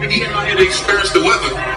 He 0.00 0.20
came 0.20 0.30
out 0.30 0.46
here 0.46 0.56
to 0.56 0.62
experience 0.62 1.10
the 1.12 1.20
weather. 1.20 1.76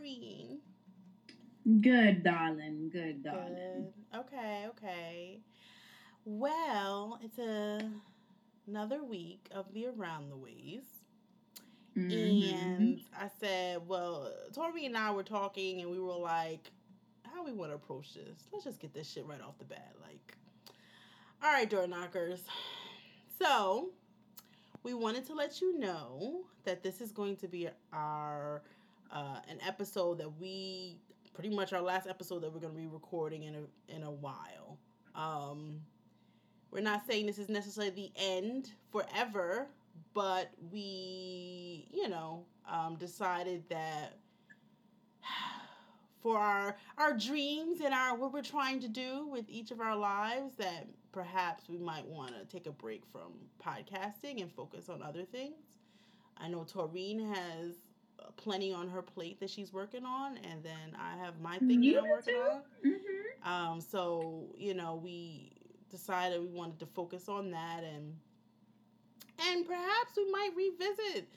you? 0.04 0.60
Good, 1.80 2.22
darling. 2.22 2.90
Good, 2.92 3.24
darling. 3.24 3.92
Good. 4.12 4.18
Okay, 4.20 4.66
okay. 4.68 5.40
Well, 6.24 7.18
it's 7.22 7.38
a, 7.38 7.90
another 8.66 9.04
week 9.04 9.48
of 9.50 9.72
the 9.74 9.86
Around 9.86 10.30
the 10.30 10.36
Ways. 10.36 10.84
Mhm. 11.96 12.52
And 12.54 13.00
I 13.18 13.30
said, 13.40 13.86
well, 13.86 14.32
Tori 14.52 14.86
and 14.86 14.96
I 14.96 15.10
were 15.12 15.22
talking, 15.22 15.80
and 15.80 15.90
we 15.90 15.98
were 15.98 16.16
like, 16.16 16.70
how 17.24 17.44
we 17.44 17.52
want 17.52 17.70
to 17.70 17.76
approach 17.76 18.14
this? 18.14 18.48
Let's 18.52 18.64
just 18.64 18.80
get 18.80 18.92
this 18.94 19.10
shit 19.10 19.26
right 19.26 19.40
off 19.40 19.58
the 19.58 19.64
bat. 19.64 19.94
Like, 20.00 20.36
all 21.42 21.52
right, 21.52 21.68
door 21.68 21.86
knockers. 21.86 22.42
So, 23.38 23.90
we 24.82 24.94
wanted 24.94 25.26
to 25.26 25.34
let 25.34 25.60
you 25.60 25.78
know 25.78 26.44
that 26.64 26.82
this 26.82 27.00
is 27.00 27.12
going 27.12 27.36
to 27.36 27.48
be 27.48 27.68
our 27.92 28.62
uh, 29.16 29.40
an 29.48 29.58
episode 29.66 30.18
that 30.18 30.38
we 30.38 30.98
pretty 31.32 31.48
much 31.48 31.72
our 31.72 31.80
last 31.80 32.06
episode 32.06 32.42
that 32.42 32.52
we're 32.52 32.60
going 32.60 32.74
to 32.74 32.78
be 32.78 32.86
recording 32.86 33.44
in 33.44 33.54
a 33.54 33.94
in 33.94 34.02
a 34.02 34.10
while. 34.10 34.78
Um, 35.14 35.80
we're 36.70 36.82
not 36.82 37.06
saying 37.06 37.24
this 37.24 37.38
is 37.38 37.48
necessarily 37.48 37.94
the 37.94 38.12
end 38.16 38.72
forever, 38.92 39.68
but 40.12 40.50
we, 40.70 41.88
you 41.90 42.08
know, 42.08 42.44
um, 42.70 42.96
decided 42.96 43.64
that 43.70 44.18
for 46.20 46.38
our 46.38 46.76
our 46.98 47.14
dreams 47.14 47.80
and 47.82 47.94
our 47.94 48.14
what 48.16 48.34
we're 48.34 48.42
trying 48.42 48.80
to 48.80 48.88
do 48.88 49.26
with 49.28 49.46
each 49.48 49.70
of 49.70 49.80
our 49.80 49.96
lives, 49.96 50.56
that 50.56 50.88
perhaps 51.12 51.70
we 51.70 51.78
might 51.78 52.04
want 52.04 52.34
to 52.34 52.44
take 52.44 52.66
a 52.66 52.72
break 52.72 53.04
from 53.10 53.32
podcasting 53.64 54.42
and 54.42 54.52
focus 54.52 54.90
on 54.90 55.02
other 55.02 55.24
things. 55.24 55.56
I 56.36 56.48
know 56.48 56.66
Taureen 56.70 57.34
has 57.34 57.76
plenty 58.36 58.72
on 58.72 58.88
her 58.88 59.02
plate 59.02 59.40
that 59.40 59.50
she's 59.50 59.72
working 59.72 60.04
on, 60.04 60.36
and 60.38 60.62
then 60.62 60.96
I 60.98 61.16
have 61.16 61.40
my 61.40 61.58
thing 61.58 61.82
You 61.82 61.94
that 61.94 62.04
I'm 62.04 62.08
working 62.10 62.34
too? 62.34 62.40
on. 62.40 62.62
Mhm. 62.84 63.46
Um, 63.46 63.80
so 63.80 64.54
you 64.56 64.74
know, 64.74 64.96
we 64.96 65.52
decided 65.90 66.40
we 66.40 66.48
wanted 66.48 66.78
to 66.80 66.86
focus 66.86 67.28
on 67.28 67.50
that, 67.52 67.84
and 67.84 68.16
and 69.50 69.66
perhaps 69.66 70.16
we 70.16 70.30
might 70.30 70.50
revisit, 70.56 71.28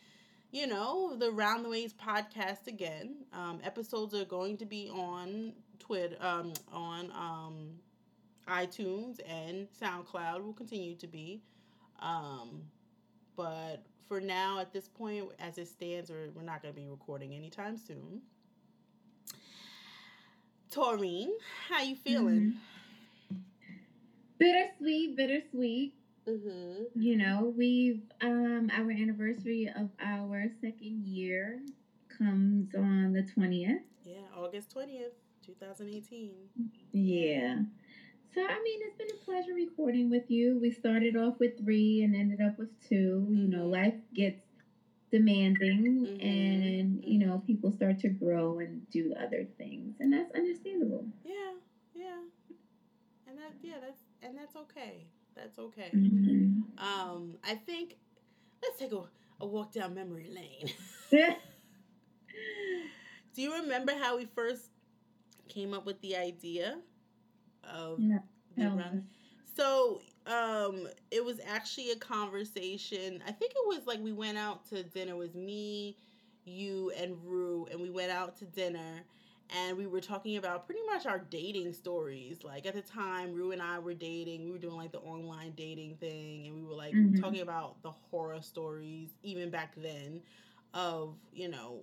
you 0.51 0.67
know, 0.67 1.15
the 1.17 1.31
Round 1.31 1.65
the 1.65 1.69
Ways 1.69 1.93
podcast 1.93 2.67
again. 2.67 3.25
Um, 3.33 3.59
episodes 3.63 4.13
are 4.13 4.25
going 4.25 4.57
to 4.57 4.65
be 4.65 4.89
on 4.89 5.53
Twitter, 5.79 6.15
um, 6.21 6.53
on 6.71 7.11
um, 7.11 7.69
iTunes 8.47 9.19
and 9.27 9.67
SoundCloud. 9.81 10.43
Will 10.43 10.53
continue 10.53 10.95
to 10.95 11.07
be, 11.07 11.41
um, 11.99 12.61
but 13.35 13.85
for 14.09 14.19
now, 14.19 14.59
at 14.59 14.73
this 14.73 14.89
point, 14.89 15.23
as 15.39 15.57
it 15.57 15.69
stands, 15.69 16.09
we're, 16.09 16.31
we're 16.35 16.41
not 16.41 16.61
going 16.61 16.73
to 16.73 16.79
be 16.81 16.87
recording 16.87 17.33
anytime 17.33 17.77
soon. 17.77 18.21
Taureen, 20.73 21.29
how 21.69 21.81
you 21.81 21.95
feeling? 21.95 22.55
Bittersweet, 24.39 25.15
bittersweet. 25.15 25.93
Mm-hmm. 26.27 26.83
You 26.95 27.17
know, 27.17 27.53
we've 27.57 28.01
um 28.21 28.69
our 28.71 28.91
anniversary 28.91 29.71
of 29.75 29.89
our 29.99 30.45
second 30.61 31.05
year 31.05 31.59
comes 32.15 32.75
on 32.75 33.13
the 33.13 33.23
twentieth. 33.23 33.81
Yeah, 34.03 34.17
August 34.37 34.71
twentieth, 34.71 35.13
two 35.43 35.55
thousand 35.59 35.89
eighteen. 35.89 36.33
Yeah. 36.91 37.61
So 38.33 38.41
I 38.41 38.61
mean, 38.63 38.79
it's 38.83 38.97
been 38.97 39.07
a 39.11 39.25
pleasure 39.25 39.53
recording 39.53 40.09
with 40.09 40.29
you. 40.29 40.57
We 40.57 40.71
started 40.71 41.15
off 41.15 41.39
with 41.39 41.57
three 41.57 42.03
and 42.03 42.15
ended 42.15 42.41
up 42.41 42.57
with 42.57 42.69
two. 42.87 43.27
You 43.31 43.47
know, 43.47 43.65
Mhm. 43.65 43.71
life 43.71 43.95
gets 44.13 44.43
demanding, 45.11 46.05
Mhm, 46.05 46.21
and 46.21 47.03
you 47.03 47.17
know, 47.17 47.39
people 47.47 47.71
start 47.71 47.97
to 47.99 48.09
grow 48.09 48.59
and 48.59 48.87
do 48.91 49.13
other 49.13 49.45
things, 49.57 49.95
and 49.99 50.13
that's 50.13 50.31
understandable. 50.31 51.07
Yeah, 51.25 51.53
yeah, 51.95 52.21
and 53.27 53.37
that 53.37 53.53
yeah, 53.61 53.79
that's 53.79 54.01
and 54.21 54.37
that's 54.37 54.55
okay. 54.55 55.07
That's 55.35 55.57
okay. 55.59 55.91
Mhm. 55.93 56.63
Um, 56.77 57.37
I 57.43 57.55
think 57.55 57.95
let's 58.61 58.77
take 58.79 58.91
a, 58.91 59.03
a 59.41 59.47
walk 59.47 59.71
down 59.71 59.93
memory 59.93 60.29
lane. 60.29 60.69
Do 63.33 63.41
you 63.41 63.53
remember 63.61 63.93
how 63.93 64.17
we 64.17 64.25
first 64.25 64.69
came 65.47 65.73
up 65.73 65.85
with 65.85 65.99
the 66.01 66.15
idea 66.15 66.79
of 67.63 67.99
No, 67.99 68.19
the 68.55 68.69
round? 68.69 68.99
us. 68.99 69.03
So, 69.55 70.01
um, 70.27 70.87
it 71.11 71.23
was 71.23 71.39
actually 71.45 71.91
a 71.91 71.95
conversation. 71.95 73.21
I 73.27 73.31
think 73.31 73.51
it 73.51 73.67
was 73.67 73.85
like 73.87 73.99
we 74.01 74.11
went 74.11 74.37
out 74.37 74.67
to 74.69 74.83
dinner. 74.83 75.13
It 75.13 75.17
was 75.17 75.35
me, 75.35 75.97
you, 76.45 76.91
and 76.97 77.15
Rue, 77.25 77.67
and 77.71 77.81
we 77.81 77.89
went 77.89 78.11
out 78.11 78.37
to 78.37 78.45
dinner, 78.45 79.03
and 79.49 79.77
we 79.77 79.85
were 79.87 80.01
talking 80.01 80.37
about 80.37 80.65
pretty 80.65 80.81
much 80.91 81.05
our 81.05 81.19
dating 81.19 81.73
stories. 81.73 82.43
Like 82.43 82.65
at 82.65 82.75
the 82.75 82.81
time, 82.81 83.33
Rue 83.33 83.51
and 83.51 83.61
I 83.61 83.79
were 83.79 83.93
dating. 83.93 84.45
We 84.45 84.51
were 84.51 84.57
doing 84.57 84.75
like 84.77 84.91
the 84.91 84.99
online 84.99 85.53
dating 85.55 85.97
thing, 85.97 86.47
and 86.47 86.55
we 86.55 86.63
were 86.63 86.75
like 86.75 86.95
Mhm. 86.95 87.15
talking 87.15 87.41
about 87.41 87.81
the 87.81 87.91
horror 87.91 88.41
stories 88.41 89.09
even 89.23 89.49
back 89.49 89.73
then 89.75 90.21
of 90.73 91.15
you 91.33 91.47
know 91.49 91.79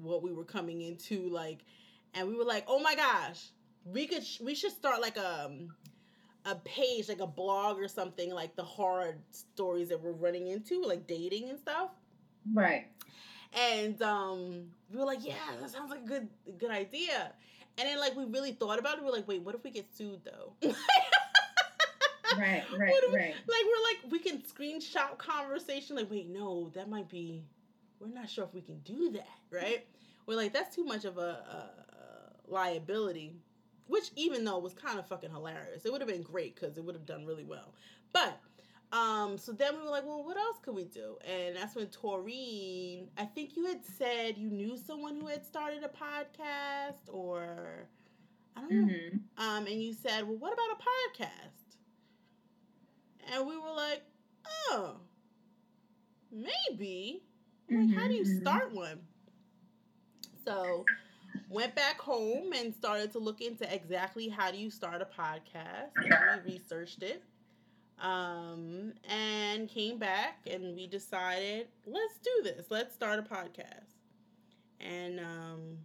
what 0.00 0.22
we 0.22 0.32
were 0.32 0.44
coming 0.44 0.80
into 0.82 1.28
like 1.28 1.64
and 2.14 2.28
we 2.28 2.34
were 2.34 2.44
like 2.44 2.64
oh 2.68 2.80
my 2.80 2.94
gosh 2.94 3.48
we 3.84 4.06
could 4.06 4.24
we 4.42 4.54
should 4.54 4.72
start 4.72 5.00
like 5.00 5.16
a 5.16 5.50
a 6.44 6.54
page 6.56 7.08
like 7.08 7.20
a 7.20 7.26
blog 7.26 7.78
or 7.78 7.88
something 7.88 8.30
like 8.32 8.54
the 8.56 8.62
horror 8.62 9.16
stories 9.32 9.88
that 9.88 10.00
we're 10.00 10.12
running 10.12 10.46
into 10.48 10.82
like 10.82 11.06
dating 11.06 11.48
and 11.50 11.58
stuff 11.58 11.90
Right. 12.54 12.86
and 13.52 14.00
um 14.02 14.66
we 14.90 14.98
were 14.98 15.04
like 15.04 15.24
yeah 15.24 15.34
that 15.60 15.70
sounds 15.70 15.90
like 15.90 16.00
a 16.02 16.06
good 16.06 16.28
good 16.58 16.70
idea 16.70 17.32
and 17.76 17.88
then 17.88 17.98
like 17.98 18.16
we 18.16 18.24
really 18.24 18.52
thought 18.52 18.78
about 18.78 18.98
it 18.98 19.02
we 19.02 19.08
are 19.10 19.12
like 19.12 19.28
wait 19.28 19.42
what 19.42 19.54
if 19.54 19.62
we 19.64 19.70
get 19.70 19.86
sued 19.94 20.20
though 20.24 20.52
Right. 22.36 22.62
Right. 22.78 22.92
We- 23.10 23.16
Right. 23.16 23.34
like 23.34 23.64
we're 23.64 24.10
like 24.10 24.12
we 24.12 24.18
can 24.18 24.42
screenshot 24.42 25.16
conversation 25.18 25.96
like 25.96 26.10
wait 26.10 26.28
no 26.28 26.70
that 26.74 26.88
might 26.88 27.08
be 27.08 27.42
we're 28.00 28.08
not 28.08 28.28
sure 28.28 28.44
if 28.44 28.52
we 28.54 28.60
can 28.60 28.78
do 28.80 29.10
that 29.12 29.26
right 29.50 29.86
we're 30.26 30.36
like 30.36 30.52
that's 30.52 30.74
too 30.76 30.84
much 30.84 31.04
of 31.04 31.16
a, 31.18 31.20
a, 31.20 31.56
a 31.96 32.52
liability 32.52 33.34
which 33.88 34.10
even 34.16 34.44
though 34.44 34.58
was 34.58 34.74
kind 34.74 34.98
of 34.98 35.06
fucking 35.06 35.30
hilarious 35.30 35.84
it 35.84 35.92
would 35.92 36.00
have 36.00 36.08
been 36.10 36.22
great 36.22 36.54
because 36.54 36.76
it 36.78 36.84
would 36.84 36.94
have 36.94 37.06
done 37.06 37.24
really 37.26 37.44
well 37.44 37.74
but 38.12 38.40
um 38.92 39.36
so 39.38 39.52
then 39.52 39.74
we 39.76 39.82
were 39.84 39.90
like 39.90 40.06
well 40.06 40.24
what 40.24 40.36
else 40.36 40.56
could 40.62 40.74
we 40.74 40.84
do 40.84 41.16
and 41.26 41.56
that's 41.56 41.74
when 41.76 41.86
taureen 41.88 43.08
i 43.18 43.24
think 43.24 43.56
you 43.56 43.66
had 43.66 43.84
said 43.84 44.38
you 44.38 44.48
knew 44.50 44.76
someone 44.76 45.20
who 45.20 45.26
had 45.26 45.44
started 45.44 45.82
a 45.84 45.88
podcast 45.88 47.12
or 47.12 47.88
i 48.56 48.60
don't 48.60 48.70
know 48.74 48.86
Mhm. 48.86 49.20
um, 49.38 49.66
and 49.66 49.82
you 49.82 49.92
said, 49.92 50.26
"Well, 50.26 50.36
what 50.38 50.52
about 50.52 50.66
a 50.72 51.22
podcast?" 51.22 51.76
And 53.32 53.46
we 53.46 53.56
were 53.56 53.72
like, 53.72 54.02
"Oh, 54.70 54.96
maybe." 56.30 57.22
Like, 57.68 57.90
how 57.90 58.08
do 58.08 58.14
you 58.14 58.24
Mhm, 58.24 58.36
mhm. 58.36 58.40
start 58.42 58.72
one? 58.72 59.00
So, 60.44 60.84
went 61.48 61.74
back 61.74 62.00
home 62.00 62.52
and 62.52 62.74
started 62.74 63.12
to 63.12 63.18
look 63.18 63.40
into 63.40 63.72
exactly 63.72 64.28
how 64.28 64.50
do 64.50 64.58
you 64.58 64.70
start 64.70 65.02
a 65.02 65.06
podcast. 65.06 65.90
And 65.96 66.44
we 66.44 66.52
researched 66.52 67.02
it, 67.02 67.22
um, 68.00 68.92
and 69.08 69.68
came 69.68 69.98
back 69.98 70.40
and 70.46 70.74
we 70.74 70.86
decided, 70.86 71.68
let's 71.86 72.18
do 72.18 72.30
this. 72.44 72.66
Let's 72.70 72.94
start 72.94 73.18
a 73.18 73.22
podcast. 73.22 73.94
And 74.80 75.18
um, 75.20 75.78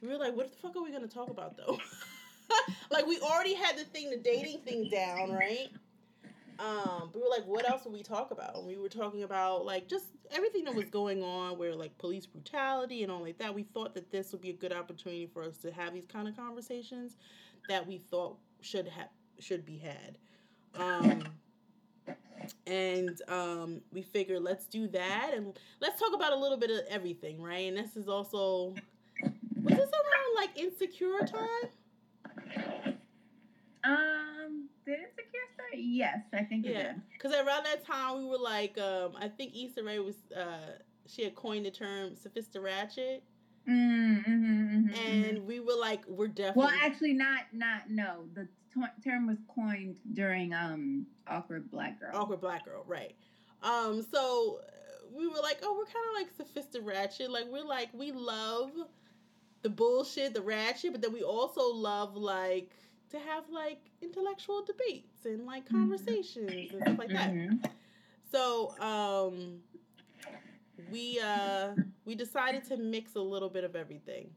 we 0.00 0.08
were 0.08 0.16
like, 0.16 0.34
what 0.34 0.50
the 0.50 0.56
fuck 0.56 0.76
are 0.76 0.82
we 0.82 0.90
gonna 0.90 1.06
talk 1.06 1.30
about 1.30 1.56
though? 1.56 1.78
like 2.90 3.06
we 3.06 3.18
already 3.20 3.54
had 3.54 3.76
the 3.76 3.84
thing, 3.84 4.10
the 4.10 4.16
dating 4.16 4.60
thing 4.60 4.88
down, 4.90 5.32
right? 5.32 5.68
Um, 6.58 7.10
we 7.14 7.20
were 7.20 7.28
like, 7.28 7.46
what 7.46 7.68
else 7.68 7.84
would 7.84 7.92
we 7.94 8.02
talk 8.02 8.30
about? 8.30 8.56
And 8.56 8.66
we 8.66 8.76
were 8.76 8.88
talking 8.88 9.22
about 9.22 9.64
like 9.64 9.88
just 9.88 10.06
everything 10.32 10.64
that 10.64 10.74
was 10.74 10.84
going 10.90 11.22
on, 11.22 11.58
where 11.58 11.74
like 11.74 11.96
police 11.98 12.26
brutality 12.26 13.02
and 13.02 13.10
all 13.12 13.22
like 13.22 13.38
that. 13.38 13.54
We 13.54 13.62
thought 13.62 13.94
that 13.94 14.10
this 14.10 14.32
would 14.32 14.40
be 14.40 14.50
a 14.50 14.54
good 14.54 14.72
opportunity 14.72 15.26
for 15.26 15.42
us 15.42 15.58
to 15.58 15.72
have 15.72 15.94
these 15.94 16.06
kind 16.06 16.28
of 16.28 16.36
conversations 16.36 17.16
that 17.68 17.86
we 17.86 17.98
thought 17.98 18.36
should 18.60 18.88
have 18.88 19.08
should 19.38 19.64
be 19.64 19.78
had. 19.78 20.18
Um, 20.74 21.24
and 22.66 23.20
um, 23.28 23.80
we 23.92 24.02
figured 24.02 24.42
let's 24.42 24.66
do 24.66 24.88
that 24.88 25.32
and 25.34 25.58
let's 25.80 26.00
talk 26.00 26.14
about 26.14 26.32
a 26.32 26.36
little 26.36 26.58
bit 26.58 26.70
of 26.70 26.80
everything, 26.88 27.40
right? 27.40 27.68
And 27.68 27.76
this 27.76 27.96
is 27.96 28.08
also 28.08 28.74
was 29.62 29.74
this 29.76 29.90
around 29.90 30.36
like 30.36 30.58
insecure 30.58 31.20
time? 31.20 31.70
Um, 33.84 34.68
did 34.84 34.98
Insecure 34.98 35.08
start? 35.10 35.29
Yes, 35.74 36.20
I 36.32 36.42
think 36.44 36.66
it 36.66 36.70
Yeah, 36.72 36.92
did. 36.92 37.02
because 37.12 37.32
around 37.32 37.64
that 37.64 37.84
time 37.84 38.18
we 38.18 38.24
were 38.24 38.38
like, 38.38 38.78
um, 38.78 39.12
I 39.18 39.28
think 39.28 39.54
Issa 39.56 39.82
Rae 39.82 39.98
was 39.98 40.16
uh, 40.36 40.78
she 41.06 41.24
had 41.24 41.34
coined 41.34 41.66
the 41.66 41.70
term 41.70 42.14
sophistiratchet, 42.14 43.22
Mm, 43.68 44.24
hmm 44.24 44.80
hmm 44.88 44.94
and 44.96 45.46
we 45.46 45.60
were 45.60 45.76
like, 45.78 46.06
we're 46.08 46.26
definitely 46.28 46.62
well, 46.62 46.70
actually, 46.82 47.12
not 47.12 47.44
not 47.52 47.90
no. 47.90 48.24
The 48.34 48.48
t- 48.74 48.80
term 49.04 49.26
was 49.26 49.36
coined 49.54 49.98
during 50.14 50.52
um 50.54 51.06
awkward 51.28 51.70
black 51.70 52.00
girl. 52.00 52.10
awkward 52.14 52.40
black 52.40 52.64
girl, 52.64 52.84
right? 52.86 53.14
Um, 53.62 54.02
so 54.02 54.60
uh, 54.62 55.06
we 55.14 55.26
were 55.28 55.40
like, 55.42 55.58
oh, 55.62 55.74
we're 55.76 55.84
kind 55.84 56.06
of 56.10 56.14
like 56.16 56.30
sophistiratchet. 56.36 57.28
Like 57.30 57.46
we're 57.48 57.64
like 57.64 57.90
we 57.92 58.12
love 58.12 58.70
the 59.62 59.68
bullshit, 59.70 60.32
the 60.34 60.40
ratchet, 60.40 60.92
but 60.92 61.02
then 61.02 61.12
we 61.12 61.22
also 61.22 61.62
love 61.72 62.16
like 62.16 62.70
to 63.10 63.18
have 63.18 63.48
like 63.50 63.80
intellectual 64.02 64.64
debates 64.64 65.24
and 65.24 65.46
like 65.46 65.68
Mhm. 65.68 65.70
conversations 65.70 66.72
and 66.72 66.82
stuff 66.82 66.98
like 66.98 67.12
that. 67.12 67.30
Mhm. 67.32 67.64
So 68.30 68.78
um, 68.80 69.60
we 70.90 71.20
uh, 71.20 71.74
we 72.04 72.14
decided 72.14 72.64
to 72.64 72.76
mix 72.76 73.14
a 73.16 73.20
little 73.20 73.48
bit 73.50 73.64
of 73.64 73.76
everything 73.76 74.30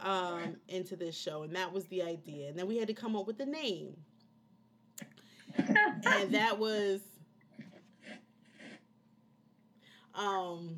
um, 0.00 0.56
into 0.68 0.96
this 0.96 1.16
show, 1.16 1.42
and 1.42 1.54
that 1.56 1.72
was 1.72 1.86
the 1.86 2.02
idea. 2.02 2.48
And 2.48 2.58
then 2.58 2.66
we 2.66 2.76
had 2.78 2.88
to 2.88 2.94
come 2.94 3.16
up 3.16 3.26
with 3.26 3.40
a 3.40 3.46
name, 3.46 3.96
and 6.04 6.32
that 6.34 6.58
was 6.58 7.00
um 10.14 10.76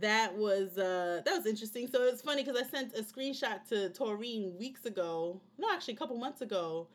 that 0.00 0.36
was 0.36 0.78
uh 0.78 1.22
that 1.24 1.36
was 1.36 1.46
interesting. 1.46 1.86
So 1.88 2.02
it's 2.04 2.22
funny 2.22 2.44
because 2.44 2.60
i 2.60 2.66
sent 2.66 2.94
a 2.94 3.02
screenshot 3.02 3.66
to 3.68 3.90
taureen 3.90 4.56
weeks 4.58 4.84
ago 4.84 5.40
no 5.58 5.68
actually 5.72 5.94
a 5.94 5.96
couple 5.96 6.16
months 6.16 6.40
ago 6.42 6.88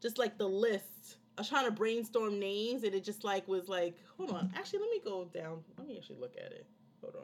just 0.00 0.18
like 0.18 0.38
the 0.38 0.46
list. 0.48 1.16
I 1.36 1.40
was 1.40 1.48
trying 1.48 1.64
to 1.64 1.72
brainstorm 1.72 2.38
names 2.38 2.84
and 2.84 2.94
it 2.94 3.02
just 3.02 3.24
like 3.24 3.48
was 3.48 3.68
like 3.68 3.96
hold 4.16 4.30
on 4.30 4.52
actually 4.56 4.80
let 4.80 4.90
me 4.90 5.00
go 5.04 5.24
down 5.24 5.62
let 5.78 5.86
me 5.86 5.96
actually 5.96 6.20
look 6.20 6.34
at 6.36 6.52
it 6.52 6.66
hold 7.00 7.16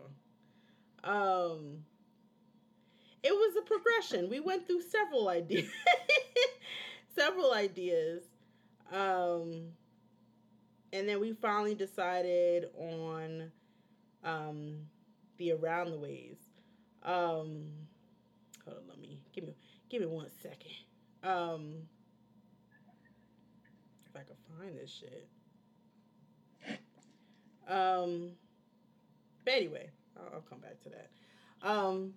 on. 1.05 1.51
Um 1.59 1.85
it 3.23 3.33
was 3.33 3.55
a 3.57 3.63
progression. 3.63 4.31
We 4.31 4.41
went 4.41 4.67
through 4.67 4.83
several 4.83 5.29
ideas 5.29 5.69
several 7.15 7.53
ideas 7.53 8.23
um 8.93 9.73
and 10.93 11.09
then 11.09 11.21
we 11.21 11.33
finally 11.33 11.75
decided 11.75 12.67
on 12.77 13.53
um 14.25 14.77
the 15.41 15.53
around 15.53 15.91
the 15.91 15.99
ways. 15.99 16.37
Um 17.03 17.67
hold 18.65 18.77
on 18.77 18.89
let 18.89 19.01
me 19.01 19.23
give 19.35 19.45
me 19.45 19.57
give 19.89 20.03
me 20.03 20.07
one 20.07 20.29
second. 20.43 20.71
Um 21.25 21.75
if 24.07 24.15
i 24.15 24.21
can 24.21 24.37
find 24.59 24.79
this 24.79 24.91
shit. 24.91 25.29
Um 27.67 28.33
but 29.45 29.55
anyway 29.55 29.91
I'll, 30.17 30.35
I'll 30.35 30.41
come 30.43 30.61
back 30.61 30.81
to 30.83 30.91
that. 30.91 31.11
Um 31.63 32.13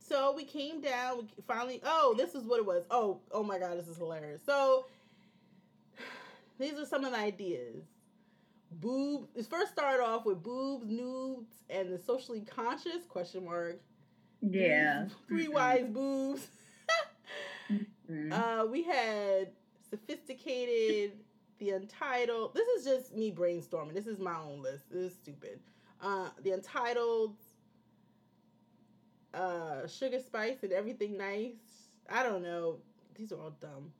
so 0.00 0.34
we 0.34 0.44
came 0.44 0.80
down 0.80 1.28
we 1.36 1.42
finally 1.46 1.80
oh 1.84 2.14
this 2.18 2.34
is 2.34 2.44
what 2.44 2.58
it 2.58 2.66
was. 2.66 2.84
Oh 2.90 3.20
oh 3.30 3.44
my 3.44 3.60
god 3.60 3.78
this 3.78 3.86
is 3.86 3.96
hilarious. 3.96 4.42
So 4.44 4.86
these 6.58 6.74
are 6.74 6.86
some 6.86 7.04
of 7.04 7.12
the 7.12 7.18
ideas. 7.18 7.84
Boob. 8.70 9.28
It 9.34 9.46
first 9.46 9.72
started 9.72 10.02
off 10.02 10.24
with 10.26 10.42
boobs, 10.42 10.86
nudes, 10.88 11.50
and 11.70 11.90
the 11.92 11.98
socially 11.98 12.40
conscious 12.42 13.04
question 13.08 13.44
mark. 13.44 13.80
Yeah. 14.40 15.06
Three 15.28 15.48
wise 15.48 15.86
boobs. 15.88 16.46
Mhm. 18.10 18.32
uh, 18.32 18.64
we 18.66 18.82
had 18.82 19.50
sophisticated, 19.90 21.12
the 21.58 21.70
untitled. 21.72 22.54
This 22.54 22.66
is 22.68 22.84
just 22.86 23.14
me 23.14 23.30
brainstorming. 23.30 23.92
This 23.92 24.06
is 24.06 24.18
my 24.18 24.34
own 24.38 24.62
list. 24.62 24.84
This 24.90 25.12
is 25.12 25.14
stupid. 25.14 25.60
Uh, 26.00 26.30
the 26.42 26.52
untitled, 26.52 27.36
uh, 29.34 29.86
sugar 29.86 30.20
spice 30.20 30.62
and 30.62 30.72
everything 30.72 31.18
nice. 31.18 31.56
I 32.08 32.22
don't 32.22 32.42
know. 32.42 32.78
These 33.14 33.32
are 33.32 33.40
all 33.40 33.50
dumb. 33.60 33.92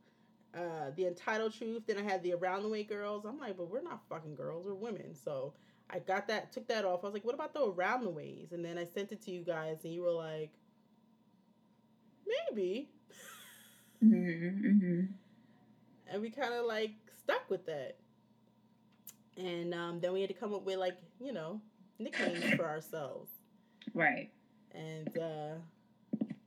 Uh, 0.58 0.90
the 0.96 1.06
entitled 1.06 1.54
truth. 1.54 1.84
Then 1.86 1.98
I 1.98 2.02
had 2.02 2.22
the 2.24 2.32
around 2.34 2.64
the 2.64 2.68
way 2.68 2.82
girls. 2.82 3.24
I'm 3.24 3.38
like, 3.38 3.56
but 3.56 3.70
we're 3.70 3.82
not 3.82 4.02
fucking 4.08 4.34
girls. 4.34 4.66
We're 4.66 4.74
women. 4.74 5.14
So 5.14 5.54
I 5.88 6.00
got 6.00 6.26
that, 6.28 6.52
took 6.52 6.66
that 6.68 6.84
off. 6.84 7.04
I 7.04 7.06
was 7.06 7.14
like, 7.14 7.24
what 7.24 7.34
about 7.36 7.54
the 7.54 7.64
around 7.64 8.02
the 8.02 8.10
ways? 8.10 8.48
And 8.52 8.64
then 8.64 8.76
I 8.76 8.84
sent 8.84 9.12
it 9.12 9.22
to 9.22 9.30
you 9.30 9.42
guys, 9.42 9.84
and 9.84 9.92
you 9.94 10.02
were 10.02 10.10
like, 10.10 10.50
maybe. 12.26 12.90
Mhm, 14.02 14.62
mhm. 14.62 15.08
and 16.08 16.22
we 16.22 16.30
kind 16.30 16.54
of 16.54 16.66
like 16.66 16.92
stuck 17.22 17.48
with 17.50 17.66
that. 17.66 17.96
And 19.36 19.74
um, 19.74 20.00
then 20.00 20.12
we 20.12 20.20
had 20.20 20.28
to 20.28 20.34
come 20.34 20.54
up 20.54 20.64
with 20.64 20.76
like 20.78 20.98
you 21.20 21.32
know 21.32 21.60
nicknames 21.98 22.54
for 22.54 22.64
ourselves. 22.68 23.30
Right. 23.94 24.30
And 24.72 25.16
uh, 25.18 25.54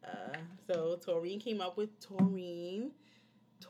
uh, 0.06 0.38
so 0.68 1.00
Taureen 1.06 1.40
came 1.40 1.62
up 1.62 1.78
with 1.78 1.90
Taureen. 2.00 2.92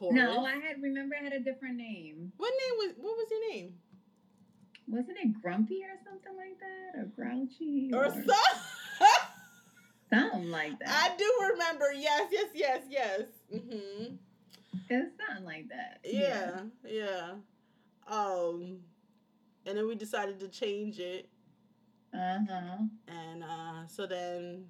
Taurus. 0.02 0.16
No, 0.16 0.46
I 0.46 0.54
had 0.54 0.82
remember 0.82 1.16
I 1.20 1.24
had 1.24 1.34
a 1.34 1.40
different 1.40 1.78
name. 1.78 2.32
What 2.38 2.52
name 2.52 2.78
was? 2.78 2.96
What 2.98 3.16
was 3.18 3.28
your 3.32 3.50
name? 3.52 3.74
Wasn't 4.88 5.18
it 5.18 5.42
Grumpy 5.42 5.84
or 5.84 5.96
something 6.04 6.36
like 6.36 6.58
that, 6.60 7.00
or 7.00 7.06
Grouchy, 7.06 7.92
Or 7.94 8.06
or 8.06 8.10
so. 8.12 9.06
something 10.14 10.50
like 10.50 10.78
that. 10.80 10.90
I 11.14 11.16
do 11.18 11.32
remember. 11.52 11.86
Yes, 11.94 12.30
yes, 12.32 12.48
yes, 12.54 12.82
yes. 12.90 13.22
Mm-hmm. 13.54 14.16
It 14.90 14.96
was 14.96 15.12
something 15.28 15.46
like 15.46 15.70
that. 15.70 16.00
Yeah, 16.04 16.62
yeah. 16.86 17.32
Um, 18.08 18.80
and 19.66 19.78
then 19.78 19.88
we 19.88 19.96
decided 19.96 20.40
to 20.42 20.48
change 20.50 21.00
it, 21.00 21.30
Uh 22.14 22.40
huh. 22.50 22.78
and 23.08 23.44
uh, 23.44 23.88
so 23.88 24.06
then, 24.08 24.66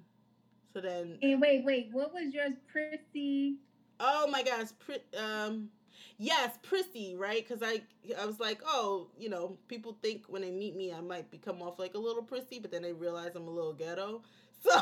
so 0.72 0.80
then 0.80 1.18
And 1.22 1.40
wait, 1.40 1.64
wait. 1.64 1.88
What 1.90 2.12
was 2.12 2.32
yours, 2.34 2.52
Prissy? 2.70 3.56
Oh 4.04 4.26
my 4.26 4.42
gosh, 4.42 4.66
Pri- 4.80 5.18
um, 5.18 5.68
yes, 6.18 6.58
Prissy, 6.62 7.14
right? 7.14 7.46
Because 7.46 7.62
I, 7.62 7.82
I 8.20 8.26
was 8.26 8.40
like, 8.40 8.60
oh, 8.66 9.06
you 9.16 9.28
know, 9.28 9.56
people 9.68 9.96
think 10.02 10.24
when 10.26 10.42
they 10.42 10.50
meet 10.50 10.74
me, 10.74 10.92
I 10.92 11.00
might 11.00 11.30
become 11.30 11.62
off 11.62 11.78
like 11.78 11.94
a 11.94 11.98
little 11.98 12.22
prissy, 12.24 12.58
but 12.58 12.72
then 12.72 12.82
they 12.82 12.92
realize 12.92 13.30
I'm 13.36 13.46
a 13.46 13.50
little 13.50 13.72
ghetto. 13.72 14.22
So, 14.64 14.80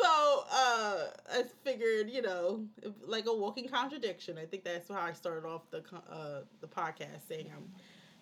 so 0.00 0.44
uh, 0.52 1.06
I 1.32 1.42
figured, 1.64 2.10
you 2.10 2.22
know, 2.22 2.64
like 3.06 3.26
a 3.26 3.34
walking 3.34 3.68
contradiction. 3.68 4.38
I 4.38 4.44
think 4.46 4.64
that's 4.64 4.88
how 4.88 5.00
I 5.00 5.12
started 5.12 5.46
off 5.46 5.62
the 5.70 5.78
uh, 6.10 6.40
the 6.60 6.66
podcast, 6.66 7.28
saying 7.28 7.50
I'm. 7.54 7.64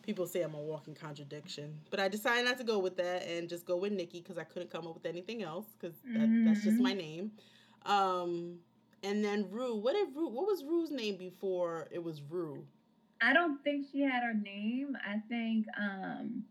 People 0.03 0.27
say 0.27 0.41
I'm 0.43 0.55
a 0.55 0.61
walking 0.61 0.95
contradiction, 0.95 1.75
but 1.91 2.01
I 2.01 2.09
decided 2.09 2.47
not 2.47 2.57
to 2.59 2.65
go 2.65 2.79
with 2.79 2.97
that 2.97 3.27
and 3.29 3.49
just 3.49 3.67
go 3.67 3.77
with 3.77 3.93
Nikki 3.93 4.21
because 4.21 4.39
I 4.39 4.45
couldn't 4.45 4.71
come 4.71 4.87
up 4.87 4.95
with 4.95 5.05
anything 5.07 5.43
else 5.43 5.67
because 5.79 5.95
that, 6.15 6.29
that's 6.47 6.65
just 6.65 6.79
Mhm. 6.79 6.83
my 6.83 6.95
name. 6.95 7.33
Um, 7.85 8.59
and 9.03 9.25
then 9.25 9.47
Rue. 9.51 9.77
What 9.77 9.95
did 9.95 10.09
Rue? 10.15 10.29
What 10.29 10.47
was 10.47 10.65
Rue's 10.65 10.91
name 10.91 11.17
before 11.17 11.89
it 11.91 12.03
was 12.03 12.21
Rue? 12.29 12.65
I 13.21 13.33
don't 13.33 13.63
think 13.63 13.87
she 13.93 14.01
had 14.01 14.23
her 14.23 14.35
name. 14.35 14.97
I 15.07 15.19
think 15.29 15.67
um 15.79 16.45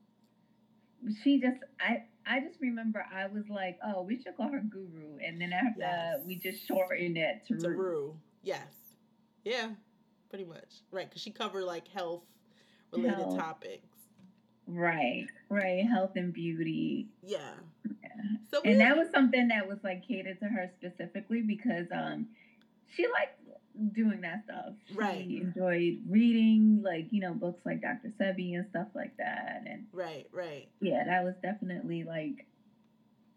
she 1.23 1.39
just 1.39 1.57
I 1.79 2.03
I 2.25 2.39
just 2.41 2.59
remember 2.61 3.05
I 3.13 3.27
was 3.27 3.43
like, 3.49 3.79
oh, 3.85 4.03
we 4.03 4.21
should 4.21 4.35
call 4.37 4.49
her 4.51 4.59
Guru, 4.61 5.17
and 5.25 5.39
then 5.41 5.51
after 5.53 5.79
Yes. 5.79 6.19
we 6.25 6.35
just 6.35 6.65
shortened 6.67 7.17
it 7.17 7.41
to, 7.47 7.57
To 7.57 7.69
Ru. 7.69 7.77
Rue. 7.77 8.15
Yes. 8.43 8.67
Yeah. 9.43 9.69
Pretty 10.29 10.45
much. 10.45 10.81
Right. 10.91 11.09
Because 11.09 11.21
she 11.21 11.31
covered 11.31 11.63
like 11.63 11.87
health 11.87 12.23
related 12.91 13.15
Health. 13.17 13.37
topics. 13.37 13.85
Right, 14.71 15.25
right, 15.49 15.83
health 15.87 16.11
and 16.15 16.31
beauty. 16.31 17.07
Yeah. 17.25 17.53
So 18.51 18.61
we, 18.63 18.71
And 18.71 18.81
that 18.81 18.97
was 18.97 19.09
something 19.11 19.47
that 19.49 19.67
was 19.67 19.77
like 19.83 20.07
catered 20.07 20.39
to 20.39 20.45
her 20.47 20.69
specifically 20.79 21.41
because 21.41 21.87
um 21.91 22.27
she 22.95 23.07
liked 23.07 23.39
doing 23.93 24.21
that 24.21 24.43
stuff. 24.45 24.73
Right. 24.93 25.25
She 25.27 25.37
enjoyed 25.37 25.99
reading 26.09 26.81
like, 26.83 27.07
you 27.11 27.21
know, 27.21 27.33
books 27.33 27.61
like 27.65 27.81
Dr. 27.81 28.11
Sebi 28.19 28.55
and 28.55 28.65
stuff 28.69 28.87
like 28.93 29.15
that. 29.17 29.63
And 29.67 29.85
right. 29.93 30.27
Right. 30.31 30.67
yeah, 30.81 31.03
that 31.05 31.23
was 31.23 31.35
definitely 31.41 32.03
like 32.03 32.45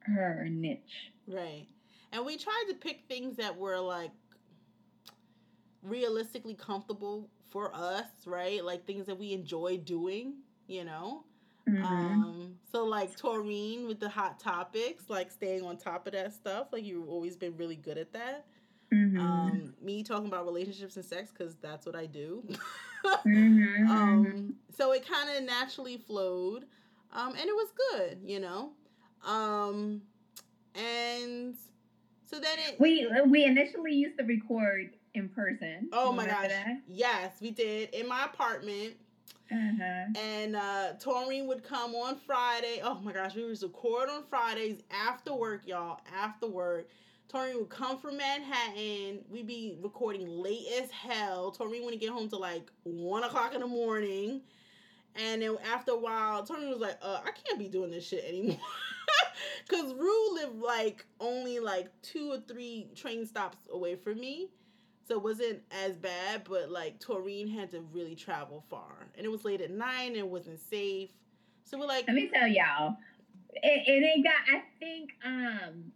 her 0.01 0.49
niche. 0.51 1.13
Right. 1.27 1.67
And 2.13 2.27
we 2.27 2.37
tried 2.37 2.65
to 2.71 2.75
pick 2.75 3.03
things 3.09 3.37
that 3.37 3.57
were 3.57 3.79
like 3.79 4.11
realistically 5.83 6.55
comfortable 6.55 7.29
for 7.51 7.75
us, 7.75 8.07
right? 8.27 8.65
Like 8.65 8.87
things 8.87 9.07
that 9.07 9.19
we 9.19 9.33
enjoy 9.33 9.79
doing, 9.79 10.35
you 10.67 10.85
know? 10.85 11.25
Mhm. 11.69 11.85
Um, 11.85 12.52
so 12.73 12.87
like 12.87 13.15
Taureen 13.17 13.87
with 13.87 14.01
the 14.01 14.09
hot 14.09 14.41
topics, 14.41 15.11
like 15.11 15.31
staying 15.31 15.63
on 15.63 15.77
top 15.77 16.07
of 16.07 16.15
that 16.15 16.33
stuff, 16.33 16.69
like 16.73 16.85
you've 16.85 17.09
always 17.09 17.37
been 17.37 17.55
really 17.59 17.77
good 17.77 17.99
at 17.99 18.13
that. 18.15 18.47
Mhm. 18.91 19.19
Um, 19.19 19.75
me 19.81 20.03
talking 20.03 20.27
about 20.27 20.47
relationships 20.47 20.97
and 20.97 21.05
sex 21.05 21.31
because 21.31 21.55
that's 21.57 21.87
what 21.87 21.95
I 21.95 22.07
do. 22.07 22.43
Mhm, 23.27 23.89
um, 23.89 24.55
so 24.73 24.93
it 24.93 25.05
kind 25.05 25.29
of 25.37 25.43
naturally 25.43 25.97
flowed, 25.97 26.67
um, 27.13 27.31
and 27.31 27.49
it 27.49 27.53
was 27.53 27.73
good, 27.91 28.21
you 28.25 28.39
know. 28.39 28.71
Um, 29.27 30.03
and 30.77 31.57
so 32.25 32.39
then 32.39 32.59
it. 32.61 32.79
We 32.79 33.11
we 33.27 33.45
initially 33.45 33.93
used 33.93 34.19
to 34.19 34.25
record 34.25 34.97
in 35.15 35.29
person. 35.29 35.89
oh 35.93 36.13
my 36.13 36.27
gosh! 36.27 36.47
that? 36.47 36.83
Yes, 36.87 37.33
we 37.41 37.51
did 37.51 37.91
in 37.91 38.07
my 38.07 38.25
apartment. 38.25 38.95
Uh-huh. 39.51 40.05
and 40.17 40.57
uh 40.57 40.93
Taureen 40.99 41.47
would 41.47 41.63
come 41.63 41.95
on 41.95 42.17
Friday. 42.17 42.81
Oh 42.83 42.99
my 43.03 43.13
gosh, 43.13 43.35
we 43.35 43.45
would 43.45 43.63
record 43.63 44.09
on 44.09 44.25
Fridays 44.31 44.83
after 44.91 45.35
work, 45.35 45.67
y'all. 45.67 46.01
After 46.17 46.47
work. 46.47 46.89
Taureen 47.33 47.59
would 47.59 47.71
come 47.71 47.99
from 47.99 48.19
Manhattan. 48.19 49.21
We'd 49.31 49.47
be 49.47 49.77
recording 49.83 50.29
late 50.29 50.67
as 50.81 50.91
hell. 50.91 51.55
Taureen 51.57 51.83
wouldn't 51.83 52.01
get 52.01 52.11
home 52.11 52.29
to 52.31 52.37
like 52.37 52.71
one 52.85 53.25
o'clock 53.25 53.55
in 53.55 53.61
the 53.61 53.67
morning. 53.67 54.43
And 55.15 55.43
then 55.43 55.57
after 55.71 55.93
a 55.93 55.99
while, 55.99 56.45
Taureen 56.45 56.71
was 56.71 56.79
like, 56.79 56.99
uh, 57.03 57.21
I 57.25 57.31
can't 57.31 57.59
be 57.59 57.69
doing 57.69 57.91
this 57.91 58.07
shit 58.07 58.25
anymore. 58.25 58.59
Cause 59.69 59.95
Rue 59.95 60.35
lived 60.35 60.61
like 60.61 61.05
only 61.21 61.59
like 61.59 61.89
two 62.03 62.33
or 62.33 62.41
three 62.41 62.89
train 62.95 63.27
stops 63.27 63.59
away 63.71 63.97
from 63.97 64.21
me. 64.21 64.49
So 65.13 65.19
it 65.19 65.25
wasn't 65.25 65.61
as 65.85 65.93
bad, 65.93 66.45
but 66.49 66.71
like 66.71 66.99
Taureen 66.99 67.55
had 67.55 67.71
to 67.73 67.81
really 67.93 68.15
travel 68.15 68.65
far. 68.71 69.09
And 69.15 69.27
it 69.27 69.29
was 69.29 69.45
late 69.45 69.61
at 69.61 69.71
night 69.71 70.07
and 70.07 70.17
it 70.17 70.27
wasn't 70.27 70.59
safe. 70.59 71.11
So 71.65 71.79
we're 71.79 71.85
like, 71.85 72.07
Let 72.07 72.17
me 72.17 72.31
tell 72.33 72.49
y'all, 72.49 72.97
it, 73.51 73.83
it 73.87 74.03
ain't 74.03 74.25
got. 74.25 74.33
I 74.51 74.63
think 74.81 75.11
um 75.23 75.93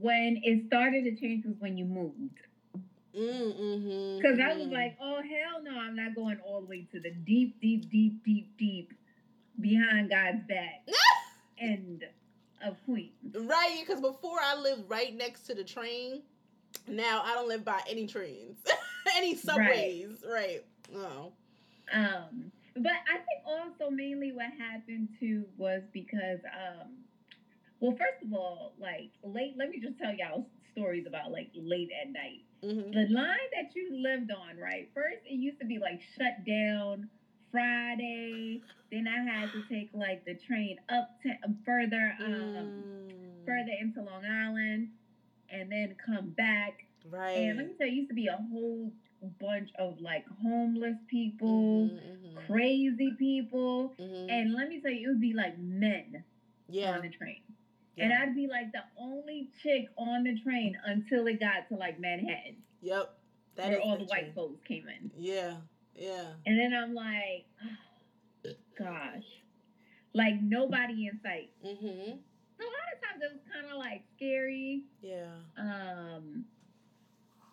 when 0.00 0.40
it 0.42 0.66
started 0.66 1.04
to 1.04 1.14
change 1.14 1.44
was 1.44 1.56
when 1.58 1.76
you 1.76 1.84
moved. 1.84 2.40
mm, 3.14 3.60
mm-hmm. 3.60 4.16
Because 4.16 4.40
I 4.40 4.56
was 4.56 4.68
like, 4.68 4.96
oh 4.98 5.16
hell 5.16 5.62
no, 5.62 5.78
I'm 5.78 5.94
not 5.94 6.14
going 6.14 6.38
all 6.42 6.62
the 6.62 6.66
way 6.68 6.88
to 6.92 6.98
the 6.98 7.10
deep, 7.10 7.60
deep, 7.60 7.90
deep, 7.90 8.24
deep, 8.24 8.56
deep 8.56 8.94
behind 9.60 10.08
God's 10.08 10.42
back 10.48 10.86
end 11.60 12.02
of 12.66 12.82
Queens. 12.86 13.36
right, 13.38 13.84
because 13.86 14.00
before 14.00 14.38
I 14.42 14.58
lived 14.58 14.84
right 14.88 15.14
next 15.14 15.42
to 15.48 15.54
the 15.54 15.64
train. 15.64 16.22
Now 16.88 17.22
I 17.24 17.34
don't 17.34 17.48
live 17.48 17.64
by 17.64 17.80
any 17.88 18.06
trains, 18.06 18.58
any 19.16 19.34
subways. 19.34 20.22
Right. 20.28 20.64
Oh. 20.94 21.32
Um, 21.92 22.52
but 22.74 22.92
I 22.92 23.16
think 23.16 23.42
also 23.46 23.90
mainly 23.90 24.32
what 24.32 24.46
happened 24.58 25.08
too 25.20 25.44
was 25.56 25.82
because, 25.92 26.40
um, 26.44 26.88
well, 27.80 27.92
first 27.92 28.24
of 28.24 28.32
all, 28.32 28.74
like 28.80 29.10
late. 29.22 29.54
Let 29.56 29.70
me 29.70 29.80
just 29.80 29.98
tell 29.98 30.14
y'all 30.14 30.46
stories 30.72 31.06
about 31.06 31.32
like 31.32 31.50
late 31.54 31.90
at 32.02 32.12
night. 32.12 32.42
Mm-hmm. 32.64 32.90
The 32.92 33.14
line 33.14 33.48
that 33.54 33.74
you 33.74 33.90
lived 34.02 34.30
on, 34.30 34.56
right? 34.58 34.88
First, 34.94 35.18
it 35.26 35.34
used 35.34 35.58
to 35.60 35.66
be 35.66 35.78
like 35.78 36.00
shut 36.16 36.44
down 36.46 37.08
Friday. 37.52 38.62
Then 38.92 39.06
I 39.08 39.22
had 39.30 39.50
to 39.52 39.62
take 39.68 39.90
like 39.92 40.24
the 40.24 40.34
train 40.46 40.78
up 40.88 41.10
to 41.22 41.30
further, 41.64 42.14
um, 42.24 42.82
Mm. 43.06 43.44
further 43.46 43.72
into 43.80 44.02
Long 44.02 44.24
Island, 44.24 44.88
and 45.50 45.70
then 45.70 45.94
come 46.04 46.30
back. 46.30 46.84
Right. 47.10 47.36
And 47.36 47.56
let 47.58 47.66
me 47.66 47.74
tell 47.78 47.86
you, 47.86 47.92
it 47.92 47.96
used 47.96 48.08
to 48.10 48.14
be 48.14 48.26
a 48.26 48.36
whole 48.50 48.92
bunch 49.40 49.70
of 49.78 50.00
like 50.00 50.24
homeless 50.42 50.96
people, 51.08 51.88
Mhm, 51.88 52.46
crazy 52.46 53.12
people, 53.18 53.94
mhm, 53.98 54.08
mhm. 54.08 54.30
and 54.30 54.54
let 54.54 54.68
me 54.68 54.80
tell 54.80 54.90
you, 54.90 55.08
it 55.08 55.12
would 55.12 55.20
be 55.20 55.32
like 55.32 55.58
men 55.58 56.24
yeah. 56.68 56.92
on 56.96 57.02
the 57.02 57.10
train. 57.10 57.42
And. 57.98 58.12
I'd 58.12 58.34
be 58.34 58.46
like 58.46 58.72
the 58.72 58.82
only 58.98 59.48
chick 59.62 59.88
on 59.96 60.24
the 60.24 60.38
train 60.40 60.76
until 60.84 61.26
it 61.28 61.40
got 61.40 61.68
to 61.70 61.76
like 61.76 61.98
Manhattan, 61.98 62.56
Yep. 62.82 63.18
That 63.56 63.68
where 63.68 63.78
is 63.78 63.82
all 63.82 63.92
the 63.96 64.04
the 64.04 64.10
white 64.10 64.34
folks 64.34 64.60
came 64.68 64.86
in. 64.88 65.10
Yeah. 65.16 65.56
Yeah. 65.94 66.34
And 66.44 66.58
then 66.58 66.74
I'm 66.74 66.94
like, 66.94 67.46
oh, 67.64 68.50
gosh, 68.78 69.24
like 70.12 70.34
nobody 70.42 71.06
in 71.06 71.18
sight. 71.22 71.50
Mm-hmm. 71.64 72.16
So 72.58 72.64
a 72.64 72.72
lot 72.72 72.88
of 72.94 73.00
times 73.02 73.22
it 73.22 73.32
was 73.32 73.42
kind 73.52 73.72
of 73.72 73.78
like 73.78 74.02
scary. 74.16 74.82
Yeah. 75.02 75.34
Um, 75.58 76.44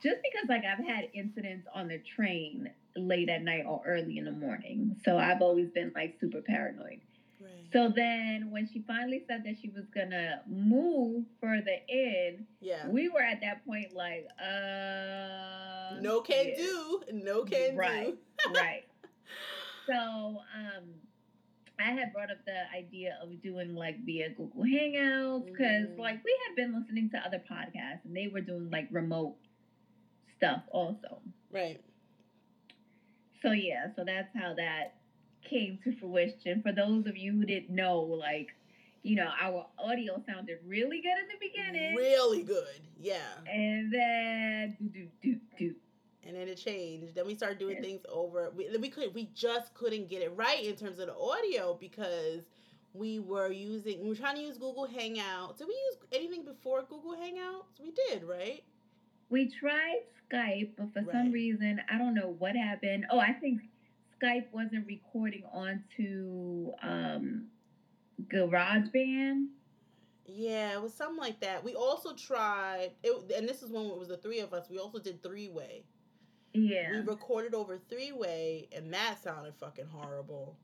just 0.02 0.18
because 0.22 0.50
like 0.50 0.64
I've 0.66 0.86
had 0.86 1.10
incidents 1.14 1.68
on 1.74 1.88
the 1.88 2.00
train 2.16 2.70
late 2.96 3.30
at 3.30 3.42
night 3.42 3.64
or 3.68 3.82
early 3.86 4.18
in 4.18 4.26
the 4.26 4.32
morning, 4.32 4.98
so 5.06 5.18
I've 5.18 5.42
always 5.42 5.70
been 5.70 5.92
like 5.96 6.16
super 6.20 6.42
paranoid. 6.42 7.00
Right. 7.42 7.52
So 7.72 7.92
then 7.94 8.50
when 8.52 8.70
she 8.72 8.84
finally 8.86 9.24
said 9.28 9.44
that 9.46 9.56
she 9.62 9.70
was 9.70 9.86
gonna 9.96 10.42
move 10.48 11.26
further 11.42 11.78
in, 11.90 12.46
yeah. 12.60 12.88
we 12.88 13.10
were 13.10 13.22
at 13.22 13.42
that 13.42 13.66
point 13.66 13.94
like, 13.94 14.28
uh, 14.40 16.00
no 16.02 16.22
can 16.22 16.48
yeah. 16.50 16.56
do. 16.58 17.02
No 17.14 17.44
can 17.44 17.76
Right. 17.76 18.16
do. 18.46 18.54
right. 18.56 18.84
So, 19.88 19.94
um, 19.96 20.84
I 21.84 21.92
had 21.92 22.14
brought 22.14 22.32
up 22.32 22.38
the 22.46 22.72
idea 22.76 23.18
of 23.22 23.42
doing 23.42 23.76
like 23.76 24.04
via 24.06 24.30
Google 24.30 24.64
Hangouts 24.64 25.46
because 25.48 25.88
Mhm. 25.90 25.98
like 25.98 26.24
we 26.24 26.36
had 26.48 26.56
been 26.56 26.80
listening 26.80 27.10
to 27.12 27.18
other 27.18 27.40
podcasts 27.40 28.06
and 28.06 28.16
they 28.16 28.28
were 28.28 28.42
doing 28.42 28.70
like 28.70 28.88
remote 28.92 29.36
stuff 30.38 30.64
also. 30.72 31.22
Right. 31.52 31.82
So 33.42 33.52
yeah, 33.52 33.94
so 33.96 34.04
that's 34.06 34.34
how 34.36 34.54
that 34.54 34.96
came 35.44 35.78
to 35.84 35.92
fruition. 35.98 36.62
For 36.62 36.72
those 36.72 37.06
of 37.06 37.18
you 37.18 37.34
who 37.34 37.46
didn't 37.46 37.70
know, 37.70 38.00
like, 38.00 38.56
you 39.02 39.16
know, 39.18 39.30
our 39.42 39.68
audio 39.78 40.24
sounded 40.26 40.60
really 40.66 41.02
good 41.02 41.18
in 41.20 41.28
the 41.28 41.38
beginning. 41.48 41.96
Really 41.96 42.44
good. 42.44 42.80
Yeah. 42.98 43.18
And 43.46 43.92
then 43.92 44.78
do 44.80 44.90
do 44.90 45.10
do 45.22 45.40
do. 45.58 45.76
And 46.26 46.36
then 46.36 46.48
it 46.48 46.56
changed. 46.58 47.16
Then 47.16 47.28
we 47.28 47.36
started 47.36 47.60
doing 47.60 47.76
Yes. 47.76 47.84
things 47.84 48.02
over. 48.10 48.52
We, 48.56 48.76
we 48.78 48.90
could 48.90 49.14
we 49.14 49.26
just 49.34 49.74
couldn't 49.74 50.10
get 50.10 50.22
it 50.22 50.32
right 50.36 50.64
in 50.64 50.76
terms 50.76 51.00
of 51.00 51.08
the 51.08 51.16
audio 51.16 51.76
because 51.80 52.44
we 52.94 53.20
were 53.20 53.52
using 53.52 54.02
we 54.02 54.10
were 54.10 54.16
trying 54.16 54.36
to 54.36 54.42
use 54.42 54.58
Google 54.58 54.88
Hangouts. 54.88 55.58
Did 55.58 55.68
we 55.68 55.74
use 55.74 55.98
anything 56.14 56.46
before 56.46 56.84
Google 56.84 57.14
Hangouts? 57.16 57.80
We 57.82 57.92
did, 57.92 58.24
right? 58.24 58.64
We 59.30 59.50
tried 59.50 60.02
Skype, 60.32 60.72
but 60.78 60.94
for 60.94 61.02
Right. 61.02 61.12
some 61.12 61.32
reason, 61.32 61.82
I 61.90 61.98
don't 61.98 62.14
know 62.14 62.36
what 62.40 62.56
happened. 62.56 63.06
Oh, 63.10 63.20
I 63.20 63.34
think 63.34 63.62
Skype 64.22 64.46
wasn't 64.54 64.88
recording 64.88 65.44
onto 65.52 66.72
um 66.82 67.48
GarageBand. 68.28 69.48
Yeah, 70.26 70.74
it 70.74 70.82
was 70.82 70.94
something 70.94 71.18
like 71.18 71.42
that. 71.42 71.64
We 71.64 71.76
also 71.76 72.14
tried 72.16 72.92
it, 73.04 73.32
and 73.36 73.48
this 73.48 73.62
is 73.62 73.70
when 73.72 73.86
it 73.86 73.98
was 73.98 74.08
the 74.08 74.18
three 74.18 74.40
of 74.40 74.54
us. 74.54 74.70
We 74.70 74.78
also 74.78 75.00
did 75.00 75.22
three 75.22 75.50
way. 75.50 75.84
Yeah. 76.54 76.92
We 76.92 77.00
recorded 77.00 77.54
over 77.56 77.78
three 77.90 78.12
way, 78.12 78.68
and 78.72 78.94
that 78.94 79.22
sounded 79.24 79.56
fucking 79.56 79.88
horrible. 79.88 80.56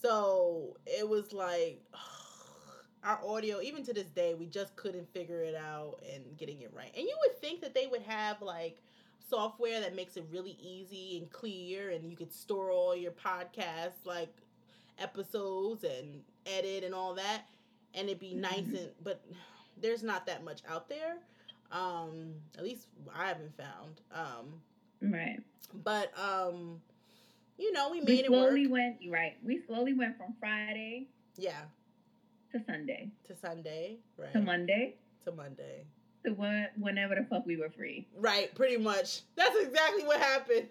So 0.00 0.76
it 0.86 1.08
was 1.08 1.32
like 1.32 1.82
our 3.04 3.20
audio, 3.26 3.60
even 3.60 3.82
to 3.84 3.92
this 3.92 4.08
day, 4.10 4.34
we 4.34 4.46
just 4.46 4.74
couldn't 4.76 5.12
figure 5.12 5.42
it 5.42 5.54
out 5.54 6.00
and 6.14 6.36
getting 6.36 6.60
it 6.62 6.72
right. 6.74 6.90
And 6.96 7.04
you 7.06 7.16
would 7.26 7.40
think 7.40 7.60
that 7.60 7.74
they 7.74 7.86
would 7.86 8.02
have 8.02 8.40
like 8.42 8.78
software 9.28 9.80
that 9.80 9.94
makes 9.94 10.16
it 10.16 10.24
really 10.30 10.56
easy 10.60 11.18
and 11.18 11.30
clear, 11.30 11.90
and 11.90 12.10
you 12.10 12.16
could 12.16 12.32
store 12.32 12.70
all 12.70 12.96
your 12.96 13.12
podcasts 13.12 14.04
like 14.06 14.34
episodes 14.98 15.84
and 15.84 16.22
edit 16.46 16.84
and 16.84 16.94
all 16.94 17.14
that, 17.14 17.42
and 17.94 18.08
it'd 18.08 18.18
be 18.20 18.34
nice 18.34 18.60
Mhm. 18.64 18.78
and 18.78 18.90
but 19.04 19.22
there's 19.80 20.02
not 20.02 20.26
that 20.26 20.42
much 20.42 20.62
out 20.66 20.88
there. 20.88 21.18
Um, 21.70 22.34
at 22.56 22.64
least 22.64 22.88
I 23.14 23.28
haven't 23.28 23.54
found. 23.56 24.00
Um, 24.10 24.62
right. 25.02 25.38
but 25.84 26.12
um, 26.18 26.80
you 27.58 27.72
know, 27.72 27.90
we 27.90 28.00
We 28.00 28.06
made 28.06 28.24
it 28.24 28.30
work. 28.32 28.48
slowly 28.48 28.66
went 28.66 28.96
right. 29.08 29.36
We 29.44 29.60
slowly 29.66 29.94
went 29.94 30.16
from 30.16 30.34
Friday 30.40 31.08
Yeah, 31.36 31.62
to 32.52 32.60
Sunday 32.66 33.10
to 33.26 33.36
Sunday, 33.36 33.98
right? 34.16 34.32
to 34.32 34.40
Monday 34.40 34.96
To 35.24 35.32
Monday, 35.32 35.84
to 36.24 36.32
when, 36.32 36.68
whenever 36.78 37.14
the 37.14 37.24
fuck 37.28 37.44
we 37.46 37.56
were 37.56 37.70
free. 37.70 38.06
right? 38.16 38.54
Pretty 38.54 38.76
much. 38.76 39.22
That's 39.36 39.56
exactly 39.60 40.04
what 40.04 40.20
happened. 40.20 40.68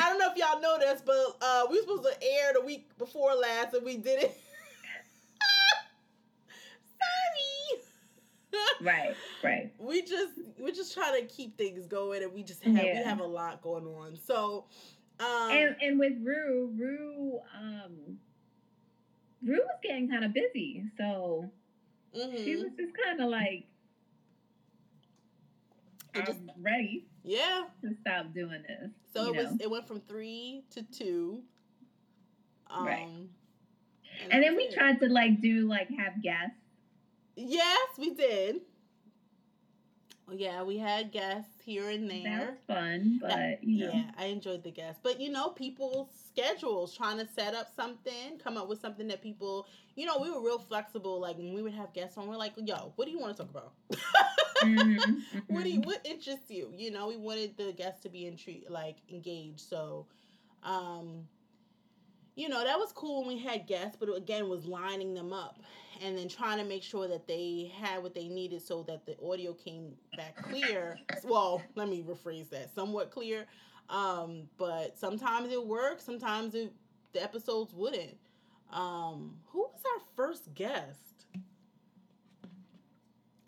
I 0.00 0.08
don't 0.08 0.18
know 0.18 0.30
if 0.30 0.36
y'all 0.38 0.60
know 0.60 0.78
this, 0.78 1.02
but 1.04 1.16
uh, 1.42 1.64
we 1.70 1.76
were 1.76 1.82
supposed 1.82 2.04
to 2.04 2.22
air 2.26 2.52
the 2.54 2.62
week 2.62 2.96
before 2.98 3.34
last, 3.34 3.74
and 3.74 3.84
we 3.84 3.96
did 3.98 4.22
it. 4.24 4.38
Right. 8.80 9.14
Right. 9.42 9.72
we 9.78 10.02
just 10.02 10.34
we're 10.58 10.74
just 10.74 10.94
trying 10.94 11.20
to 11.20 11.26
keep 11.26 11.56
things 11.56 11.86
going, 11.86 12.22
and 12.22 12.32
we 12.32 12.42
just 12.42 12.62
have 12.64 12.74
we 12.74 12.88
have 12.88 13.20
a 13.20 13.26
lot 13.26 13.62
going 13.62 13.86
on. 13.86 14.16
So, 14.16 14.66
um, 15.20 15.50
and 15.50 15.76
and 15.80 15.98
with 15.98 16.14
Rue, 16.22 16.72
Rue, 16.76 17.40
um, 17.58 18.18
Rue 19.44 19.60
was 19.60 19.78
getting 19.82 20.08
kind 20.08 20.24
of 20.24 20.32
busy, 20.32 20.84
so 20.96 21.50
she 22.14 22.20
mhm. 22.20 22.62
was 22.62 22.72
just 22.76 22.92
kind 23.04 23.20
of 23.20 23.30
like, 23.30 23.64
I'm 26.14 26.26
just- 26.26 26.40
ready 26.60 27.06
yeah. 27.24 27.64
to 27.82 27.94
stop 28.00 28.34
doing 28.34 28.62
this. 28.66 28.90
So 29.14 29.32
it 29.32 29.36
was 29.36 29.56
it 29.60 29.70
went 29.70 29.86
from 29.86 30.00
three 30.00 30.64
to 30.70 30.82
two. 30.82 31.42
Um, 32.70 32.86
Right. 32.86 33.08
And, 34.22 34.32
and 34.32 34.42
then 34.42 34.56
we 34.56 34.64
it. 34.64 34.74
tried 34.74 35.00
to 35.00 35.08
like 35.08 35.40
do 35.40 35.66
like 35.68 35.88
have 35.90 36.22
guests. 36.22 36.56
Yes, 37.36 37.98
we 37.98 38.10
did. 38.14 38.62
Yeah, 40.30 40.62
we 40.62 40.78
had 40.78 41.12
guests 41.12 41.60
here 41.64 41.88
and 41.90 42.08
That 42.08 42.24
there. 42.24 42.50
was 42.50 42.58
fun, 42.66 43.18
but 43.20 43.62
you 43.62 43.86
know. 43.86 43.92
Yeah, 43.92 44.10
I 44.16 44.26
enjoyed 44.26 44.62
the 44.62 44.70
guests. 44.70 45.00
But 45.02 45.20
you 45.20 45.30
know, 45.30 45.50
people's 45.50 46.08
schedules 46.28 46.96
trying 46.96 47.18
to 47.18 47.26
set 47.34 47.54
up 47.54 47.68
something, 47.74 48.38
come 48.42 48.56
up 48.56 48.68
with 48.68 48.80
something 48.80 49.08
that 49.08 49.20
people, 49.22 49.66
you 49.96 50.06
know, 50.06 50.18
we 50.18 50.30
were 50.30 50.40
real 50.40 50.58
flexible. 50.58 51.20
Like 51.20 51.36
when 51.36 51.52
we 51.52 51.62
would 51.62 51.74
have 51.74 51.92
guests 51.92 52.16
on, 52.16 52.28
we're 52.28 52.36
like, 52.36 52.52
yo, 52.56 52.92
what 52.96 53.04
do 53.04 53.10
you 53.10 53.18
want 53.18 53.36
to 53.36 53.42
talk 53.42 53.50
about? 53.50 53.72
Mhm, 54.62 55.22
what 55.48 55.64
do 55.64 55.70
you 55.70 55.80
mhm. 55.80 55.86
what 55.86 56.00
interests 56.06 56.50
you? 56.50 56.72
You 56.76 56.90
know, 56.92 57.08
we 57.08 57.16
wanted 57.16 57.56
the 57.56 57.72
guests 57.72 58.02
to 58.02 58.08
be 58.08 58.22
intri- 58.22 58.68
like 58.70 58.96
engaged. 59.10 59.60
So 59.60 60.06
um 60.62 61.26
you 62.34 62.48
know, 62.48 62.64
that 62.64 62.78
was 62.78 62.92
cool 62.92 63.20
when 63.24 63.36
we 63.36 63.42
had 63.42 63.66
guests, 63.66 63.96
but 63.98 64.08
again 64.14 64.48
was 64.48 64.64
lining 64.64 65.14
them 65.14 65.32
up 65.32 65.58
and 66.00 66.16
then 66.16 66.28
trying 66.28 66.58
to 66.58 66.64
make 66.64 66.82
sure 66.82 67.08
that 67.08 67.26
they 67.26 67.72
had 67.80 68.02
what 68.02 68.14
they 68.14 68.28
needed 68.28 68.62
so 68.62 68.82
that 68.84 69.04
the 69.06 69.16
audio 69.24 69.52
came 69.52 69.92
back 70.16 70.36
clear. 70.36 70.98
Well, 71.24 71.62
let 71.76 71.88
me 71.88 72.02
rephrase 72.02 72.50
that. 72.50 72.74
Somewhat 72.74 73.10
clear. 73.10 73.46
Um, 73.88 74.48
but 74.58 74.98
sometimes 74.98 75.52
it 75.52 75.64
worked, 75.64 76.02
sometimes 76.02 76.54
it, 76.54 76.72
the 77.12 77.22
episodes 77.22 77.74
wouldn't. 77.74 78.16
Um, 78.72 79.36
who 79.46 79.60
was 79.60 79.82
our 79.94 80.02
first 80.16 80.52
guest? 80.54 81.26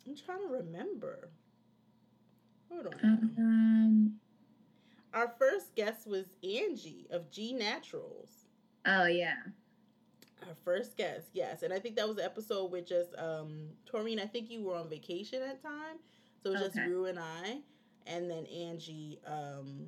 I'm 0.06 0.16
trying 0.16 0.46
to 0.46 0.52
remember. 0.52 1.30
Hold 2.70 2.86
on. 2.86 3.30
Um. 3.38 4.14
Our 5.14 5.32
first 5.38 5.74
guest 5.76 6.06
was 6.06 6.26
Angie 6.42 7.06
of 7.10 7.30
G 7.30 7.52
Naturals. 7.52 8.30
Oh 8.84 9.06
yeah. 9.06 9.36
Our 10.46 10.54
first 10.64 10.96
guest, 10.96 11.30
yes, 11.32 11.62
and 11.62 11.72
I 11.72 11.78
think 11.78 11.96
that 11.96 12.06
was 12.06 12.16
the 12.16 12.24
episode 12.24 12.70
with 12.70 12.86
just 12.86 13.16
um 13.18 13.70
Taurine. 13.86 14.20
I 14.20 14.26
think 14.26 14.50
you 14.50 14.62
were 14.62 14.74
on 14.76 14.88
vacation 14.88 15.42
at 15.42 15.62
the 15.62 15.68
time, 15.68 15.96
so 16.42 16.50
it 16.50 16.52
was 16.52 16.60
just 16.60 16.76
Okay. 16.76 16.86
Rue 16.86 17.06
and 17.06 17.18
I, 17.18 17.60
and 18.06 18.30
then 18.30 18.46
Angie 18.46 19.20
um 19.26 19.86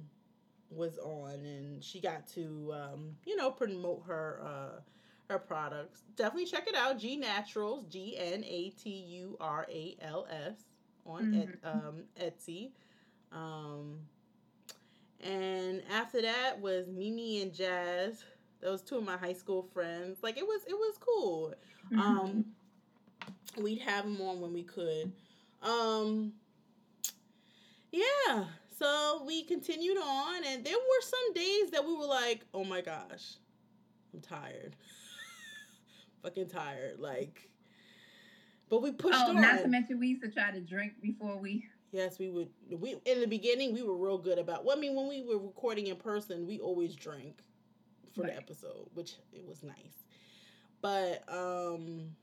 was 0.71 0.99
on, 0.99 1.45
and 1.45 1.83
she 1.85 2.01
got 2.01 2.27
to 2.29 2.73
um 2.75 3.17
you 3.25 3.37
know 3.37 3.51
promote 3.51 4.05
her 4.07 4.41
uh 4.45 4.81
her 5.29 5.39
products. 5.39 6.03
Definitely 6.17 6.47
check 6.47 6.67
it 6.69 6.75
out. 6.75 6.99
G 6.99 7.17
Naturals, 7.17 7.87
G 7.87 8.17
N 8.19 8.45
A 8.45 8.71
T 8.71 8.91
U 8.91 9.37
R 9.41 9.67
A 9.71 9.97
L 10.01 10.27
S 10.31 10.65
on 11.05 11.27
et, 11.33 11.51
Mhm. 11.51 11.59
um 11.65 12.05
Etsy. 12.21 12.71
Um, 13.33 14.01
and 15.21 15.83
after 15.91 16.21
that 16.23 16.61
was 16.61 16.89
Mimi 16.89 17.43
and 17.43 17.53
Jazz. 17.53 18.25
Those 18.61 18.83
two 18.83 18.97
of 18.97 19.05
my 19.05 19.17
high 19.17 19.35
school 19.35 19.63
friends. 19.73 20.19
Like 20.23 20.39
it 20.39 20.47
was, 20.47 20.63
it 20.67 20.75
was 20.75 20.99
cool. 20.99 21.55
Mhm. 21.93 21.99
Um, 21.99 22.45
we'd 23.59 23.81
have 23.81 24.05
them 24.05 24.21
on 24.21 24.41
when 24.41 24.53
we 24.53 24.63
could. 24.63 25.13
Um, 25.63 26.33
yeah. 27.93 28.45
So 28.79 29.23
we 29.27 29.43
continued 29.45 29.99
on, 29.99 30.45
and 30.45 30.65
there 30.65 30.75
were 30.77 31.03
some 31.03 31.33
days 31.35 31.71
that 31.71 31.85
we 31.85 31.97
were 31.97 32.07
like, 32.07 32.45
"Oh 32.53 32.65
my 32.65 32.83
gosh, 32.83 33.37
I'm 34.13 34.21
tired, 34.21 34.77
fucking 36.23 36.49
tired." 36.49 37.01
Like, 37.01 37.49
but 38.69 38.83
we 38.83 38.93
pushed 38.93 39.19
oh, 39.19 39.31
on. 39.31 39.41
not 39.41 39.63
to 39.63 39.69
mention 39.69 39.99
we 39.99 40.09
used 40.09 40.23
to 40.23 40.31
try 40.31 40.51
to 40.51 40.61
drink 40.61 41.01
before 41.01 41.39
we. 41.39 41.67
Yes, 41.91 42.19
we 42.19 42.29
would. 42.29 42.49
We 42.71 42.97
in 43.07 43.21
the 43.21 43.27
beginning 43.27 43.73
we 43.73 43.83
were 43.83 43.97
real 43.97 44.19
good 44.19 44.39
about. 44.39 44.65
Well, 44.65 44.77
I 44.77 44.81
mean, 44.81 44.95
when 44.95 45.09
we 45.09 45.23
were 45.23 45.39
recording 45.39 45.87
in 45.87 45.97
person, 45.97 46.47
we 46.47 46.59
always 46.59 46.95
drank 46.95 47.41
for 48.17 48.25
the 48.25 48.37
episode, 48.37 48.89
which 48.95 49.17
it 49.33 49.47
was 49.47 49.63
nice. 49.63 50.07
But 50.83 51.25
um, 51.29 52.17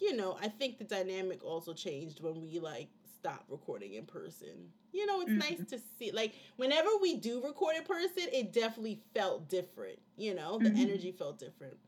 you 0.00 0.16
know, 0.16 0.36
I 0.40 0.48
think 0.48 0.78
the 0.78 0.84
dynamic 0.84 1.44
also 1.44 1.74
changed 1.74 2.22
when 2.22 2.40
we 2.40 2.58
like 2.60 2.88
stopped 3.18 3.50
recording 3.50 3.94
in 3.94 4.06
person. 4.06 4.72
You 4.92 5.06
know, 5.06 5.20
it's 5.22 5.36
nice 5.36 5.60
Mhm. 5.60 5.68
to 5.68 5.78
see. 5.98 6.10
Like 6.12 6.34
whenever 6.56 6.88
we 7.02 7.16
do 7.16 7.42
record 7.44 7.76
in 7.76 7.84
person, 7.84 8.24
it 8.32 8.52
definitely 8.52 9.02
felt 9.14 9.48
different. 9.48 9.98
You 10.16 10.34
know, 10.34 10.58
the 10.58 10.70
Mhm. 10.70 10.80
energy 10.80 11.12
felt 11.12 11.38
different. 11.38 11.78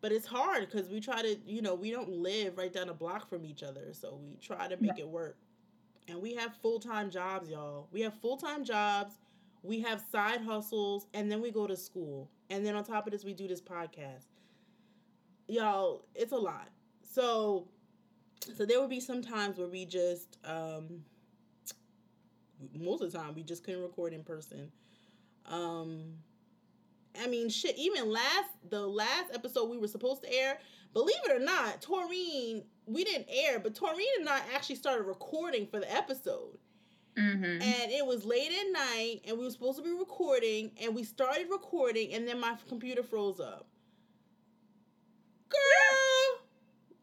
But 0.00 0.12
it's 0.12 0.26
hard 0.26 0.68
because 0.70 0.88
we 0.90 1.00
try 1.00 1.22
to, 1.22 1.36
you 1.46 1.62
know, 1.62 1.74
we 1.74 1.90
don't 1.90 2.10
live 2.10 2.58
right 2.58 2.72
down 2.72 2.88
a 2.90 2.94
block 2.94 3.28
from 3.28 3.44
each 3.44 3.62
other, 3.62 3.92
so 3.94 4.16
we 4.16 4.36
try 4.36 4.68
to 4.68 4.76
make 4.76 4.90
Right. 4.90 5.00
it 5.00 5.08
work. 5.08 5.38
And 6.08 6.20
we 6.22 6.34
have 6.34 6.56
full 6.62 6.80
time 6.80 7.10
jobs, 7.10 7.50
y'all. 7.50 7.88
We 7.92 8.02
have 8.02 8.14
full 8.20 8.36
time 8.36 8.64
jobs. 8.64 9.14
We 9.62 9.80
have 9.80 10.00
side 10.12 10.42
hustles, 10.42 11.06
and 11.14 11.30
then 11.30 11.40
we 11.42 11.50
go 11.50 11.66
to 11.66 11.76
school. 11.76 12.30
And 12.50 12.64
then 12.64 12.76
on 12.76 12.84
top 12.84 13.06
of 13.06 13.12
this, 13.12 13.24
we 13.24 13.32
do 13.32 13.48
this 13.48 13.60
podcast. 13.60 14.26
Y'all, 15.48 16.04
it's 16.14 16.32
a 16.32 16.36
lot. 16.36 16.68
So, 17.02 17.68
so 18.56 18.64
there 18.64 18.80
would 18.80 18.90
be 18.90 19.00
some 19.00 19.22
times 19.22 19.58
where 19.58 19.68
we 19.68 19.84
just, 19.84 20.38
um, 20.44 21.02
most 22.74 23.02
of 23.02 23.12
the 23.12 23.18
time, 23.18 23.34
we 23.34 23.42
just 23.42 23.64
couldn't 23.64 23.82
record 23.82 24.12
in 24.12 24.22
person. 24.22 24.70
Um, 25.46 26.14
I 27.20 27.26
mean, 27.26 27.48
shit. 27.48 27.76
Even 27.78 28.10
last 28.12 28.50
the 28.68 28.86
last 28.86 29.32
episode 29.32 29.70
we 29.70 29.78
were 29.78 29.88
supposed 29.88 30.22
to 30.22 30.32
air, 30.32 30.58
believe 30.92 31.16
it 31.24 31.32
or 31.32 31.44
not, 31.44 31.80
Taureen 31.80 32.64
we 32.86 33.04
didn't 33.04 33.26
air, 33.28 33.58
but 33.58 33.74
Taureen 33.74 34.20
and 34.20 34.28
I 34.28 34.40
actually 34.54 34.76
started 34.76 35.04
recording 35.04 35.66
for 35.66 35.80
the 35.80 35.92
episode. 35.92 36.58
Mm-hmm. 37.18 37.62
And 37.62 37.90
it 37.92 38.04
was 38.04 38.24
late 38.24 38.50
at 38.52 38.72
night, 38.72 39.22
and 39.26 39.38
we 39.38 39.44
were 39.44 39.50
supposed 39.50 39.78
to 39.78 39.84
be 39.84 39.90
recording, 39.90 40.72
and 40.82 40.94
we 40.94 41.02
started 41.02 41.46
recording, 41.50 42.12
and 42.12 42.28
then 42.28 42.38
my 42.38 42.56
computer 42.68 43.02
froze 43.02 43.40
up. 43.40 43.66
Girl, 45.48 46.40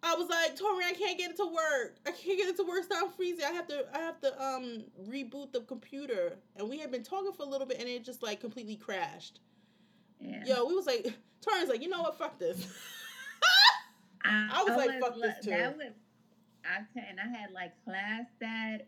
I 0.04 0.16
was 0.16 0.30
like, 0.30 0.56
Tori, 0.56 0.86
I 0.86 0.94
can't 0.94 1.18
get 1.18 1.32
it 1.32 1.38
to 1.38 1.46
work. 1.46 1.98
I 2.06 2.12
can't 2.12 2.38
get 2.38 2.48
it 2.50 2.58
to 2.58 2.64
work. 2.64 2.84
Not 2.90 3.16
freezing. 3.16 3.46
I 3.46 3.52
have 3.54 3.68
to, 3.70 3.86
I 3.94 4.00
have 4.00 4.20
to 4.22 4.44
um 4.44 4.84
reboot 5.10 5.52
the 5.52 5.62
computer. 5.62 6.38
And 6.58 6.70
we 6.70 6.78
had 6.78 6.92
been 6.92 7.04
talking 7.04 7.32
for 7.32 7.44
a 7.44 7.48
little 7.48 7.66
bit, 7.66 7.80
and 7.80 7.90
it 7.90 8.04
just 8.04 8.22
like 8.22 8.40
completely 8.40 8.76
crashed. 8.76 9.40
yeah. 10.20 10.44
Yo, 10.46 10.66
we 10.66 10.76
was 10.76 10.86
like, 10.86 11.12
Tori's 11.42 11.70
like, 11.70 11.82
you 11.82 11.90
know 11.90 12.02
what? 12.02 12.18
Fuck 12.18 12.38
this. 12.38 12.68
I 14.26 14.64
was 14.64 14.78
like, 14.78 15.00
fuck 15.00 15.16
this 15.16 15.44
too. 15.44 15.50
That 15.52 15.76
was, 15.78 15.88
I 16.66 17.00
and 17.10 17.20
I 17.20 17.38
had 17.38 17.52
like 17.52 17.74
class 17.84 18.26
that 18.40 18.88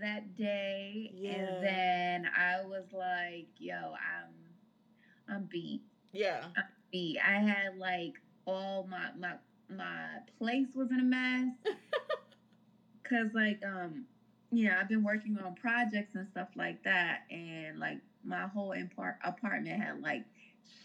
that 0.00 0.36
day, 0.36 1.10
Yeah. 1.14 1.32
and 1.32 1.64
then 1.64 2.30
I 2.36 2.64
was 2.64 2.84
like, 2.92 3.48
yo, 3.58 3.74
I'm 3.94 5.34
I'm 5.34 5.44
beat. 5.50 5.82
yeah. 6.12 6.44
beat. 6.90 7.18
I 7.18 7.38
had 7.38 7.76
like 7.78 8.14
all 8.46 8.86
my 8.90 9.10
my 9.18 9.34
my 9.74 10.06
place 10.38 10.68
was 10.74 10.90
in 10.90 11.00
a 11.00 11.04
mess. 11.04 11.54
Cause 13.04 13.28
like 13.34 13.60
um, 13.64 14.06
you 14.50 14.68
know, 14.68 14.76
I've 14.80 14.88
been 14.88 15.04
working 15.04 15.38
on 15.38 15.54
projects 15.54 16.14
and 16.14 16.26
stuff 16.28 16.48
like 16.56 16.82
that, 16.84 17.20
and 17.30 17.78
like 17.78 17.98
my 18.24 18.46
whole 18.46 18.70
impar- 18.70 19.16
apartment 19.24 19.82
had 19.82 20.00
like 20.00 20.24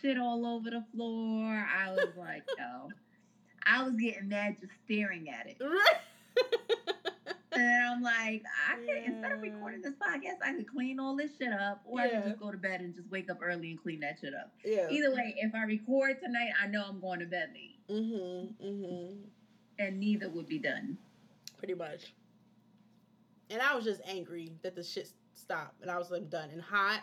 shit 0.02 0.17
all 0.17 0.46
over 0.46 0.70
the 0.70 0.84
floor. 0.93 1.46
I 1.74 1.91
was 1.91 2.10
like, 2.17 2.43
yo, 2.58 2.89
I 3.65 3.84
was 3.84 3.96
getting 3.96 4.30
mad 4.30 4.58
just 4.60 4.74
staring 4.86 5.30
at 5.30 5.48
it. 5.48 5.58
And 7.53 7.86
I'm 7.86 8.01
like, 8.01 8.43
I 8.69 8.75
could 8.75 9.03
instead 9.05 9.31
of 9.31 9.41
recording 9.41 9.81
this 9.81 9.93
podcast, 9.93 10.45
I 10.45 10.53
could 10.53 10.69
clean 10.69 10.99
all 10.99 11.15
this 11.15 11.31
shit 11.38 11.53
up, 11.53 11.81
or 11.86 12.01
I 12.01 12.10
could 12.10 12.23
just 12.25 12.39
go 12.39 12.51
to 12.51 12.57
bed 12.57 12.81
and 12.81 12.93
just 12.93 13.10
wake 13.10 13.29
up 13.29 13.38
early 13.41 13.71
and 13.71 13.81
clean 13.81 14.01
that 14.01 14.17
shit 14.19 14.33
up. 14.33 14.51
yeah. 14.65 14.88
Either 14.89 15.13
way, 15.15 15.33
if 15.38 15.55
I 15.55 15.63
record 15.63 16.17
tonight, 16.21 16.49
I 16.62 16.67
know 16.67 16.83
I'm 16.88 16.99
going 16.99 17.19
to 17.21 17.25
bed 17.25 17.49
late, 17.53 17.79
Mm-hmm. 17.89 18.65
Mm-hmm. 18.67 19.13
and 19.79 19.99
neither 19.99 20.29
would 20.29 20.47
be 20.47 20.60
done. 20.60 20.97
pretty 21.57 21.73
much. 21.73 22.13
And 23.49 23.62
I 23.62 23.73
was 23.75 23.86
just 23.86 24.01
angry 24.05 24.51
that 24.62 24.75
the 24.75 24.83
shit 24.83 25.10
stopped, 25.33 25.81
and 25.81 25.89
I 25.89 25.97
was 25.97 26.12
like 26.12 26.29
done 26.29 26.49
and 26.51 26.62
hot, 26.62 26.99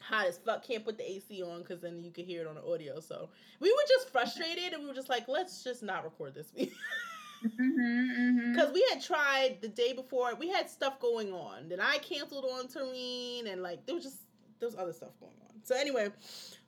hot 0.00 0.26
as 0.26 0.38
fuck. 0.38 0.64
Can't 0.66 0.82
put 0.84 0.96
the 0.96 1.08
AC 1.10 1.42
on 1.42 1.58
because 1.60 1.80
then 1.82 2.02
you 2.02 2.10
could 2.10 2.24
hear 2.24 2.40
it 2.40 2.46
on 2.46 2.54
the 2.54 2.64
audio. 2.64 3.00
So 3.00 3.28
we 3.60 3.70
were 3.70 3.84
just 3.86 4.10
frustrated, 4.10 4.72
and 4.72 4.82
we 4.82 4.88
were 4.88 4.94
just 4.94 5.10
like, 5.10 5.28
let's 5.28 5.62
just 5.62 5.82
not 5.82 6.04
record 6.04 6.34
this 6.34 6.52
week 6.56 6.72
Mm-hmm, 7.44 8.52
because 8.52 8.72
we 8.72 8.84
had 8.92 9.02
tried 9.02 9.58
the 9.60 9.68
day 9.68 9.92
before. 9.92 10.34
We 10.34 10.48
had 10.48 10.68
stuff 10.70 11.00
going 11.00 11.32
on. 11.32 11.68
Then 11.68 11.80
I 11.80 11.98
canceled 11.98 12.44
on 12.44 12.66
Taureen, 12.68 13.50
and 13.50 13.62
like 13.62 13.86
there 13.86 13.94
was 13.94 14.04
just 14.04 14.18
there 14.60 14.68
was 14.68 14.76
other 14.76 14.92
stuff 14.92 15.10
going 15.20 15.32
on. 15.48 15.62
So 15.62 15.76
anyway, 15.76 16.10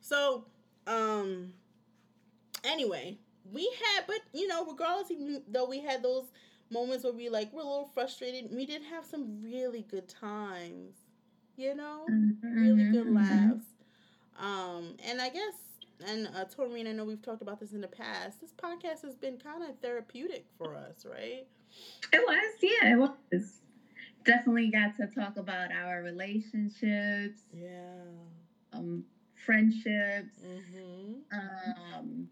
so 0.00 0.44
um, 0.86 1.52
anyway, 2.64 3.18
we 3.52 3.62
had, 3.62 4.06
but 4.06 4.18
you 4.32 4.46
know, 4.48 4.64
regardless, 4.64 5.10
even 5.10 5.42
though 5.48 5.68
we 5.68 5.80
had 5.80 6.02
those 6.02 6.30
moments 6.70 7.04
where 7.04 7.12
we 7.12 7.28
like 7.28 7.52
we're 7.52 7.60
a 7.62 7.64
little 7.64 7.90
frustrated, 7.94 8.50
we 8.54 8.66
did 8.66 8.82
have 8.82 9.04
some 9.04 9.42
really 9.42 9.82
good 9.82 10.08
times. 10.08 10.94
You 11.56 11.74
know, 11.74 12.14
really 12.54 12.84
good 12.84 13.06
Mm-hmm, 13.06 13.14
laughs. 13.14 13.64
Um, 14.38 14.96
and 15.08 15.20
I 15.20 15.28
guess, 15.30 15.69
and 16.06 16.28
uh, 16.28 16.44
Taureen, 16.46 16.88
I 16.88 16.92
know 16.92 17.04
we've 17.04 17.22
talked 17.22 17.42
about 17.42 17.60
this 17.60 17.72
in 17.72 17.80
the 17.80 17.88
past. 17.88 18.40
This 18.40 18.52
podcast 18.52 19.02
has 19.02 19.14
been 19.16 19.38
kind 19.38 19.62
of 19.62 19.78
therapeutic 19.80 20.46
for 20.56 20.74
us, 20.74 21.04
right? 21.04 21.46
It 22.12 22.22
was, 22.26 22.54
yeah, 22.62 22.92
it 22.92 22.98
was. 22.98 23.60
Definitely 24.24 24.70
got 24.70 24.96
to 24.98 25.06
talk 25.06 25.36
about 25.38 25.72
our 25.72 26.02
relationships, 26.02 27.40
Yeah. 27.54 28.02
um, 28.72 29.04
friendships, 29.46 30.38
Mm-hmm. 30.44 31.94
um, 31.98 32.28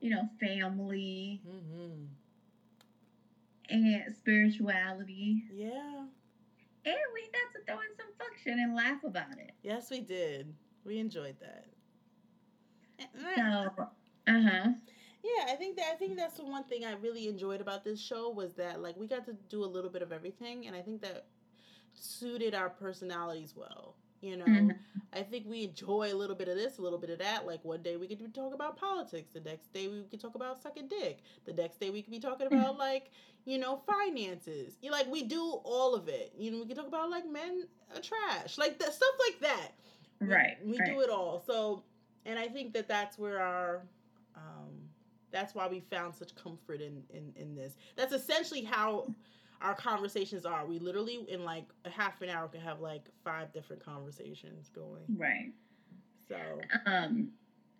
you 0.00 0.10
know, 0.10 0.28
family, 0.40 1.40
Mm-hmm. 1.48 2.04
and 3.70 4.14
spirituality. 4.16 5.44
Yeah. 5.52 6.04
And 6.84 6.96
we 7.14 7.22
got 7.32 7.52
to 7.54 7.64
throw 7.66 7.76
in 7.80 7.96
some 7.96 8.12
function 8.18 8.58
and 8.58 8.74
laugh 8.74 9.04
about 9.04 9.38
it. 9.38 9.52
Yes, 9.62 9.90
we 9.90 10.00
did. 10.00 10.52
We 10.84 10.98
enjoyed 10.98 11.36
that. 11.40 11.66
So, 12.98 13.42
uh 14.28 14.40
huh. 14.42 14.68
Yeah, 15.22 15.52
I 15.52 15.56
think 15.56 15.76
that 15.76 15.86
I 15.92 15.96
think 15.96 16.16
that's 16.16 16.36
the 16.36 16.44
one 16.44 16.64
thing 16.64 16.84
I 16.84 16.92
really 16.94 17.28
enjoyed 17.28 17.60
about 17.60 17.84
this 17.84 18.00
show 18.00 18.30
was 18.30 18.54
that 18.54 18.80
like 18.80 18.96
we 18.96 19.06
got 19.06 19.24
to 19.26 19.34
do 19.48 19.64
a 19.64 19.66
little 19.66 19.90
bit 19.90 20.02
of 20.02 20.12
everything, 20.12 20.66
and 20.66 20.76
I 20.76 20.82
think 20.82 21.02
that 21.02 21.26
suited 21.94 22.54
our 22.54 22.70
personalities 22.70 23.54
well. 23.56 23.96
You 24.20 24.36
know, 24.36 24.46
Mhm. 24.46 24.78
I 25.12 25.22
think 25.22 25.46
we 25.48 25.64
enjoy 25.64 26.12
a 26.12 26.16
little 26.16 26.36
bit 26.36 26.48
of 26.48 26.56
this, 26.56 26.78
a 26.78 26.82
little 26.82 26.98
bit 26.98 27.10
of 27.10 27.18
that. 27.20 27.46
Like 27.46 27.64
one 27.64 27.82
day 27.82 27.96
we 27.96 28.08
could 28.08 28.34
talk 28.34 28.54
about 28.54 28.76
politics, 28.76 29.32
the 29.32 29.40
next 29.40 29.72
day 29.72 29.88
we 29.88 30.04
could 30.04 30.20
talk 30.20 30.34
about 30.34 30.62
sucking 30.62 30.88
dick, 30.88 31.20
the 31.44 31.52
next 31.54 31.80
day 31.80 31.90
we 31.90 32.02
could 32.02 32.12
be 32.12 32.20
talking 32.20 32.46
about 32.48 32.78
like 32.88 33.10
you 33.44 33.58
know 33.58 33.76
finances. 33.86 34.78
You 34.82 34.90
like 34.90 35.06
we 35.10 35.22
do 35.24 35.42
all 35.64 35.94
of 35.94 36.08
it. 36.08 36.32
You 36.38 36.50
know, 36.52 36.58
we 36.60 36.66
could 36.66 36.76
talk 36.76 36.88
about 36.88 37.10
like 37.10 37.26
men 37.28 37.66
are 37.94 38.00
trash, 38.02 38.58
like 38.58 38.78
that 38.78 38.94
stuff 38.94 39.14
like 39.28 39.40
that. 39.40 39.72
We- 40.20 40.28
Right. 40.28 40.56
We 40.64 40.78
right. 40.78 40.86
do 40.94 41.00
it 41.02 41.10
all. 41.10 41.42
So, 41.46 41.82
and 42.26 42.38
I 42.38 42.48
think 42.48 42.74
that 42.74 42.88
that's 42.88 43.18
where 43.18 43.40
our, 43.40 43.82
um, 44.36 44.72
that's 45.32 45.54
why 45.54 45.68
we 45.68 45.80
found 45.80 46.14
such 46.14 46.34
comfort 46.34 46.80
in 46.82 47.02
in 47.10 47.32
in 47.36 47.54
this. 47.56 47.76
That's 47.96 48.12
essentially 48.12 48.64
how 48.64 49.14
our 49.62 49.74
conversations 49.74 50.44
are. 50.46 50.66
We 50.66 50.78
literally 50.78 51.26
in 51.28 51.44
like 51.44 51.66
a 51.84 51.90
half 51.90 52.22
an 52.22 52.30
hour 52.30 52.48
could 52.48 52.60
have 52.62 52.80
like 52.80 53.06
five 53.24 53.52
different 53.52 53.84
conversations 53.84 54.70
going. 54.74 55.02
Right. 55.16 55.52
So 56.28 56.36
Um, 56.86 57.32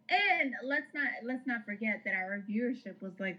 and 0.09 0.55
let's 0.65 0.93
not 0.95 1.09
let's 1.25 1.47
not 1.47 1.65
forget 1.65 2.03
that 2.05 2.15
our 2.15 2.45
viewership 2.49 3.01
was 3.01 3.13
like 3.21 3.39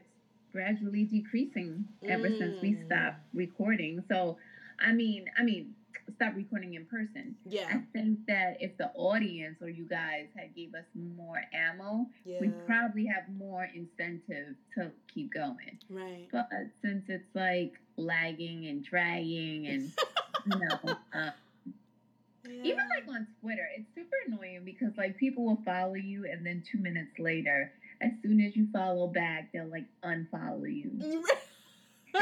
gradually 0.51 1.05
decreasing 1.05 1.85
ever 2.07 2.29
since 2.37 2.61
we 2.61 2.73
Mm. 2.73 2.85
stopped 2.85 3.21
recording. 3.33 4.03
So, 4.09 4.37
I 4.79 4.93
mean, 4.93 5.25
I 5.37 5.43
mean, 5.43 5.75
stop 6.15 6.35
recording 6.35 6.75
in 6.75 6.85
person. 6.85 7.35
Yeah. 7.45 7.67
I 7.69 7.81
think 7.93 8.19
that 8.27 8.57
if 8.59 8.77
the 8.77 8.91
audience 8.95 9.57
or 9.61 9.69
you 9.69 9.85
guys 9.85 10.27
had 10.35 10.55
gave 10.55 10.73
us 10.73 10.85
more 10.95 11.41
ammo, 11.53 12.07
yeah, 12.25 12.37
we 12.41 12.49
probably 12.65 13.05
have 13.05 13.23
more 13.37 13.67
incentive 13.73 14.55
to 14.75 14.91
keep 15.13 15.33
going. 15.33 15.77
right. 15.89 16.27
But 16.31 16.49
since 16.81 17.05
it's 17.07 17.35
like 17.35 17.73
lagging 17.97 18.67
and 18.67 18.83
dragging 18.83 19.67
and 19.67 19.91
you 20.45 20.59
know, 20.59 20.95
uh, 21.13 21.31
even 22.45 22.87
like 22.89 23.07
on 23.09 23.27
Twitter, 23.41 23.67
it's 23.77 23.87
super 23.93 24.15
annoying 24.27 24.61
because 24.63 24.91
like 24.97 25.17
people 25.17 25.45
will 25.45 25.61
follow 25.65 25.95
you 25.95 26.25
and 26.31 26.45
then 26.45 26.63
two 26.71 26.77
minutes 26.77 27.19
later, 27.19 27.71
as 28.01 28.11
soon 28.21 28.39
as 28.41 28.55
you 28.55 28.67
follow 28.71 29.07
back, 29.07 29.49
they'll 29.53 29.69
like 29.69 29.85
unfollow 30.03 30.73
you. 30.73 31.23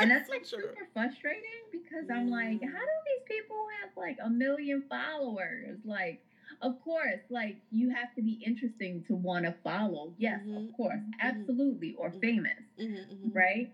And 0.01 0.11
that's 0.11 0.29
like 0.29 0.45
so 0.45 0.57
true. 0.57 0.69
super 0.69 0.87
frustrating 0.93 1.63
because 1.71 2.09
I'm 2.09 2.29
like, 2.29 2.61
how 2.61 2.69
do 2.89 2.95
these 3.05 3.23
people 3.37 3.57
have 3.81 3.89
like 3.95 4.17
a 4.23 4.29
million 4.29 4.83
followers? 4.89 5.79
Like, 5.83 6.21
of 6.61 6.79
course, 6.81 7.21
like 7.29 7.57
you 7.71 7.89
have 7.89 8.13
to 8.15 8.21
be 8.21 8.39
interesting 8.45 9.03
to 9.07 9.15
want 9.15 9.45
to 9.45 9.53
follow. 9.63 10.13
Yes, 10.17 10.41
Mhm, 10.45 10.67
of 10.69 10.73
course, 10.73 11.01
mhm, 11.01 11.11
absolutely, 11.19 11.93
or 11.93 12.09
mhm. 12.11 12.21
famous, 12.21 12.63
Mhm, 12.79 13.05
mhm. 13.09 13.35
right? 13.35 13.71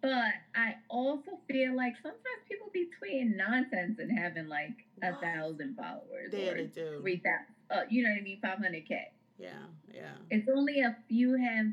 But 0.00 0.32
I 0.54 0.74
also 0.88 1.38
feel 1.48 1.74
like 1.76 1.94
sometimes 2.02 2.42
people 2.48 2.68
be 2.72 2.88
tweeting 3.00 3.36
nonsense 3.36 3.98
and 3.98 4.10
having 4.16 4.48
like 4.48 4.84
a 5.02 5.14
thousand 5.14 5.76
followers 5.76 6.32
Yeah, 6.32 6.50
or 6.50 6.56
three 7.00 7.16
thousand. 7.18 7.54
Uh, 7.70 7.82
you 7.88 8.02
know 8.02 8.10
what 8.10 8.18
I 8.18 8.22
mean? 8.22 8.38
Five 8.40 8.58
hundred 8.58 8.86
k. 8.86 9.12
Yeah, 9.38 9.66
yeah. 9.94 10.14
It's 10.30 10.48
only 10.48 10.80
a 10.80 10.96
few 11.08 11.34
have 11.34 11.66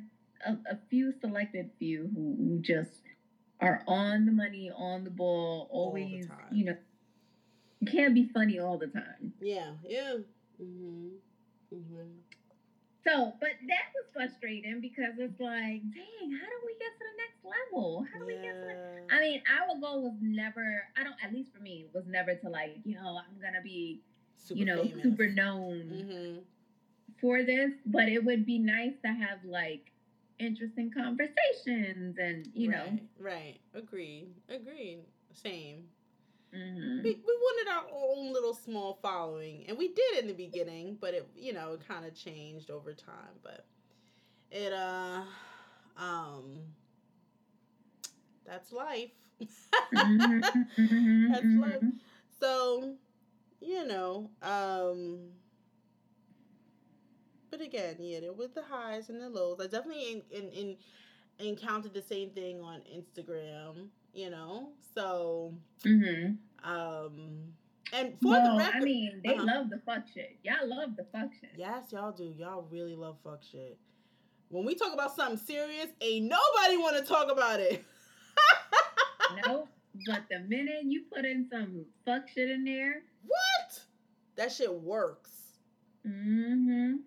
a, 0.45 0.51
a 0.71 0.77
few 0.89 1.13
selected 1.21 1.69
few 1.79 2.09
who, 2.15 2.35
who 2.37 2.59
just 2.61 3.01
are 3.61 3.83
on 3.87 4.25
the 4.25 4.31
money, 4.31 4.71
on 4.75 5.03
the 5.03 5.09
ball, 5.09 5.67
All 5.71 5.93
the 5.93 6.01
always. 6.01 6.27
time. 6.27 6.37
You 6.51 6.65
know, 6.65 6.77
you 7.79 7.87
can't 7.91 8.13
be 8.13 8.27
funny 8.33 8.59
all 8.59 8.77
the 8.77 8.87
time. 8.87 9.33
Yeah, 9.41 9.71
yeah. 9.87 10.15
Mhm. 10.61 11.11
Mhm. 11.73 12.07
So, 13.03 13.33
but 13.39 13.49
that 13.67 13.85
was 13.93 14.05
frustrating 14.13 14.81
because 14.81 15.13
it's 15.19 15.39
like, 15.39 15.81
dang, 15.93 16.31
how 16.31 16.47
do 16.47 16.57
we 16.65 16.73
get 16.79 16.91
to 16.97 17.05
the 17.05 17.17
next 17.21 17.45
level? 17.45 18.03
How 18.11 18.17
do 18.19 18.25
we 18.25 18.33
get 18.33 18.59
to 18.61 18.61
the 18.61 18.73
Yeah. 19.09 19.15
I 19.15 19.21
mean, 19.21 19.43
our 19.47 19.79
goal 19.79 20.01
was 20.03 20.13
never, 20.21 20.87
I 20.97 21.03
don't, 21.03 21.15
at 21.23 21.31
least 21.31 21.53
for 21.55 21.61
me, 21.61 21.85
was 21.93 22.05
never 22.07 22.33
to 22.33 22.49
like, 22.49 22.77
yo, 22.83 22.97
I'm 22.99 23.39
going 23.39 23.53
to 23.53 23.61
be, 23.63 24.01
Super 24.37 24.59
you 24.59 24.65
know, 24.65 24.83
famous. 24.83 25.03
super 25.03 25.27
known 25.29 25.83
Mhm. 25.91 26.43
for 27.21 27.43
this, 27.43 27.71
but 27.85 28.09
it 28.09 28.23
would 28.25 28.45
be 28.45 28.57
nice 28.57 28.93
to 29.03 29.09
have 29.11 29.45
like 29.45 29.91
interesting 30.39 30.91
conversations 30.91 32.17
and, 32.17 32.47
you 32.53 32.69
know, 32.69 32.83
Right, 32.83 33.03
right. 33.19 33.59
Agreed. 33.73 34.27
Agreed. 34.49 34.99
Same. 35.33 35.89
mhm. 36.53 37.03
We, 37.03 37.11
we 37.11 37.37
wanted 37.41 37.71
our 37.71 37.85
own 37.93 38.33
little 38.33 38.53
small 38.53 38.99
following, 39.01 39.65
and 39.67 39.77
we 39.77 39.89
did 39.93 40.19
in 40.19 40.27
the 40.27 40.33
beginning, 40.33 40.97
but 40.99 41.13
it 41.13 41.29
you 41.35 41.53
know 41.53 41.73
it 41.73 41.87
kind 41.87 42.05
of 42.05 42.13
changed 42.15 42.69
over 42.71 42.93
time. 42.93 43.39
But 43.43 43.65
it 44.51 44.73
uh 44.73 45.23
um 45.97 46.59
that's 48.45 48.71
life. 48.71 49.11
Mhm, 49.91 50.41
mhm, 50.77 51.27
That's 51.29 51.55
life. 51.55 51.81
So 52.39 52.95
you 53.61 53.85
know 53.87 54.29
um. 54.41 55.31
But 57.57 57.65
again, 57.65 57.95
yeah, 57.99 58.19
there 58.19 58.33
was 58.33 58.51
the 58.51 58.63
highs 58.63 59.07
and 59.09 59.21
the 59.21 59.29
lows. 59.29 59.59
I 59.61 59.67
definitely 59.67 60.23
in, 60.29 60.43
in, 60.43 60.49
in 60.49 60.77
encountered 61.39 61.93
the 61.93 62.01
same 62.01 62.31
thing 62.31 62.59
on 62.59 62.81
Instagram, 62.93 63.87
you 64.13 64.29
know. 64.29 64.73
So 64.93 65.53
Mhm. 65.83 66.37
um, 66.65 67.53
and 67.93 68.19
for 68.19 68.27
Well, 68.31 68.57
the 68.57 68.57
record, 68.65 68.75
I 68.75 68.79
mean, 68.83 69.21
they 69.23 69.35
Uh-huh. 69.35 69.45
love 69.45 69.69
the 69.69 69.79
fuck 69.85 70.05
shit. 70.13 70.37
Y'all 70.43 70.67
love 70.67 70.97
the 70.97 71.05
fuck 71.05 71.29
shit. 71.39 71.51
yes, 71.55 71.93
y'all 71.93 72.11
do. 72.11 72.33
Y'all 72.37 72.63
really 72.63 72.93
love 72.95 73.19
fuck 73.23 73.41
shit. 73.41 73.77
When 74.49 74.65
we 74.65 74.75
talk 74.75 74.93
about 74.93 75.15
something 75.15 75.37
serious, 75.37 75.87
ain't 76.01 76.25
nobody 76.25 76.75
want 76.75 76.97
to 76.97 77.03
talk 77.05 77.31
about 77.31 77.61
it. 77.61 77.85
No, 79.47 79.67
but 80.05 80.23
the 80.29 80.39
minute 80.39 80.83
you 80.83 81.03
put 81.11 81.23
in 81.25 81.47
some 81.49 81.85
fuck 82.05 82.27
shit 82.27 82.49
in 82.49 82.63
there, 82.65 83.03
what? 83.25 83.81
That 84.35 84.51
shit 84.51 84.73
works. 84.73 85.31
hmm 86.03 86.09
And 86.11 86.99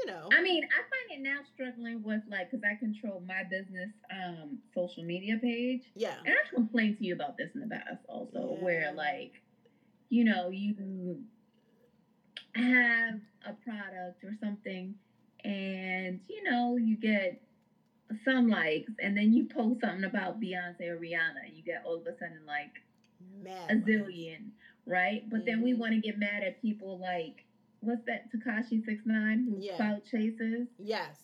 you 0.00 0.06
know, 0.06 0.28
I 0.30 0.40
mean, 0.42 0.62
I 0.64 0.76
find 0.76 1.18
it 1.18 1.22
now 1.22 1.42
struggling 1.42 2.02
with 2.02 2.22
like, 2.26 2.50
because 2.50 2.64
I 2.64 2.74
control 2.74 3.20
my 3.20 3.42
business 3.42 3.90
um 4.10 4.58
social 4.74 5.02
media 5.02 5.36
page, 5.36 5.92
yeah, 5.94 6.20
and 6.24 6.34
I've 6.34 6.50
complained 6.54 6.96
to 6.98 7.04
you 7.04 7.12
about 7.12 7.36
this 7.36 7.50
in 7.54 7.60
the 7.60 7.66
past 7.66 8.04
also, 8.08 8.52
Yeah. 8.52 8.62
where 8.62 8.92
like, 8.92 9.40
you 10.10 10.24
know, 10.24 10.50
you 10.50 11.22
have 12.54 13.20
a 13.44 13.52
product 13.52 14.24
or 14.24 14.34
something, 14.40 14.94
and 15.44 16.20
you 16.28 16.42
know, 16.42 16.76
you 16.76 16.96
get 16.96 17.38
some 18.24 18.48
likes, 18.48 18.92
and 19.00 19.16
then 19.16 19.32
you 19.32 19.44
post 19.44 19.80
something 19.80 20.04
about 20.04 20.40
Beyonce 20.40 20.82
or 20.88 20.98
Rihanna, 20.98 21.52
you 21.52 21.62
get 21.62 21.82
all 21.84 21.98
of 21.98 22.06
a 22.06 22.14
sudden 22.18 22.44
like 22.46 22.82
mad 23.42 23.70
a 23.70 23.76
likes. 23.76 23.88
zillion, 23.90 24.50
right? 24.86 25.22
But 25.28 25.44
then 25.46 25.62
we 25.62 25.74
Mhm. 25.74 25.78
want 25.78 25.92
to 25.94 25.98
get 26.00 26.18
mad 26.18 26.42
at 26.42 26.60
people 26.60 26.98
like, 26.98 27.44
what's 27.80 28.04
that, 28.06 28.30
Tekashi 28.32 28.84
Six 28.84 29.04
Nine, 29.06 29.44
who 29.44 29.58
Yeah. 29.60 29.76
clout 29.76 30.04
chases? 30.04 30.68
Yes, 30.78 31.16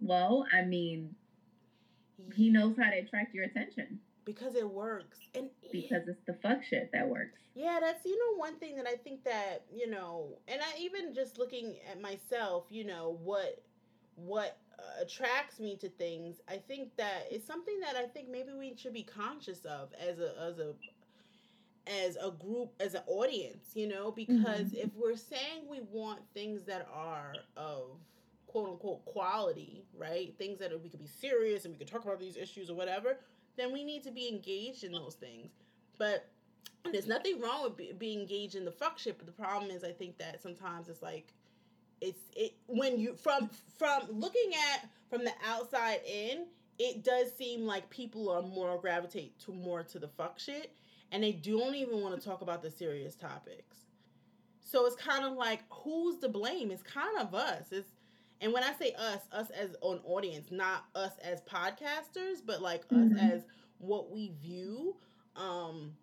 Well, 0.00 0.46
I 0.52 0.62
mean, 0.62 1.16
he 2.34 2.50
knows 2.50 2.76
how 2.76 2.90
to 2.90 2.96
attract 2.98 3.34
your 3.34 3.44
attention 3.44 4.00
because 4.24 4.54
it 4.54 4.68
works, 4.68 5.18
and 5.34 5.50
because 5.72 6.06
it's 6.06 6.22
the 6.24 6.34
fuck 6.34 6.62
shit 6.62 6.90
that 6.92 7.08
works. 7.08 7.40
Yeah, 7.54 7.78
that's 7.80 8.04
you 8.04 8.16
know 8.16 8.38
one 8.38 8.56
thing 8.58 8.76
that 8.76 8.86
I 8.86 8.94
think 8.96 9.24
that 9.24 9.64
you 9.72 9.90
know, 9.90 10.38
and 10.46 10.60
I 10.62 10.78
even 10.78 11.14
just 11.14 11.38
looking 11.38 11.76
at 11.90 12.00
myself, 12.00 12.66
you 12.70 12.84
know 12.84 13.18
what 13.22 13.62
what 14.14 14.58
uh, 14.78 15.02
attracts 15.02 15.58
me 15.58 15.76
to 15.78 15.88
things. 15.88 16.40
I 16.48 16.58
think 16.58 16.96
that 16.96 17.24
it's 17.30 17.46
something 17.46 17.80
that 17.80 17.96
I 17.96 18.06
think 18.06 18.28
maybe 18.28 18.52
we 18.52 18.76
should 18.76 18.92
be 18.94 19.02
conscious 19.04 19.64
of 19.64 19.92
as 19.94 20.18
a 20.18 20.34
as 20.40 20.58
a 20.58 20.74
as 21.88 22.16
a 22.16 22.30
group 22.30 22.72
as 22.80 22.94
an 22.94 23.02
audience, 23.06 23.70
you 23.74 23.86
know, 23.86 24.10
because 24.10 24.72
Mhm. 24.72 24.84
if 24.84 24.94
we're 24.94 25.16
saying 25.16 25.66
we 25.68 25.80
want 25.80 26.20
things 26.34 26.64
that 26.64 26.86
are 26.92 27.34
of 27.56 27.98
quote 28.46 28.70
unquote 28.70 29.04
quality, 29.04 29.84
right? 29.94 30.36
Things 30.38 30.58
that 30.58 30.78
we 30.82 30.88
could 30.88 31.00
be 31.00 31.06
serious 31.06 31.64
and 31.64 31.74
we 31.74 31.78
could 31.78 31.88
talk 31.88 32.04
about 32.04 32.18
these 32.18 32.36
issues 32.36 32.70
or 32.70 32.74
whatever, 32.74 33.18
then 33.56 33.72
we 33.72 33.84
need 33.84 34.02
to 34.04 34.10
be 34.10 34.28
engaged 34.28 34.84
in 34.84 34.92
those 34.92 35.14
things. 35.14 35.52
But 35.98 36.28
there's 36.90 37.06
nothing 37.06 37.40
wrong 37.40 37.64
with 37.64 37.76
be, 37.76 37.92
being 37.92 38.20
engaged 38.20 38.54
in 38.54 38.64
the 38.64 38.72
fuck 38.72 38.98
shit, 38.98 39.18
but 39.18 39.26
the 39.26 39.32
problem 39.32 39.70
is 39.70 39.84
I 39.84 39.92
think 39.92 40.16
that 40.18 40.40
sometimes 40.40 40.88
it's 40.88 41.02
like 41.02 41.32
it's 42.00 42.30
it 42.36 42.54
when 42.66 42.98
you 42.98 43.16
from 43.16 43.48
from 43.76 44.02
looking 44.10 44.52
at 44.72 44.88
from 45.10 45.24
the 45.24 45.32
outside 45.44 46.00
in, 46.06 46.46
it 46.78 47.02
does 47.02 47.32
seem 47.36 47.66
like 47.66 47.90
people 47.90 48.30
are 48.30 48.42
more 48.42 48.78
gravitate 48.80 49.38
to 49.40 49.52
more 49.52 49.82
to 49.82 49.98
the 49.98 50.08
fuck 50.08 50.38
shit 50.38 50.72
and 51.12 51.22
they 51.22 51.32
don't 51.32 51.74
even 51.74 52.00
want 52.00 52.18
to 52.20 52.26
talk 52.26 52.42
about 52.42 52.62
the 52.62 52.70
serious 52.70 53.14
topics. 53.14 53.76
So 54.60 54.84
it's 54.86 54.96
kind 54.96 55.24
of 55.24 55.32
like 55.32 55.60
who's 55.70 56.18
to 56.18 56.28
blame? 56.28 56.70
It's 56.70 56.82
kind 56.82 57.18
of 57.18 57.34
us. 57.34 57.66
It's 57.70 57.88
and 58.40 58.52
when 58.52 58.62
I 58.62 58.72
say 58.74 58.92
us, 58.96 59.22
us 59.32 59.50
as 59.50 59.70
an 59.82 59.98
audience, 60.04 60.52
not 60.52 60.84
us 60.94 61.12
as 61.24 61.40
podcasters, 61.42 62.36
but 62.44 62.62
like 62.62 62.86
Mhm. 62.88 63.14
us 63.16 63.20
as 63.32 63.44
what 63.78 64.10
we 64.12 64.28
view, 64.40 64.96
um, 65.34 65.96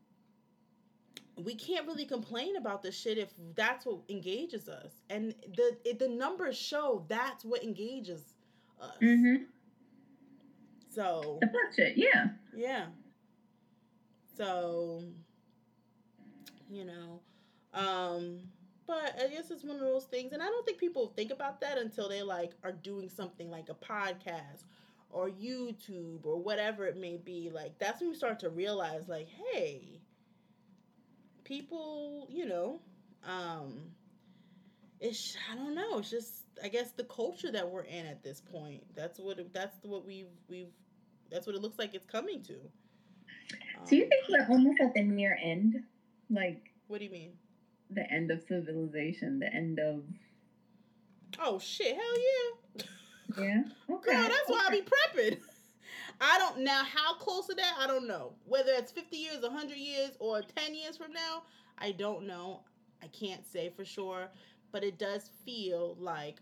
we 1.38 1.54
can't 1.56 1.86
really 1.86 2.06
complain 2.06 2.56
about 2.56 2.82
this 2.82 2.98
shit 2.98 3.18
if 3.18 3.34
that's 3.56 3.86
what 3.86 4.00
engages 4.10 4.68
us. 4.70 4.92
And 5.10 5.34
the 5.56 5.78
it, 5.86 6.00
the 6.00 6.08
numbers 6.10 6.58
show 6.58 7.06
that's 7.08 7.46
what 7.46 7.64
engages 7.64 8.34
us. 8.82 8.98
Mm-hmm. 9.02 9.44
So 10.90 11.38
The 11.42 11.48
fuck 11.48 11.74
shit, 11.76 11.98
yeah. 11.98 12.30
yeah. 12.56 12.86
So, 14.36 15.04
you 16.70 16.86
know, 16.86 17.22
um, 17.74 18.40
but 18.88 19.16
I 19.22 19.28
guess 19.28 19.50
it's 19.50 19.64
one 19.64 19.78
of 19.78 19.82
those 19.82 20.06
things, 20.06 20.34
and 20.34 20.42
I 20.42 20.46
don't 20.46 20.66
think 20.66 20.78
people 20.78 21.14
think 21.16 21.32
about 21.32 21.62
that 21.62 21.78
until 21.78 22.08
they 22.10 22.22
like 22.22 22.52
are 22.64 22.72
doing 22.72 23.10
something 23.10 23.50
like 23.50 23.70
a 23.70 23.74
podcast 23.74 24.64
or 25.10 25.30
YouTube 25.30 26.26
or 26.26 26.38
whatever 26.38 26.86
it 26.86 26.98
may 26.98 27.18
be. 27.18 27.50
Like 27.54 27.78
that's 27.80 28.02
when 28.02 28.10
you 28.10 28.16
start 28.16 28.40
to 28.42 28.50
realize, 28.50 29.08
like, 29.08 29.28
hey, 29.54 30.02
people, 31.44 32.28
you 32.30 32.46
know, 32.46 32.82
um, 33.28 33.80
it's 35.00 35.36
I 35.52 35.56
don't 35.56 35.76
know. 35.76 36.00
It's 36.00 36.10
just 36.10 36.46
I 36.64 36.68
guess 36.68 36.92
the 36.92 37.04
culture 37.06 37.52
that 37.52 37.70
we're 37.70 37.84
in 37.84 38.06
at 38.06 38.24
this 38.24 38.42
point. 38.42 38.84
That's 38.96 39.20
what 39.20 39.40
that's 39.54 39.78
what 39.84 40.06
we've 40.06 40.28
we've 40.48 40.74
that's 41.32 41.48
what 41.48 41.56
it 41.56 41.62
looks 41.62 41.80
like 41.80 41.94
it's 41.96 42.06
coming 42.06 42.44
to. 42.44 42.56
Do 43.88 43.96
you 43.96 44.04
Um, 44.04 44.10
think 44.10 44.26
we're 44.30 44.48
almost 44.50 44.80
at 44.82 44.94
the 44.94 45.04
near 45.04 45.38
end? 45.42 45.84
Like 46.30 46.72
What 46.88 47.00
do 47.00 47.06
you 47.06 47.12
mean? 47.12 47.34
the 47.90 48.10
end 48.12 48.32
of 48.32 48.42
civilization, 48.44 49.40
the 49.40 49.54
end 49.54 49.80
of 49.80 50.04
Oh 51.40 51.60
shit! 51.60 51.96
Hell 51.96 52.18
yeah, 52.78 52.84
yeah. 53.38 53.64
Okay. 53.90 54.12
girl. 54.12 54.24
That's 54.24 54.48
why 54.50 54.62
I 54.64 54.68
okay. 54.70 54.82
be 54.82 54.88
prepping. 54.88 55.40
I 56.22 56.38
don't 56.38 56.60
now 56.64 56.84
how 56.84 57.16
close 57.16 57.48
to 57.48 57.56
that 57.56 57.76
I 57.80 57.88
don't 57.88 58.08
know. 58.08 58.34
Whether 58.46 58.72
it's 58.74 58.92
fifty 58.92 59.18
years, 59.18 59.46
hundred 59.46 59.78
years, 59.78 60.12
or 60.20 60.42
ten 60.42 60.74
years 60.74 60.98
from 60.98 61.12
now, 61.14 61.44
I 61.78 61.92
don't 61.92 62.26
know. 62.26 62.62
I 63.04 63.08
can't 63.08 63.46
say 63.46 63.70
for 63.76 63.84
sure, 63.86 64.30
but 64.72 64.84
it 64.84 64.98
does 64.98 65.30
feel 65.46 65.96
like 66.00 66.40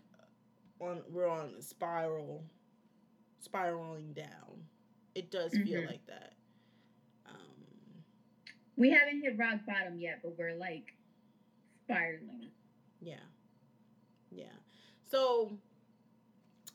on 0.80 1.02
we're 1.10 1.28
on 1.28 1.54
a 1.58 1.62
spiral, 1.62 2.44
spiraling 3.40 4.12
down. 4.12 4.64
It 5.14 5.30
does 5.30 5.52
feel 5.52 5.82
Mhm. 5.82 5.86
like 5.86 6.06
that. 6.06 6.34
We 8.76 8.90
haven't 8.90 9.22
hit 9.22 9.38
rock 9.38 9.60
bottom 9.66 9.98
yet, 9.98 10.20
but 10.22 10.36
we're 10.38 10.54
like 10.56 10.94
spiraling. 11.84 12.48
Yeah. 13.00 13.16
Yeah. 14.30 14.46
So 15.10 15.52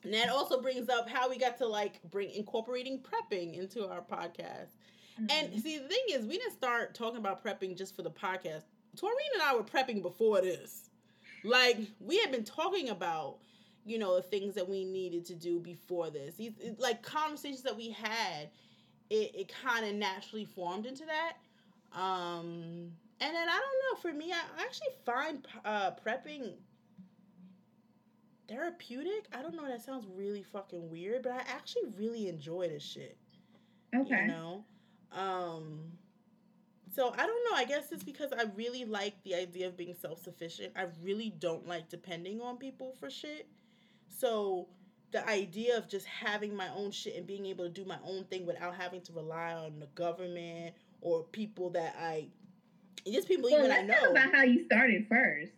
and 0.04 0.14
that 0.14 0.30
also 0.30 0.62
brings 0.62 0.88
up 0.88 1.10
how 1.10 1.30
we 1.30 1.38
got 1.38 1.58
to 1.58 1.68
like 1.68 2.02
bring 2.10 2.30
incorporating 2.32 3.00
prepping 3.02 3.58
into 3.58 3.86
our 3.88 4.02
podcast. 4.02 4.70
And 5.18 5.52
Mhm. 5.52 5.62
see, 5.62 5.78
the 5.78 5.88
thing 5.90 6.04
is, 6.12 6.26
we 6.26 6.38
didn't 6.38 6.54
start 6.54 6.96
talking 6.96 7.18
about 7.18 7.44
prepping 7.44 7.76
just 7.78 7.94
for 7.94 8.04
the 8.04 8.12
podcast. 8.12 8.64
Taureen 8.96 9.34
and 9.34 9.42
I 9.42 9.54
were 9.54 9.64
prepping 9.64 10.02
before 10.02 10.40
this. 10.40 10.90
Like, 11.44 11.78
we 12.00 12.18
had 12.20 12.32
been 12.32 12.46
talking 12.46 12.90
about, 12.90 13.40
you 13.86 13.98
know, 13.98 14.16
the 14.16 14.22
things 14.22 14.56
that 14.56 14.68
we 14.70 14.86
needed 14.86 15.26
to 15.26 15.36
do 15.36 15.60
before 15.60 16.10
this. 16.10 16.36
These, 16.36 16.54
like, 16.78 17.02
conversations 17.02 17.64
that 17.64 17.76
we 17.76 17.90
had, 17.90 18.50
it, 19.10 19.36
it 19.36 19.48
kind 19.50 19.86
of 19.86 19.96
naturally 19.96 20.46
formed 20.46 20.86
into 20.86 21.06
that. 21.06 21.34
Um, 21.94 22.92
and 23.22 23.36
then, 23.36 23.50
I 23.50 23.60
don't 23.60 23.80
know, 23.84 24.02
for 24.02 24.14
me, 24.14 24.32
I 24.32 24.62
actually 24.62 24.90
find 25.06 25.48
uh, 25.66 25.92
prepping 26.06 26.54
therapeutic. 28.48 29.28
I 29.34 29.42
don't 29.42 29.56
know, 29.56 29.68
that 29.68 29.82
sounds 29.82 30.06
really 30.16 30.44
fucking 30.44 30.90
weird, 30.90 31.24
but 31.24 31.34
I 31.34 31.40
actually 31.40 31.84
really 31.98 32.28
enjoy 32.28 32.68
this 32.70 32.84
shit 32.84 33.18
okay. 33.96 34.22
you 34.22 34.28
know 34.28 34.64
um 35.12 35.80
so 36.94 37.14
i 37.18 37.26
don't 37.26 37.44
know 37.50 37.56
i 37.56 37.66
guess 37.66 37.92
it's 37.92 38.04
because 38.04 38.32
i 38.38 38.44
really 38.56 38.86
like 38.86 39.22
the 39.24 39.34
idea 39.36 39.68
of 39.68 39.76
being 39.76 39.96
self-sufficient 40.00 40.72
i 40.76 40.86
really 41.04 41.34
don't 41.40 41.68
like 41.68 41.90
depending 41.90 42.42
on 42.42 42.58
people 42.58 42.96
for 43.00 43.10
shit 43.10 43.48
so 44.08 44.68
the 45.12 45.28
idea 45.28 45.76
of 45.76 45.88
just 45.88 46.06
having 46.06 46.56
my 46.56 46.70
own 46.76 46.92
shit 46.92 47.16
and 47.16 47.26
being 47.26 47.48
able 47.48 47.64
to 47.64 47.72
do 47.72 47.84
my 47.84 47.98
own 48.06 48.24
thing 48.26 48.46
without 48.46 48.76
having 48.76 49.02
to 49.02 49.12
rely 49.14 49.54
on 49.54 49.80
the 49.80 49.88
government 49.96 50.76
or 51.02 51.24
people 51.32 51.70
that 51.72 51.96
i 52.00 52.28
just 53.08 53.28
people 53.28 53.50
well, 53.52 53.66
even 53.66 53.72
i 53.72 53.82
know 53.82 54.12
about 54.12 54.34
how 54.34 54.44
you 54.44 54.64
started 54.66 55.06
first. 55.10 55.52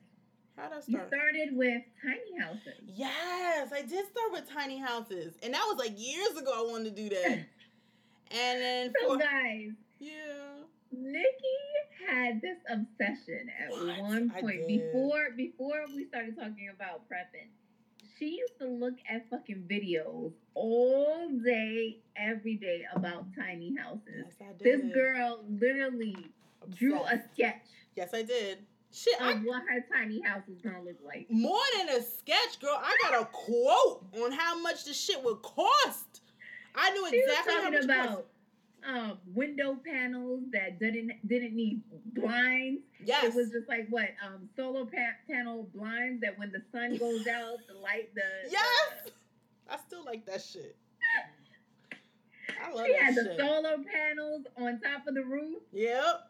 how 0.58 0.70
did 0.70 0.74
i 0.78 0.82
You 0.88 1.00
started 1.08 1.50
with 1.54 1.82
tiny 2.04 2.40
houses. 2.40 2.82
Yes, 2.86 3.72
I 3.74 3.82
did 3.82 4.06
start 4.08 4.32
with 4.32 4.50
tiny 4.50 4.80
houses, 4.80 5.36
and 5.44 5.54
that 5.54 5.64
was 5.68 5.78
like 5.78 5.94
years 6.00 6.38
ago. 6.38 6.52
I 6.56 6.72
wanted 6.72 6.96
to 6.96 7.02
do 7.04 7.10
that, 7.10 7.26
and 8.32 8.62
then 8.62 8.94
So 9.02 9.14
for, 9.14 9.18
guys, 9.18 9.72
yeah, 10.00 10.64
Nikki 10.92 11.58
had 12.08 12.42
this 12.42 12.58
obsession 12.70 13.50
at 13.60 13.72
What? 13.72 14.00
one 14.02 14.30
point 14.30 14.68
before 14.68 15.30
before 15.36 15.86
we 15.96 16.06
started 16.06 16.36
talking 16.36 16.70
about 16.74 17.10
prepping. 17.10 17.50
She 18.22 18.38
used 18.38 18.60
to 18.60 18.68
look 18.68 18.94
at 19.10 19.28
fucking 19.32 19.68
videos 19.68 20.34
all 20.54 21.28
day, 21.44 21.98
every 22.16 22.56
day 22.56 22.84
about 22.96 23.26
tiny 23.36 23.76
houses. 23.76 24.26
yes, 24.26 24.36
I 24.40 24.54
did. 24.54 24.60
This 24.60 24.94
girl 24.94 25.44
literally 25.50 26.16
drew 26.70 27.02
a 27.02 27.20
sketch 27.34 27.66
Yes, 27.96 28.14
I 28.14 28.22
did. 28.22 28.60
Shit, 28.94 29.20
I, 29.20 29.32
of 29.32 29.42
what 29.44 29.64
her 29.68 29.84
tiny 29.92 30.22
house 30.22 30.44
is 30.48 30.62
gonna 30.62 30.84
look 30.84 30.98
like. 31.04 31.26
more 31.32 31.58
than 31.78 31.90
a 31.90 32.02
sketch, 32.04 32.60
girl. 32.62 32.80
I 32.80 32.96
got 33.02 33.22
a 33.22 33.26
quote 33.26 34.06
on 34.22 34.32
how 34.34 34.62
much 34.62 34.86
the 34.86 34.94
shit 34.94 35.24
would 35.24 35.42
cost. 35.42 36.22
I 36.76 36.92
knew 36.92 37.10
She 37.10 37.18
was 37.18 37.30
exactly 37.30 37.54
how 37.54 37.62
talking 37.62 37.74
much 37.74 37.84
about 37.86 38.26
um, 38.88 39.18
window 39.34 39.78
panels 39.86 40.42
that 40.54 40.80
didn't 40.80 41.12
didn't 41.28 41.56
need 41.56 41.82
blinds. 42.14 42.82
Yes, 43.04 43.24
It 43.26 43.34
was 43.36 43.50
just 43.52 43.68
like 43.70 43.88
what 43.90 44.10
um, 44.26 44.50
solar 44.56 44.86
pa- 44.86 45.18
panel 45.30 45.68
blinds 45.74 46.22
that 46.22 46.38
when 46.38 46.52
the 46.52 46.62
sun 46.72 46.98
goes 46.98 47.28
out, 47.28 47.58
the 47.68 47.76
light 47.80 48.14
the 48.16 48.22
yes. 48.50 48.64
the- 49.06 49.12
I 49.74 49.78
still 49.88 50.04
like 50.06 50.26
that 50.26 50.42
shit. 50.42 50.76
I 52.64 52.72
love 52.74 52.86
she 52.86 52.94
had 52.96 53.16
the 53.16 53.36
solar 53.38 53.78
panels 53.84 54.46
on 54.58 54.80
top 54.82 55.08
of 55.08 55.16
the 55.16 55.24
roof. 55.24 55.62
Yep. 55.72 56.30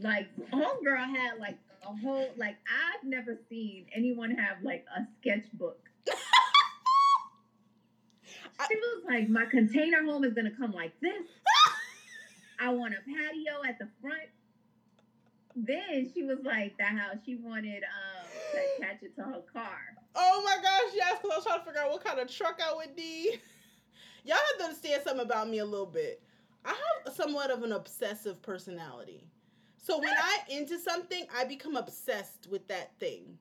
Like 0.00 0.28
homegirl 0.50 1.16
had 1.16 1.38
like 1.38 1.58
a 1.82 1.94
whole 2.02 2.30
like 2.36 2.56
I've 2.66 3.04
never 3.08 3.38
seen 3.48 3.86
anyone 3.94 4.30
have 4.32 4.62
like 4.62 4.84
a 4.96 5.02
sketchbook. 5.20 5.78
She 8.68 8.76
was 8.76 9.02
like, 9.08 9.28
my 9.28 9.44
container 9.46 10.04
home 10.04 10.22
is 10.24 10.34
gonna 10.34 10.50
come 10.56 10.72
like 10.72 10.92
this. 11.00 11.22
I 12.62 12.70
want 12.70 12.94
a 12.94 12.98
patio 12.98 13.68
at 13.68 13.78
the 13.78 13.88
front. 14.00 14.28
Then 15.56 16.10
she 16.14 16.22
was 16.22 16.38
like, 16.44 16.78
that 16.78 16.96
house 16.96 17.16
she 17.26 17.34
wanted 17.34 17.82
um 17.82 18.26
to 18.52 18.84
attach 18.84 19.02
it 19.02 19.16
to 19.16 19.22
her 19.22 19.42
car. 19.52 19.78
Oh 20.14 20.42
my 20.44 20.56
gosh, 20.62 20.92
yes, 20.94 21.18
because 21.20 21.32
I 21.32 21.36
was 21.36 21.44
trying 21.44 21.58
to 21.58 21.64
figure 21.64 21.80
out 21.80 21.90
what 21.90 22.04
kind 22.04 22.20
of 22.20 22.30
truck 22.30 22.60
I 22.64 22.74
would 22.74 22.96
need. 22.96 23.40
Y'all 24.24 24.36
have 24.36 24.58
to 24.58 24.64
understand 24.64 25.02
something 25.04 25.26
about 25.26 25.48
me 25.48 25.58
a 25.58 25.64
little 25.64 25.86
bit. 25.86 26.22
I 26.64 26.68
have 27.04 27.14
somewhat 27.14 27.50
of 27.50 27.64
an 27.64 27.72
obsessive 27.72 28.40
personality. 28.42 29.24
So 29.76 29.98
when 29.98 30.10
I 30.10 30.38
into 30.48 30.78
something, 30.78 31.26
I 31.36 31.44
become 31.44 31.76
obsessed 31.76 32.46
with 32.48 32.68
that 32.68 32.96
thing. 33.00 33.38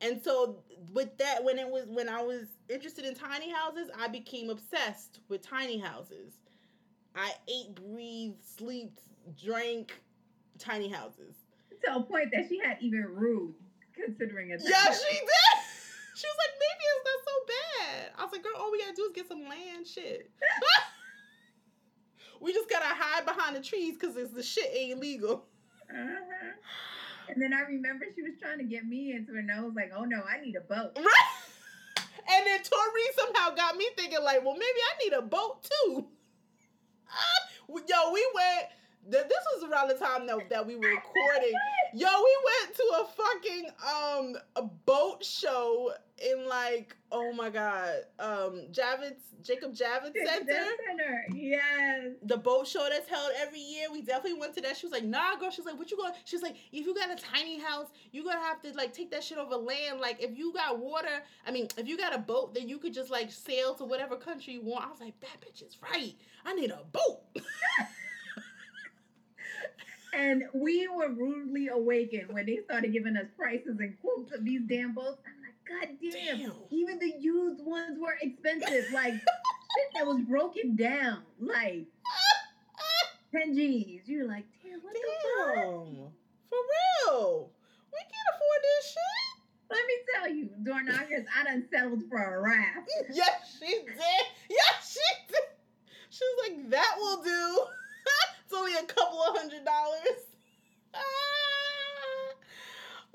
And 0.00 0.20
so 0.20 0.56
with 0.92 1.16
that, 1.18 1.44
when 1.44 1.58
it 1.58 1.68
was 1.68 1.86
when 1.86 2.08
I 2.08 2.20
was 2.20 2.46
interested 2.68 3.04
in 3.04 3.14
tiny 3.14 3.50
houses, 3.50 3.88
I 3.96 4.08
became 4.08 4.50
obsessed 4.50 5.20
with 5.28 5.42
tiny 5.42 5.78
houses. 5.78 6.32
I 7.16 7.32
ate, 7.48 7.74
breathed, 7.74 8.44
slept, 8.44 9.00
drank 9.42 9.92
tiny 10.58 10.88
houses. 10.88 11.34
To 11.84 11.96
a 11.96 12.02
point 12.02 12.30
that 12.32 12.46
she 12.48 12.58
had 12.58 12.78
even 12.80 13.02
rude 13.02 13.54
considering 13.94 14.50
it. 14.50 14.62
Yeah, 14.64 14.92
she 14.92 15.18
did. 15.18 15.22
She 16.16 16.26
was 16.26 16.36
like, 16.38 16.54
maybe 16.56 16.84
it's 16.96 17.04
not 17.04 17.20
so 17.28 17.34
bad. 17.52 18.10
I 18.16 18.24
was 18.24 18.32
like, 18.32 18.42
girl, 18.42 18.56
all 18.56 18.72
we 18.72 18.78
gotta 18.80 18.94
do 18.96 19.02
is 19.02 19.12
get 19.14 19.28
some 19.28 19.46
land 19.46 19.86
shit. 19.86 20.30
we 22.40 22.54
just 22.54 22.70
gotta 22.70 22.86
hide 22.88 23.26
behind 23.26 23.54
the 23.54 23.60
trees 23.60 23.98
because 24.00 24.16
the 24.32 24.42
shit 24.42 24.70
ain't 24.72 24.98
legal. 24.98 25.44
Uh-huh. 25.90 26.54
And 27.28 27.42
then 27.42 27.52
I 27.52 27.60
remember 27.68 28.06
she 28.14 28.22
was 28.22 28.32
trying 28.40 28.56
to 28.56 28.64
get 28.64 28.86
me 28.86 29.12
into 29.12 29.34
it, 29.36 29.40
and 29.40 29.52
I 29.52 29.60
was 29.60 29.74
like, 29.76 29.90
"Oh 29.94 30.04
no, 30.04 30.22
I 30.22 30.40
need 30.40 30.56
a 30.56 30.62
boat." 30.62 30.96
Right? 30.96 31.06
And 32.28 32.44
then 32.44 32.58
Tori 32.58 33.02
somehow 33.14 33.54
got 33.54 33.76
me 33.76 33.88
thinking, 33.96 34.18
like, 34.20 34.44
well, 34.44 34.54
maybe 34.54 34.64
I 34.64 35.04
need 35.04 35.12
a 35.12 35.22
boat 35.22 35.62
too. 35.62 36.08
Yo, 37.68 38.12
we 38.12 38.26
went. 38.34 38.68
This 39.08 39.44
was 39.54 39.70
around 39.70 39.88
the 39.88 39.94
time 39.94 40.26
that, 40.26 40.50
that 40.50 40.66
we 40.66 40.74
were 40.74 40.88
recording. 40.88 41.52
Yo, 41.94 42.08
we 42.08 42.36
went 42.44 42.76
to 42.76 42.82
a 43.00 43.06
fucking 43.06 43.66
um 43.94 44.36
a 44.56 44.62
boat 44.62 45.24
show 45.24 45.92
in 46.18 46.48
like 46.48 46.96
oh 47.12 47.32
my 47.32 47.50
god, 47.50 47.94
um 48.18 48.66
Javits 48.72 49.42
Jacob 49.42 49.72
Javits 49.74 50.14
Center. 50.14 50.52
Center. 50.86 51.26
Yes. 51.34 52.12
The 52.22 52.36
boat 52.36 52.66
show 52.66 52.86
that's 52.90 53.08
held 53.08 53.32
every 53.38 53.60
year. 53.60 53.88
We 53.92 54.02
definitely 54.02 54.40
went 54.40 54.54
to 54.54 54.60
that. 54.62 54.76
She 54.76 54.86
was 54.86 54.92
like, 54.92 55.04
nah, 55.04 55.36
girl. 55.36 55.50
She's 55.50 55.66
like, 55.66 55.78
what 55.78 55.90
you 55.90 55.96
going? 55.96 56.12
She's 56.24 56.42
like, 56.42 56.56
if 56.72 56.86
you 56.86 56.94
got 56.94 57.10
a 57.10 57.22
tiny 57.22 57.60
house, 57.60 57.88
you 58.12 58.24
gonna 58.24 58.40
have 58.40 58.60
to 58.62 58.72
like 58.72 58.92
take 58.92 59.10
that 59.10 59.22
shit 59.22 59.38
over 59.38 59.56
land. 59.56 60.00
Like 60.00 60.22
if 60.22 60.36
you 60.36 60.52
got 60.52 60.78
water, 60.78 61.22
I 61.46 61.50
mean, 61.50 61.68
if 61.76 61.86
you 61.86 61.96
got 61.96 62.14
a 62.14 62.18
boat, 62.18 62.54
then 62.54 62.68
you 62.68 62.78
could 62.78 62.94
just 62.94 63.10
like 63.10 63.30
sail 63.30 63.74
to 63.74 63.84
whatever 63.84 64.16
country 64.16 64.54
you 64.54 64.62
want. 64.62 64.86
I 64.86 64.90
was 64.90 65.00
like, 65.00 65.18
that 65.20 65.40
bitch 65.40 65.66
is 65.66 65.76
right. 65.82 66.14
I 66.44 66.54
need 66.54 66.70
a 66.70 66.82
boat. 66.92 67.20
And 70.16 70.44
we 70.54 70.88
were 70.88 71.10
rudely 71.10 71.68
awakened 71.68 72.32
when 72.32 72.46
they 72.46 72.60
started 72.64 72.92
giving 72.92 73.16
us 73.16 73.26
prices 73.36 73.76
and 73.80 74.00
quotes 74.00 74.32
of 74.32 74.44
these 74.46 74.62
damn 74.66 74.94
boats. 74.94 75.20
God 75.68 75.88
damn, 76.00 76.38
Damn. 76.38 76.52
even 76.70 76.98
the 76.98 77.12
used 77.18 77.64
ones 77.64 77.98
were 78.00 78.16
expensive. 78.20 78.92
Like 78.92 79.12
shit 79.14 79.88
that 79.94 80.06
was 80.06 80.20
broken 80.28 80.76
down. 80.76 81.22
Like 81.40 81.86
10 83.32 83.54
G's. 83.54 84.02
You're 84.06 84.28
like, 84.28 84.44
damn, 84.62 84.80
what 84.80 84.94
the 84.94 85.00
fuck? 85.00 85.54
Damn. 85.56 86.10
For 86.48 86.58
real. 87.10 87.50
We 87.92 87.98
can't 87.98 88.30
afford 88.34 88.60
this 88.62 88.92
shit. 88.92 89.36
Let 89.68 89.86
me 89.86 89.94
tell 90.14 90.28
you, 90.34 90.50
door 90.64 90.82
knockers, 90.82 91.26
I 91.36 91.44
done 91.44 91.66
settled 91.72 92.02
for 92.08 92.18
a 92.22 92.40
raft. 92.40 92.88
Yes, 93.12 93.58
she 93.58 93.66
did. 93.66 93.96
Yes, 94.48 94.92
she 94.92 95.32
did. 95.32 95.42
She 96.10 96.20
was 96.24 96.48
like, 96.48 96.70
that 96.70 96.94
will 96.98 97.22
do. 97.22 97.60
it's 98.44 98.54
only 98.54 98.72
a 98.74 98.84
couple 98.84 99.20
of 99.22 99.36
hundred 99.36 99.64
dollars. 99.64 100.22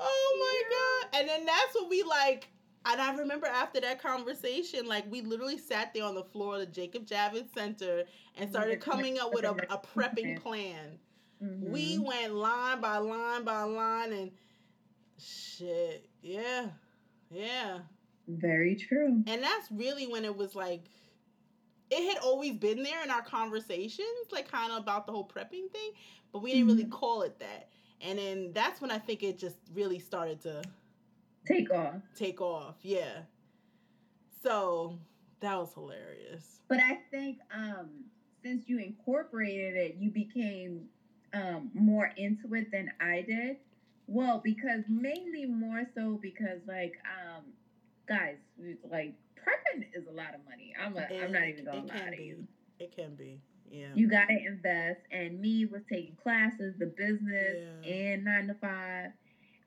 Oh 0.01 0.37
my 0.39 1.09
god. 1.11 1.19
And 1.19 1.29
then 1.29 1.45
that's 1.45 1.75
what 1.75 1.89
we 1.89 2.03
like. 2.03 2.49
And 2.85 2.99
I 2.99 3.15
remember 3.15 3.45
after 3.45 3.79
that 3.81 4.01
conversation, 4.01 4.87
like 4.87 5.09
we 5.11 5.21
literally 5.21 5.57
sat 5.59 5.93
there 5.93 6.03
on 6.03 6.15
the 6.15 6.23
floor 6.23 6.55
of 6.55 6.61
the 6.61 6.65
Jacob 6.65 7.05
Javits 7.05 7.53
Center 7.53 8.05
and 8.37 8.49
started 8.49 8.79
coming 8.81 9.19
up 9.19 9.31
with 9.33 9.45
a, 9.45 9.51
a 9.71 9.77
prepping 9.77 10.41
plan. 10.41 10.97
We 11.39 11.97
Mhm. 11.97 12.05
went 12.05 12.33
line 12.33 12.81
by 12.81 12.97
line 12.97 13.43
by 13.43 13.63
line 13.63 14.11
and 14.13 14.31
shit. 15.19 16.09
Yeah. 16.21 16.69
Yeah. 17.29 17.79
very 18.27 18.75
true. 18.75 19.23
And 19.27 19.43
that's 19.43 19.69
really 19.71 20.07
when 20.07 20.23
it 20.25 20.35
was 20.35 20.55
like 20.55 20.85
it 21.89 22.07
had 22.13 22.23
always 22.23 22.53
been 22.53 22.81
there 22.83 23.03
in 23.03 23.11
our 23.11 23.21
conversations, 23.21 24.07
like 24.31 24.49
kind 24.49 24.71
of 24.71 24.77
about 24.77 25.05
the 25.05 25.11
whole 25.11 25.27
prepping 25.27 25.69
thing, 25.71 25.91
but 26.31 26.41
we 26.41 26.53
didn't 26.53 26.67
really 26.67 26.85
Mhm. 26.85 26.91
call 26.91 27.23
it 27.23 27.37
that. 27.39 27.69
And 28.03 28.17
then 28.17 28.51
that's 28.53 28.81
when 28.81 28.91
I 28.91 28.97
think 28.97 29.23
it 29.23 29.37
just 29.37 29.57
really 29.73 29.99
started 29.99 30.41
to 30.41 30.61
Take 31.47 31.71
off. 31.71 31.95
take 32.15 32.41
off. 32.41 32.75
Yeah. 32.81 33.21
So 34.43 34.99
that 35.39 35.57
was 35.57 35.73
hilarious. 35.73 36.61
But 36.67 36.79
I 36.79 36.99
think 37.11 37.39
um, 37.55 37.89
since 38.43 38.67
you 38.67 38.79
incorporated 38.79 39.75
it, 39.75 39.95
you 39.99 40.11
became 40.11 40.85
um, 41.33 41.71
more 41.73 42.11
into 42.17 42.53
it 42.55 42.71
than 42.71 42.91
I 42.99 43.21
did. 43.27 43.57
Well, 44.07 44.41
because 44.43 44.83
mainly 44.89 45.45
more 45.45 45.83
so 45.95 46.19
because 46.21 46.59
like 46.67 46.93
um, 47.05 47.43
guys, 48.07 48.35
like 48.89 49.13
prepping 49.37 49.85
is 49.93 50.05
a 50.07 50.11
lot 50.11 50.33
of 50.35 50.41
money. 50.49 50.73
I'm 50.79 50.95
a, 50.97 51.23
I'm 51.23 51.31
not 51.31 51.47
even 51.47 51.65
gonna 51.65 51.77
it 51.79 51.87
lie 51.87 51.95
can 51.97 52.11
to 52.11 52.17
be. 52.17 52.23
you. 52.23 52.47
It 52.79 52.95
can 52.95 53.15
be. 53.15 53.39
Yeah. 53.71 53.87
You 53.95 54.07
gotta 54.09 54.37
invest, 54.45 54.99
and 55.11 55.39
me 55.39 55.65
was 55.65 55.81
taking 55.89 56.15
classes, 56.21 56.75
the 56.77 56.87
business, 56.87 57.57
Yeah. 57.83 57.93
and 57.93 58.25
nine 58.25 58.47
to 58.47 58.53
five. 58.55 59.11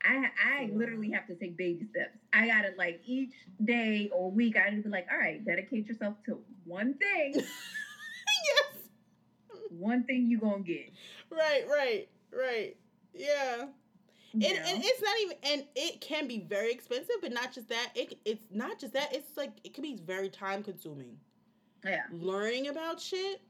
I 0.03 0.29
I 0.43 0.69
literally 0.71 1.09
have 1.11 1.25
to 1.27 1.35
take 1.35 1.57
baby 1.57 1.87
steps. 1.89 2.15
I 2.31 2.45
gotta 2.47 2.73
like 2.77 3.01
each 3.05 3.33
day 3.63 4.09
or 4.13 4.29
week. 4.29 4.55
I 4.57 4.69
gotta 4.69 4.81
be 4.83 4.89
like, 4.89 5.07
all 5.11 5.17
right, 5.17 5.43
dedicate 5.43 5.87
yourself 5.87 6.15
to 6.27 6.39
one 6.65 6.93
thing. 6.95 7.33
yes. 7.35 8.83
one 9.69 10.03
thing 10.03 10.27
you 10.27 10.39
gonna 10.39 10.61
get. 10.63 10.91
Right, 11.31 11.65
right, 11.67 12.07
right. 12.31 12.77
Yeah. 13.13 13.65
you 14.33 14.47
And, 14.47 14.57
know? 14.57 14.63
and 14.69 14.83
it's 14.83 15.01
not 15.01 15.15
even 15.23 15.37
and 15.43 15.65
it 15.75 16.01
can 16.01 16.27
be 16.27 16.45
very 16.47 16.71
expensive 16.71 17.15
but 17.21 17.31
not 17.31 17.53
just 17.53 17.69
that 17.69 17.89
it, 17.95 18.19
it's 18.25 18.45
not 18.51 18.77
just 18.79 18.93
that 18.93 19.15
it's 19.15 19.35
like 19.37 19.51
it 19.63 19.73
can 19.73 19.81
be 19.81 19.95
very 20.05 20.29
time 20.29 20.61
consuming 20.61 21.17
yeah, 21.85 22.01
learning 22.11 22.67
about 22.67 22.99
shit 22.99 23.41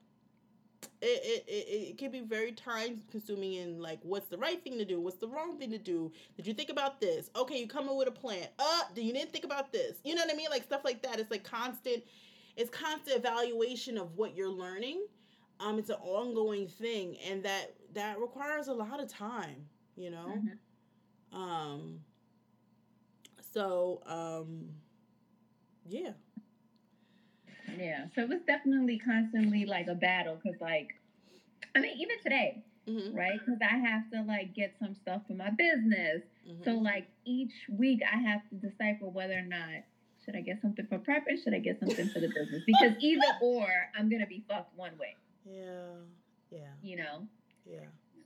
it, 1.02 1.22
it, 1.24 1.46
it, 1.48 1.90
it 1.90 1.98
can 1.98 2.12
be 2.12 2.22
very 2.22 2.52
time 2.52 3.02
consuming 3.12 3.54
in 3.54 3.82
like 3.82 4.00
what's 4.04 4.28
the 4.28 4.38
right 4.38 4.64
thing 4.64 4.78
to 4.78 4.86
do? 4.86 5.00
What's 5.00 5.18
the 5.18 5.28
wrong 5.28 5.58
thing 5.58 5.72
to 5.72 5.78
do? 5.78 6.12
Did 6.36 6.48
you 6.48 6.54
think 6.54 6.70
about 6.70 7.00
this? 7.02 7.30
Okay 7.36 7.60
you 7.60 7.68
come 7.68 7.90
up 7.90 7.96
with 7.96 8.08
a 8.08 8.12
plan. 8.12 8.48
Uh 8.60 8.82
you 8.96 9.14
didn't 9.14 9.32
think 9.32 9.46
about 9.46 9.72
this? 9.72 10.00
You 10.04 10.16
know 10.16 10.24
what 10.24 10.34
i 10.34 10.38
mean? 10.38 10.48
Like 10.50 10.64
stuff 10.64 10.84
like 10.86 11.02
that. 11.04 11.20
It's 11.20 11.32
like 11.32 11.44
constant 11.44 12.04
it's 12.58 12.70
constant 12.70 13.18
evaluation 13.18 13.98
of 13.98 14.16
what 14.16 14.36
you're 14.36 14.50
learning. 14.50 15.06
Um 15.60 15.80
it's 15.80 15.90
an 15.90 15.98
ongoing 16.02 16.68
thing 16.68 17.18
and 17.28 17.44
that 17.44 17.76
that 17.94 18.20
requires 18.20 18.68
a 18.68 18.74
lot 18.74 19.02
of 19.02 19.08
time 19.10 19.68
you 19.96 20.10
know? 20.12 20.42
Mhm. 21.34 21.38
um 21.38 22.00
so 23.54 24.02
um 24.06 24.70
yeah 25.88 26.12
yeah. 27.78 28.06
So 28.16 28.22
it 28.22 28.30
was 28.30 28.40
definitely 28.48 29.00
constantly 29.00 29.66
like 29.66 29.88
a 29.88 29.96
battle 29.96 30.40
because, 30.42 30.60
like, 30.62 30.90
I 31.76 31.80
mean, 31.80 31.98
even 31.98 32.18
today, 32.24 32.64
hmm 32.88 33.16
right? 33.16 33.40
Because 33.40 33.60
I 33.62 33.78
have 33.78 34.10
to 34.12 34.22
like 34.24 34.54
get 34.54 34.76
some 34.80 34.96
stuff 34.96 35.22
for 35.28 35.34
my 35.34 35.50
business. 35.50 36.22
Mm-hmm. 36.48 36.64
So 36.64 36.72
like 36.72 37.08
each 37.26 37.54
week, 37.70 38.02
I 38.12 38.18
have 38.18 38.42
to 38.50 38.56
decipher 38.56 39.08
whether 39.08 39.34
or 39.38 39.42
not 39.42 39.84
should 40.24 40.36
I 40.36 40.42
get 40.42 40.62
something 40.62 40.88
for 40.88 40.98
prepping, 40.98 41.44
should 41.44 41.54
I 41.54 41.60
get 41.60 41.80
something 41.80 42.10
for 42.10 42.20
the 42.20 42.28
business? 42.28 42.64
Because 42.66 42.94
either 43.00 43.28
or, 43.42 43.68
I'm 43.98 44.10
gonna 44.10 44.26
be 44.28 44.44
fucked 44.48 44.76
one 44.76 44.98
way, 44.98 45.16
yeah 45.46 45.98
yeah 46.52 46.60
you 46.82 46.98
know. 46.98 47.28
yeah 47.66 47.86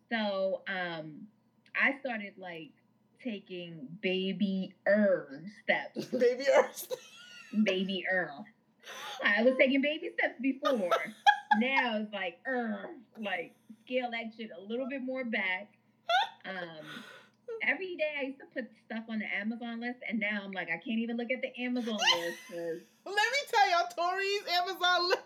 So 0.10 0.62
um, 0.68 1.28
I 1.76 2.00
started 2.00 2.34
like 2.38 2.72
taking 3.24 3.88
baby 4.02 4.74
er 4.88 5.44
steps, 5.64 6.06
baby 6.06 6.46
earth 6.54 6.88
baby 7.64 8.06
er. 8.12 8.32
I 9.24 9.44
was 9.44 9.54
taking 9.60 9.82
baby 9.82 10.10
steps 10.18 10.40
before. 10.42 10.90
now 11.60 11.98
it's 11.98 12.14
like 12.14 12.40
er, 12.48 12.90
like 13.22 13.54
scale 13.86 14.10
that 14.12 14.32
shit 14.38 14.50
a 14.58 14.62
little 14.62 14.88
bit 14.90 15.02
more 15.04 15.24
back. 15.26 15.70
Um, 16.46 17.04
every 17.64 17.96
day 17.96 18.14
I 18.20 18.24
used 18.24 18.40
to 18.40 18.46
put 18.54 18.70
stuff 18.86 19.04
on 19.10 19.20
the 19.20 19.26
Amazon 19.36 19.80
list, 19.82 20.00
and 20.08 20.20
now 20.20 20.42
I'm 20.44 20.52
like 20.52 20.70
I 20.70 20.78
can't 20.78 21.00
even 21.00 21.18
look 21.18 21.32
at 21.32 21.42
the 21.42 21.52
Amazon 21.62 21.98
list 22.18 22.38
'cause 22.50 22.80
Let 23.06 23.16
me 23.16 23.42
tell 23.52 23.70
y'all 23.72 23.90
Tori's 23.96 24.48
Amazon 24.62 25.10
list. 25.10 25.24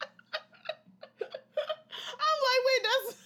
I'm 1.22 2.38
like, 2.48 2.62
wait, 2.66 2.82
that's. 2.82 3.16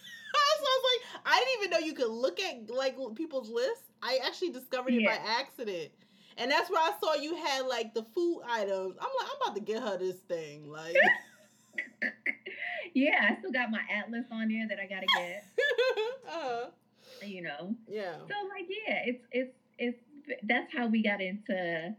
So 0.60 0.66
I 0.66 0.78
was 0.78 0.84
like, 0.92 1.02
I 1.26 1.38
didn't 1.38 1.58
even 1.58 1.70
know 1.70 1.86
you 1.86 1.94
could 1.94 2.10
look 2.10 2.38
at 2.40 2.70
like 2.70 2.96
people's 3.16 3.48
lists. 3.50 3.84
I 4.02 4.18
actually 4.24 4.50
discovered 4.50 4.92
it 4.94 5.04
by 5.04 5.12
accident, 5.40 5.90
and 6.40 6.50
that's 6.50 6.70
where 6.70 6.80
I 6.80 6.92
saw 7.00 7.14
you 7.14 7.36
had 7.36 7.66
like 7.66 7.94
the 7.94 8.04
food 8.14 8.42
items. 8.48 8.96
I'm 9.00 9.08
like, 9.18 9.28
I'm 9.30 9.42
about 9.42 9.54
to 9.56 9.60
get 9.62 9.82
her 9.82 9.98
this 9.98 10.16
thing. 10.20 10.68
Like, 10.68 10.96
yeah, 12.94 13.28
I 13.30 13.38
still 13.38 13.52
got 13.52 13.70
my 13.70 13.82
Atlas 13.94 14.24
on 14.32 14.48
there 14.48 14.66
that 14.68 14.78
I 14.80 14.86
gotta 14.86 15.06
get. 15.16 15.44
uh, 16.32 17.26
You 17.26 17.42
know, 17.42 17.74
yeah, 17.86 18.14
so 18.16 18.34
like 18.48 18.66
yeah, 18.68 19.02
it's 19.06 19.24
it's 19.30 19.54
it's 19.78 19.98
that's 20.44 20.72
how 20.74 20.86
we 20.86 21.02
got 21.02 21.20
into 21.20 21.94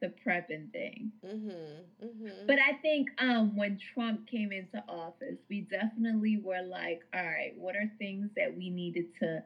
the 0.00 0.12
prepping 0.26 0.72
thing. 0.72 1.12
mm-hmm, 1.24 2.04
mm-hmm. 2.04 2.46
But 2.46 2.58
I 2.58 2.72
think 2.82 3.08
um, 3.18 3.56
when 3.56 3.78
Trump 3.94 4.26
came 4.28 4.50
into 4.50 4.82
office, 4.88 5.38
we 5.48 5.60
definitely 5.60 6.38
were 6.38 6.62
like, 6.62 7.02
all 7.14 7.24
right, 7.24 7.52
what 7.56 7.76
are 7.76 7.90
things 7.98 8.30
that 8.36 8.56
we 8.56 8.68
needed 8.70 9.06
to 9.20 9.44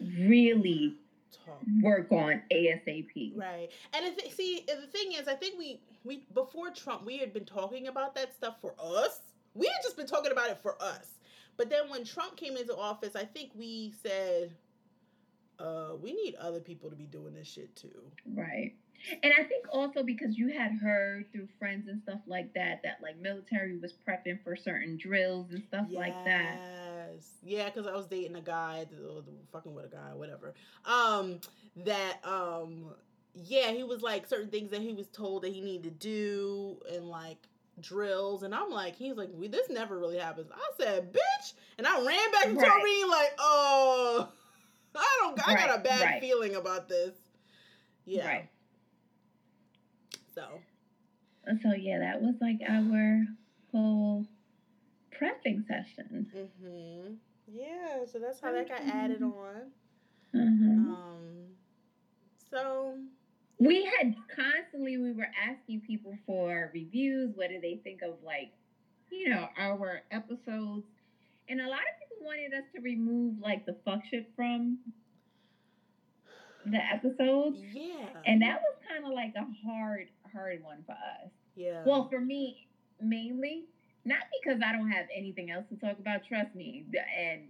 really 0.00 0.94
talk. 1.32 1.60
work 1.82 2.10
on 2.12 2.42
ASAP? 2.52 3.36
Right. 3.36 3.68
And 3.92 4.06
the 4.06 4.20
th- 4.20 4.34
see, 4.34 4.64
and 4.68 4.82
the 4.82 4.86
thing 4.86 5.12
is, 5.12 5.28
I 5.28 5.34
think 5.34 5.58
we 5.58 5.80
we 6.04 6.24
before 6.34 6.70
Trump, 6.70 7.04
we 7.04 7.18
had 7.18 7.32
been 7.32 7.44
talking 7.44 7.88
about 7.88 8.14
that 8.14 8.34
stuff 8.34 8.56
for 8.60 8.74
us. 8.82 9.20
We 9.54 9.66
had 9.66 9.82
just 9.82 9.96
been 9.96 10.06
talking 10.06 10.32
about 10.32 10.50
it 10.50 10.58
for 10.58 10.80
us. 10.82 11.16
But 11.56 11.70
then 11.70 11.88
when 11.88 12.04
Trump 12.04 12.36
came 12.36 12.56
into 12.56 12.76
office, 12.76 13.16
I 13.16 13.24
think 13.24 13.50
we 13.54 13.94
said, 14.02 14.52
uh, 15.58 15.92
we 16.00 16.12
need 16.12 16.34
other 16.36 16.60
people 16.60 16.90
to 16.90 16.96
be 16.96 17.06
doing 17.06 17.34
this 17.34 17.48
shit 17.48 17.74
too. 17.74 18.02
Right. 18.34 18.74
And 19.22 19.32
I 19.38 19.44
think 19.44 19.66
also 19.72 20.02
because 20.02 20.36
you 20.36 20.48
had 20.48 20.72
heard 20.72 21.30
through 21.32 21.48
friends 21.58 21.88
and 21.88 22.00
stuff 22.02 22.20
like 22.26 22.52
that 22.54 22.80
that 22.82 22.98
like 23.02 23.18
military 23.18 23.78
was 23.78 23.94
prepping 24.06 24.42
for 24.42 24.56
certain 24.56 24.96
drills 24.96 25.50
and 25.52 25.62
stuff 25.64 25.86
like 25.90 26.24
that. 26.24 26.58
Yeah, 27.42 27.66
because 27.66 27.86
I 27.86 27.94
was 27.94 28.06
dating 28.06 28.36
a 28.36 28.40
guy, 28.40 28.86
fucking 29.52 29.74
with 29.74 29.86
a 29.86 29.88
guy, 29.88 30.14
whatever. 30.14 30.54
Um, 30.84 31.40
that 31.84 32.20
um, 32.24 32.94
yeah, 33.34 33.70
he 33.70 33.82
was 33.82 34.02
like 34.02 34.26
certain 34.26 34.48
things 34.48 34.70
that 34.70 34.82
he 34.82 34.92
was 34.92 35.08
told 35.08 35.42
that 35.42 35.52
he 35.52 35.60
needed 35.60 35.84
to 35.84 35.90
do, 35.90 36.78
and 36.92 37.08
like 37.08 37.38
drills, 37.80 38.42
and 38.42 38.54
I'm 38.54 38.70
like, 38.70 38.96
he's 38.96 39.16
like, 39.16 39.28
we, 39.34 39.48
this 39.48 39.68
never 39.68 39.98
really 39.98 40.18
happens. 40.18 40.50
I 40.52 40.82
said, 40.82 41.12
bitch, 41.12 41.52
and 41.78 41.86
I 41.86 42.04
ran 42.04 42.30
back 42.32 42.44
to 42.44 42.54
Right. 42.54 42.68
Taureen 42.68 43.08
like, 43.08 43.32
oh, 43.38 44.28
I 44.94 45.18
don't, 45.20 45.48
I 45.48 45.54
got 45.54 45.78
a 45.78 45.82
bad 45.82 46.02
right. 46.02 46.20
feeling 46.20 46.56
about 46.56 46.88
this. 46.88 47.14
Yeah. 48.06 48.26
Right. 48.26 48.48
So 50.34 50.44
So 51.62 51.72
yeah, 51.74 51.98
that 51.98 52.22
was 52.22 52.34
like 52.40 52.60
our 52.68 53.24
whole 53.72 54.24
prepping 55.20 55.66
session. 55.66 56.26
hmm 56.32 57.14
Yeah, 57.46 58.04
so 58.10 58.18
that's 58.18 58.40
how 58.40 58.52
that 58.52 58.68
got 58.68 58.80
added 58.82 59.22
on. 59.22 59.70
hmm 60.32 60.90
Um 60.90 61.46
so 62.50 62.98
We 63.58 63.84
had 63.98 64.14
constantly 64.34 64.98
we 64.98 65.12
were 65.12 65.28
asking 65.48 65.80
people 65.80 66.14
for 66.26 66.70
reviews. 66.74 67.32
What 67.34 67.48
do 67.48 67.60
they 67.60 67.80
think 67.82 68.02
of 68.02 68.14
like, 68.24 68.50
you 69.10 69.28
know, 69.30 69.48
our 69.56 70.02
episodes? 70.10 70.84
And 71.48 71.60
a 71.60 71.68
lot 71.68 71.80
of 71.80 71.98
people 72.00 72.26
wanted 72.26 72.52
us 72.54 72.64
to 72.74 72.80
remove 72.82 73.38
like 73.40 73.64
the 73.66 73.76
fuck 73.84 74.00
shit 74.10 74.28
from 74.34 74.78
the 76.64 76.78
episodes. 76.92 77.56
yeah. 77.72 78.08
And 78.26 78.42
that 78.42 78.58
was 78.60 78.76
kind 78.88 79.04
of 79.04 79.12
like 79.12 79.32
a 79.36 79.46
hard, 79.66 80.08
hard 80.32 80.62
one 80.62 80.82
for 80.84 80.92
us. 80.92 81.30
yeah. 81.54 81.82
Well, 81.86 82.08
for 82.08 82.20
me, 82.20 82.66
mainly, 83.00 83.66
not 84.06 84.22
because 84.40 84.62
I 84.64 84.72
don't 84.72 84.90
have 84.90 85.06
anything 85.14 85.50
else 85.50 85.66
to 85.68 85.76
talk 85.76 85.98
about. 85.98 86.20
Trust 86.26 86.54
me, 86.54 86.86
and 87.18 87.42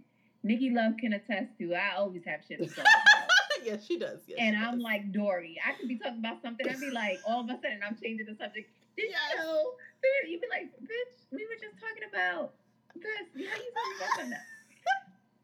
Nikki 0.43 0.71
Luv 0.71 0.97
can 0.99 1.13
attest 1.13 1.57
to. 1.59 1.73
I 1.75 1.95
always 1.95 2.23
have 2.25 2.41
shit 2.47 2.59
to 2.59 2.65
talk 2.67 2.79
about. 2.79 3.29
yes, 3.63 3.85
she 3.85 3.97
does. 3.99 4.19
Yes, 4.27 4.37
and 4.41 4.55
she 4.57 4.61
I'm 4.61 4.75
does. 4.75 4.83
like 4.83 5.11
Dory. 5.11 5.57
I 5.65 5.73
could 5.73 5.87
be 5.87 5.97
talking 5.97 6.19
about 6.19 6.41
something. 6.41 6.67
I'd 6.67 6.79
be 6.79 6.89
like, 6.89 7.19
all 7.27 7.41
of 7.41 7.45
a 7.49 7.53
sudden, 7.61 7.79
I'm 7.87 7.95
changing 8.01 8.25
the 8.25 8.35
subject. 8.35 8.69
Did 8.97 9.05
Yes. 9.09 9.19
you 9.37 9.43
know? 9.43 9.71
You'd 10.27 10.41
be 10.41 10.47
like, 10.49 10.71
bitch, 10.81 11.25
we 11.31 11.45
were 11.45 11.59
just 11.61 11.77
talking 11.79 12.03
about 12.11 12.53
this. 12.95 13.03
How 13.33 13.39
you 13.39 13.49
talking 13.49 13.97
about 13.97 14.19
something? 14.19 14.37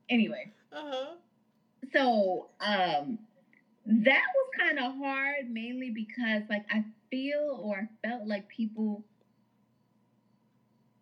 Anyway, 0.10 0.52
uh-huh. 0.72 1.14
so 1.94 2.50
um, 2.60 3.18
that 3.86 4.24
was 4.36 4.50
kind 4.60 4.78
of 4.78 4.96
hard, 4.98 5.50
mainly 5.50 5.90
because 5.92 6.44
like 6.50 6.66
I 6.70 6.84
feel 7.10 7.60
or 7.64 7.78
I 7.78 8.08
felt 8.08 8.28
like 8.28 8.48
people 8.50 9.04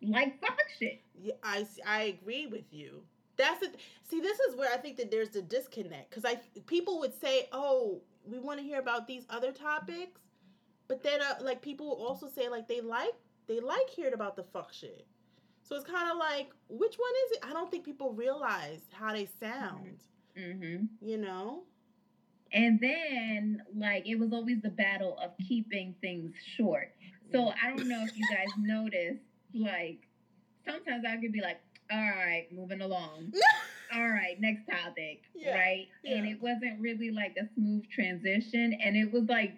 like 0.02 0.40
fuck 0.40 0.58
shit. 0.78 1.02
Yeah, 1.20 1.34
I 1.42 1.66
I 1.86 2.02
agree 2.02 2.46
with 2.46 2.72
you. 2.72 3.02
That's 3.36 3.62
it. 3.62 3.76
See, 4.02 4.20
this 4.20 4.38
is 4.40 4.56
where 4.56 4.72
I 4.72 4.76
think 4.76 4.96
that 4.98 5.10
there's 5.10 5.30
the 5.30 5.42
disconnect 5.42 6.10
because 6.10 6.24
I 6.24 6.40
people 6.66 6.98
would 7.00 7.18
say, 7.20 7.48
"Oh, 7.52 8.00
we 8.24 8.38
want 8.38 8.60
to 8.60 8.64
hear 8.64 8.80
about 8.80 9.06
these 9.06 9.24
other 9.30 9.52
topics," 9.52 10.20
but 10.88 11.02
then 11.02 11.20
uh, 11.20 11.36
like 11.40 11.62
people 11.62 11.88
will 11.88 12.04
also 12.06 12.28
say 12.28 12.48
like 12.48 12.68
they 12.68 12.80
like 12.80 13.14
they 13.46 13.60
like 13.60 13.88
hearing 13.88 14.14
about 14.14 14.36
the 14.36 14.44
fuck 14.44 14.72
shit. 14.72 15.06
So 15.62 15.76
it's 15.76 15.86
kind 15.86 16.10
of 16.10 16.18
like, 16.18 16.50
which 16.68 16.96
one 16.96 17.12
is 17.26 17.32
it? 17.32 17.38
I 17.42 17.52
don't 17.52 17.70
think 17.70 17.84
people 17.84 18.12
realize 18.12 18.80
how 18.92 19.12
they 19.12 19.28
sound. 19.40 20.00
Mm-hmm. 20.38 20.84
You 21.00 21.18
know? 21.18 21.62
And 22.52 22.78
then, 22.80 23.62
like, 23.74 24.06
it 24.06 24.16
was 24.16 24.32
always 24.32 24.60
the 24.60 24.70
battle 24.70 25.16
of 25.22 25.30
keeping 25.48 25.94
things 26.00 26.34
short. 26.56 26.92
So 27.30 27.52
I 27.62 27.74
don't 27.74 27.88
know 27.88 28.04
if 28.04 28.14
you 28.16 28.24
guys 28.30 28.48
noticed, 28.58 29.22
like, 29.54 30.00
sometimes 30.66 31.04
I 31.08 31.16
could 31.20 31.32
be 31.32 31.40
like, 31.40 31.60
all 31.90 31.98
right, 31.98 32.46
moving 32.52 32.80
along. 32.80 33.32
All 33.94 34.08
right, 34.08 34.40
next 34.40 34.64
topic. 34.64 35.20
Yeah, 35.34 35.54
Right? 35.54 35.86
And 36.06 36.26
it 36.26 36.40
wasn't 36.40 36.80
really 36.80 37.10
like 37.10 37.36
a 37.38 37.46
smooth 37.54 37.84
transition. 37.90 38.74
And 38.82 38.96
it 38.96 39.12
was 39.12 39.24
like, 39.28 39.52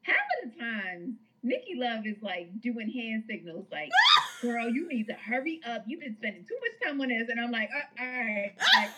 half 0.00 0.16
of 0.42 0.52
the 0.54 0.58
times, 0.58 1.16
Nikki 1.42 1.74
Luv 1.76 2.06
is 2.06 2.16
like 2.22 2.48
doing 2.62 2.90
hand 2.90 3.24
signals, 3.28 3.66
like, 3.70 3.90
girl, 4.40 4.70
you 4.70 4.88
need 4.88 5.06
to 5.08 5.12
hurry 5.12 5.60
up. 5.68 5.84
You've 5.86 6.00
been 6.00 6.16
spending 6.16 6.46
too 6.48 6.56
much 6.62 6.88
time 6.90 6.98
on 6.98 7.08
this. 7.08 7.28
And 7.28 7.38
I'm 7.38 7.50
like, 7.50 7.68
uh, 7.76 8.02
all 8.02 8.06
right. 8.06 8.54
Like, 8.74 8.90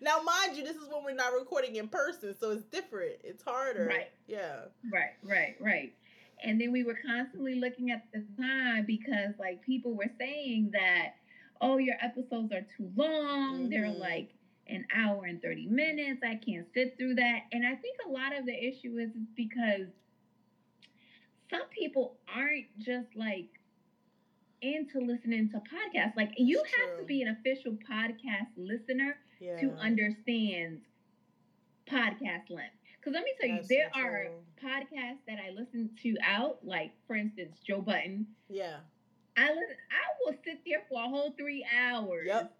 Now, 0.00 0.22
mind 0.22 0.56
you, 0.56 0.64
this 0.64 0.76
is 0.76 0.88
when 0.90 1.04
we're 1.04 1.12
not 1.14 1.34
recording 1.34 1.76
in 1.76 1.88
person, 1.88 2.34
so 2.40 2.52
it's 2.52 2.64
different. 2.64 3.16
It's 3.22 3.42
harder. 3.42 3.84
Right. 3.86 4.10
Yeah. 4.26 4.60
Right, 4.90 5.10
right, 5.22 5.56
right. 5.60 5.92
And 6.42 6.60
then 6.60 6.72
we 6.72 6.82
were 6.84 6.94
constantly 7.04 7.54
looking 7.54 7.90
at 7.90 8.00
the 8.12 8.22
time 8.38 8.84
because 8.86 9.34
like 9.38 9.60
people 9.62 9.94
were 9.94 10.10
saying 10.18 10.70
that, 10.72 11.10
oh, 11.60 11.78
your 11.78 11.96
episodes 12.00 12.52
are 12.52 12.62
too 12.76 12.90
long. 12.96 13.68
They're 13.68 13.84
Mhm. 13.86 13.98
like 13.98 14.30
an 14.66 14.86
hour 14.94 15.24
and 15.26 15.40
30 15.42 15.66
minutes. 15.66 16.22
I 16.22 16.36
can't 16.36 16.66
sit 16.72 16.96
through 16.98 17.14
that. 17.16 17.40
And 17.52 17.64
I 17.66 17.74
think 17.76 17.98
a 18.06 18.08
lot 18.08 18.32
of 18.36 18.46
the 18.46 18.54
issue 18.66 18.96
is, 18.98 19.10
because 19.34 19.88
some 21.50 21.68
people 21.70 22.14
aren't 22.28 22.66
just 22.78 23.14
like 23.16 23.48
into 24.62 25.00
listening 25.00 25.48
to 25.50 25.58
podcasts. 25.60 26.16
Like 26.16 26.32
you 26.36 26.56
That's 26.62 26.74
have 26.90 26.98
to 26.98 27.04
be 27.04 27.22
an 27.22 27.28
official 27.28 27.72
podcast 27.74 28.48
listener 28.56 29.18
Yeah. 29.40 29.56
to 29.60 29.72
understand 29.72 30.82
podcast 31.86 32.50
length. 32.50 32.79
Because 33.00 33.14
let 33.14 33.24
me 33.24 33.32
tell 33.40 33.48
you, 33.48 33.56
That's 33.56 33.68
there 33.68 33.90
so 33.94 34.00
are 34.00 34.26
podcasts 34.62 35.24
that 35.26 35.38
I 35.38 35.50
listen 35.50 35.90
to 36.02 36.16
out, 36.24 36.58
like 36.62 36.92
for 37.06 37.16
instance, 37.16 37.56
Joe 37.66 37.80
Budden. 37.80 38.26
Yeah. 38.48 38.76
I 39.36 39.48
listen, 39.50 39.76
I 39.90 40.04
will 40.24 40.36
sit 40.44 40.60
there 40.66 40.82
for 40.88 41.02
a 41.02 41.08
whole 41.08 41.32
three 41.38 41.64
hours 41.74 42.26
Yep. 42.26 42.52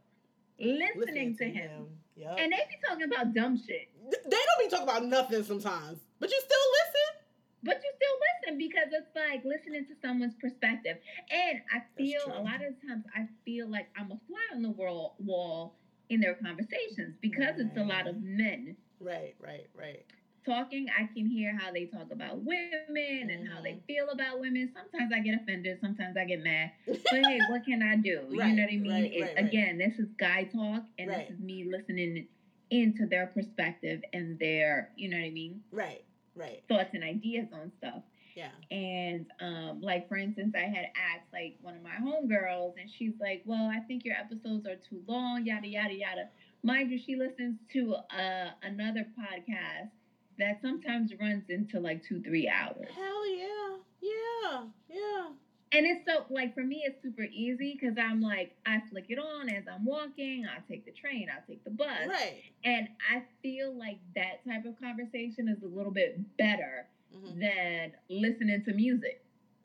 listening, 0.58 1.36
to 1.36 1.44
him. 1.44 1.88
Yep. 2.16 2.36
And 2.38 2.52
they 2.52 2.56
be 2.56 2.76
talking 2.88 3.04
about 3.04 3.34
dumb 3.34 3.58
shit. 3.58 3.90
They 4.10 4.18
don't 4.30 4.58
be 4.60 4.68
talking 4.68 4.88
about 4.88 5.04
nothing 5.04 5.42
sometimes, 5.42 5.98
but 6.18 6.30
you 6.30 6.40
still 6.40 6.58
listen. 6.84 7.26
But 7.62 7.82
you 7.84 7.92
still 7.94 8.16
listen 8.32 8.58
because 8.58 8.88
it's 8.92 9.14
like 9.14 9.44
listening 9.44 9.84
to 9.84 9.94
someone's 10.00 10.34
perspective. 10.40 10.96
And 11.30 11.60
I 11.70 11.82
feel 11.98 12.22
a 12.28 12.40
lot 12.40 12.64
of 12.64 12.80
times 12.88 13.04
I 13.14 13.26
feel 13.44 13.68
like 13.68 13.88
I'm 13.98 14.10
a 14.10 14.18
fly 14.26 14.40
on 14.54 14.62
the 14.62 14.70
wall 14.70 15.16
wall 15.18 15.74
in 16.08 16.20
their 16.20 16.34
conversations 16.34 17.16
because 17.20 17.58
it's 17.58 17.76
a 17.76 17.82
lot 17.82 18.06
of 18.08 18.22
men 18.22 18.76
Right, 19.00 19.34
right, 19.40 19.66
right. 19.74 20.04
Talking, 20.44 20.86
I 20.96 21.04
can 21.14 21.26
hear 21.26 21.56
how 21.56 21.72
they 21.72 21.86
talk 21.86 22.10
about 22.12 22.38
women 22.42 23.30
and 23.30 23.48
how 23.48 23.60
they 23.62 23.72
Mhm. 23.74 23.84
feel 23.86 24.08
about 24.10 24.40
women. 24.40 24.70
Sometimes 24.72 25.12
I 25.12 25.20
get 25.20 25.34
offended, 25.40 25.78
sometimes 25.80 26.16
I 26.16 26.24
get 26.24 26.40
mad. 26.42 26.70
But 26.86 26.98
hey, 27.12 27.38
what 27.48 27.64
can 27.64 27.82
I 27.82 27.96
do? 27.96 28.20
Right, 28.30 28.48
you 28.50 28.56
know 28.56 28.62
what 28.62 28.72
I 28.72 28.76
mean? 28.76 28.90
right, 28.90 29.12
It- 29.12 29.20
right. 29.22 29.38
Again, 29.38 29.78
this 29.78 29.98
is 29.98 30.08
guy 30.18 30.44
talk, 30.44 30.84
and 30.98 31.10
this 31.10 31.30
is 31.30 31.38
me 31.40 31.64
listening 31.64 32.26
into 32.70 33.06
their 33.06 33.26
perspective 33.26 34.02
and 34.12 34.38
their, 34.38 34.90
you 34.96 35.08
know 35.08 35.16
what 35.18 35.24
I 35.26 35.30
mean, 35.30 35.62
Right, 35.72 36.04
right. 36.34 36.62
thoughts 36.68 36.94
and 36.94 37.02
ideas 37.04 37.48
on 37.52 37.70
stuff. 37.78 38.02
Yeah. 38.36 38.50
And 38.70 39.26
um, 39.40 39.80
like 39.80 40.06
for 40.08 40.16
instance, 40.16 40.54
I 40.54 40.60
had 40.66 40.86
asked 40.94 41.32
like 41.32 41.56
one 41.60 41.74
of 41.74 41.82
my 41.82 41.96
homegirls, 41.96 42.74
and 42.80 42.88
she's 42.88 43.12
like, 43.20 43.42
"Well, 43.44 43.66
I 43.66 43.80
think 43.80 44.04
your 44.04 44.14
episodes 44.14 44.66
are 44.66 44.76
too 44.76 45.02
long, 45.06 45.44
yada 45.44 45.66
yada 45.66 45.92
yada." 45.94 46.28
Mind 46.62 46.90
you, 46.92 46.98
she 46.98 47.16
listens 47.16 47.56
to 47.72 47.94
uh, 47.94 48.50
another 48.62 49.04
podcast 49.18 49.90
that 50.40 50.60
sometimes 50.62 51.12
runs 51.20 51.44
into 51.48 51.80
like 51.80 52.02
two 52.02 52.20
three 52.22 52.48
hours, 52.48 52.88
Hell 52.94 53.36
yeah. 53.36 53.76
Yeah. 54.02 54.64
Yeah. 54.88 55.26
and 55.72 55.86
it's 55.86 56.04
so 56.06 56.24
like 56.30 56.54
for 56.54 56.64
me, 56.64 56.82
it's 56.86 57.00
super 57.02 57.22
easy 57.32 57.78
because 57.80 57.96
I'm 57.98 58.20
like 58.20 58.52
I 58.66 58.80
flick 58.90 59.06
it 59.08 59.18
on 59.18 59.48
as 59.50 59.64
I'm 59.72 59.84
walking. 59.84 60.44
I 60.46 60.60
take 60.68 60.84
the 60.84 60.92
train, 60.92 61.28
I 61.30 61.40
take 61.48 61.62
the 61.64 61.70
bus, 61.70 62.08
Right. 62.08 62.42
and 62.64 62.88
I 63.14 63.22
feel 63.42 63.72
like 63.76 63.98
that 64.16 64.44
type 64.48 64.64
of 64.64 64.78
conversation 64.80 65.48
is 65.48 65.62
a 65.62 65.66
little 65.66 65.92
bit 65.92 66.36
better 66.36 66.86
Mhm. 67.14 67.40
than 67.40 67.92
listening 68.08 68.62
to 68.64 68.72
music. 68.72 69.22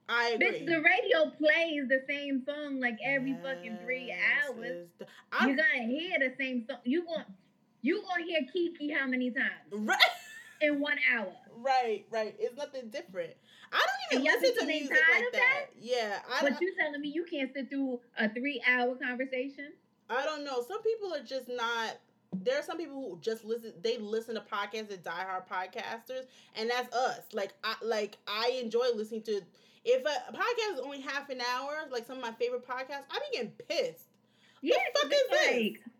I 0.09 0.29
agree. 0.31 0.47
Bitch, 0.47 0.65
the 0.67 0.81
radio 0.81 1.29
plays 1.31 1.87
the 1.87 2.03
same 2.07 2.43
song 2.45 2.79
like 2.79 2.97
every 3.03 3.33
fucking 3.41 3.77
three 3.83 4.11
hours. 4.11 4.87
the- 4.99 5.07
You're 5.41 5.55
gonna 5.55 5.83
hear 5.87 6.19
the 6.19 6.33
same 6.37 6.65
song. 6.67 6.77
You 6.83 7.03
going 7.05 7.25
you 7.81 8.01
gonna 8.01 8.23
hear 8.23 8.41
Kiki 8.51 8.89
how 8.91 9.05
many 9.07 9.29
times 9.31 9.71
right, 9.71 9.99
in 10.61 10.79
one 10.79 10.97
hour? 11.13 11.33
right, 11.57 12.05
right. 12.11 12.35
It's 12.39 12.55
nothing 12.57 12.89
different. 12.89 13.31
I 13.71 13.79
don't 14.11 14.21
even 14.21 14.33
listen 14.33 14.57
to 14.59 14.65
music 14.65 14.97
like 15.11 15.25
of 15.25 15.33
that. 15.33 15.65
Yeah, 15.79 16.19
I 16.31 16.41
But 16.41 16.61
you 16.61 16.73
telling 16.79 17.01
me 17.01 17.09
you 17.09 17.25
can't 17.25 17.51
sit 17.53 17.69
through 17.69 17.99
a 18.17 18.29
three 18.29 18.61
hour 18.67 18.95
conversation? 18.95 19.73
I 20.09 20.23
don't 20.23 20.43
know. 20.43 20.63
Some 20.67 20.81
people 20.83 21.13
are 21.13 21.23
just 21.23 21.47
not. 21.49 21.97
There 22.43 22.59
are 22.59 22.63
some 22.63 22.77
people 22.77 22.95
who 22.95 23.19
just 23.21 23.43
listen. 23.45 23.73
They 23.81 23.97
listen 23.97 24.35
to 24.35 24.41
podcasts 24.41 24.91
and 24.93 25.03
diehard 25.03 25.47
podcasters, 25.47 26.25
and 26.55 26.69
that's 26.69 26.93
us. 26.95 27.21
Like 27.33 27.53
I 27.63 27.75
like 27.81 28.17
I 28.27 28.59
enjoy 28.61 28.87
listening 28.95 29.23
to. 29.23 29.41
If 29.87 30.01
a 30.03 30.33
podcast 30.33 30.75
is 30.75 30.79
only 30.83 31.01
half 31.01 31.29
an 31.29 31.41
hour, 31.41 31.87
like 31.91 32.05
some 32.07 32.17
of 32.17 32.23
my 32.23 32.31
favorite 32.33 32.67
podcasts, 32.67 33.05
I 33.09 33.19
be 33.31 33.37
getting 33.37 33.51
pissed. 33.69 34.05
Yeah, 34.61 34.75
fuck 34.93 35.03
'cause 35.03 35.11
it's 35.11 35.21
is 35.21 35.29
this? 35.29 35.93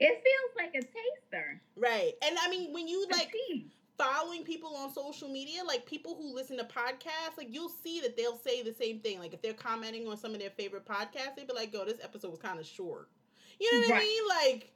it 0.00 0.22
feels 0.22 0.56
like 0.56 0.74
a 0.74 0.82
taster. 0.82 1.60
Right, 1.76 2.12
and 2.22 2.36
I 2.40 2.48
mean 2.48 2.72
when 2.72 2.88
you 2.88 3.06
like. 3.10 3.32
Following 3.98 4.44
people 4.44 4.74
on 4.76 4.92
social 4.92 5.28
media, 5.28 5.62
like 5.66 5.84
people 5.84 6.14
who 6.14 6.34
listen 6.34 6.56
to 6.56 6.64
podcasts, 6.64 7.36
like 7.36 7.48
you'll 7.50 7.68
see 7.68 8.00
that 8.00 8.16
they'll 8.16 8.38
say 8.38 8.62
the 8.62 8.72
same 8.72 9.00
thing. 9.00 9.18
Like 9.18 9.34
if 9.34 9.42
they're 9.42 9.52
commenting 9.52 10.06
on 10.08 10.16
some 10.16 10.32
of 10.32 10.40
their 10.40 10.50
favorite 10.50 10.86
podcasts, 10.86 11.36
they'd 11.36 11.48
be 11.48 11.54
like, 11.54 11.72
"Yo, 11.72 11.84
this 11.84 11.98
episode 12.02 12.30
was 12.30 12.40
kind 12.40 12.58
of 12.58 12.66
short." 12.66 13.08
You 13.60 13.72
know 13.72 13.88
what 13.88 13.96
I 13.96 14.04
mean? 14.04 14.22
Like, 14.28 14.72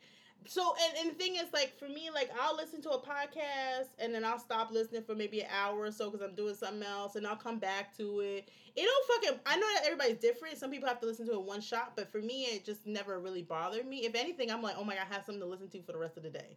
so 0.46 0.74
and, 0.82 0.98
and 0.98 1.10
the 1.10 1.14
thing 1.14 1.36
is, 1.36 1.44
like 1.52 1.78
for 1.78 1.88
me, 1.88 2.10
like 2.12 2.30
I'll 2.40 2.56
listen 2.56 2.82
to 2.82 2.90
a 2.90 3.00
podcast 3.00 3.88
and 3.98 4.12
then 4.12 4.24
I'll 4.24 4.40
stop 4.40 4.72
listening 4.72 5.04
for 5.04 5.14
maybe 5.14 5.40
an 5.40 5.48
hour 5.56 5.78
or 5.78 5.92
so 5.92 6.10
because 6.10 6.26
I'm 6.26 6.34
doing 6.34 6.54
something 6.56 6.82
else, 6.82 7.14
and 7.14 7.26
I'll 7.26 7.36
come 7.36 7.58
back 7.58 7.96
to 7.98 8.20
it. 8.20 8.48
It 8.74 8.82
don't 8.82 9.22
fucking. 9.22 9.40
I 9.46 9.56
know 9.56 9.66
that 9.74 9.84
everybody's 9.84 10.18
different. 10.18 10.58
Some 10.58 10.70
people 10.70 10.88
have 10.88 11.00
to 11.00 11.06
listen 11.06 11.26
to 11.26 11.34
it 11.34 11.42
one 11.42 11.60
shot, 11.60 11.92
but 11.94 12.10
for 12.10 12.18
me, 12.18 12.44
it 12.44 12.64
just 12.64 12.86
never 12.86 13.20
really 13.20 13.42
bothered 13.42 13.86
me. 13.86 13.98
If 13.98 14.14
anything, 14.14 14.50
I'm 14.50 14.62
like, 14.62 14.74
oh 14.76 14.84
my 14.84 14.94
god, 14.94 15.06
I 15.08 15.14
have 15.14 15.24
something 15.24 15.42
to 15.42 15.46
listen 15.46 15.68
to 15.68 15.82
for 15.82 15.92
the 15.92 15.98
rest 15.98 16.16
of 16.16 16.24
the 16.24 16.30
day. 16.30 16.56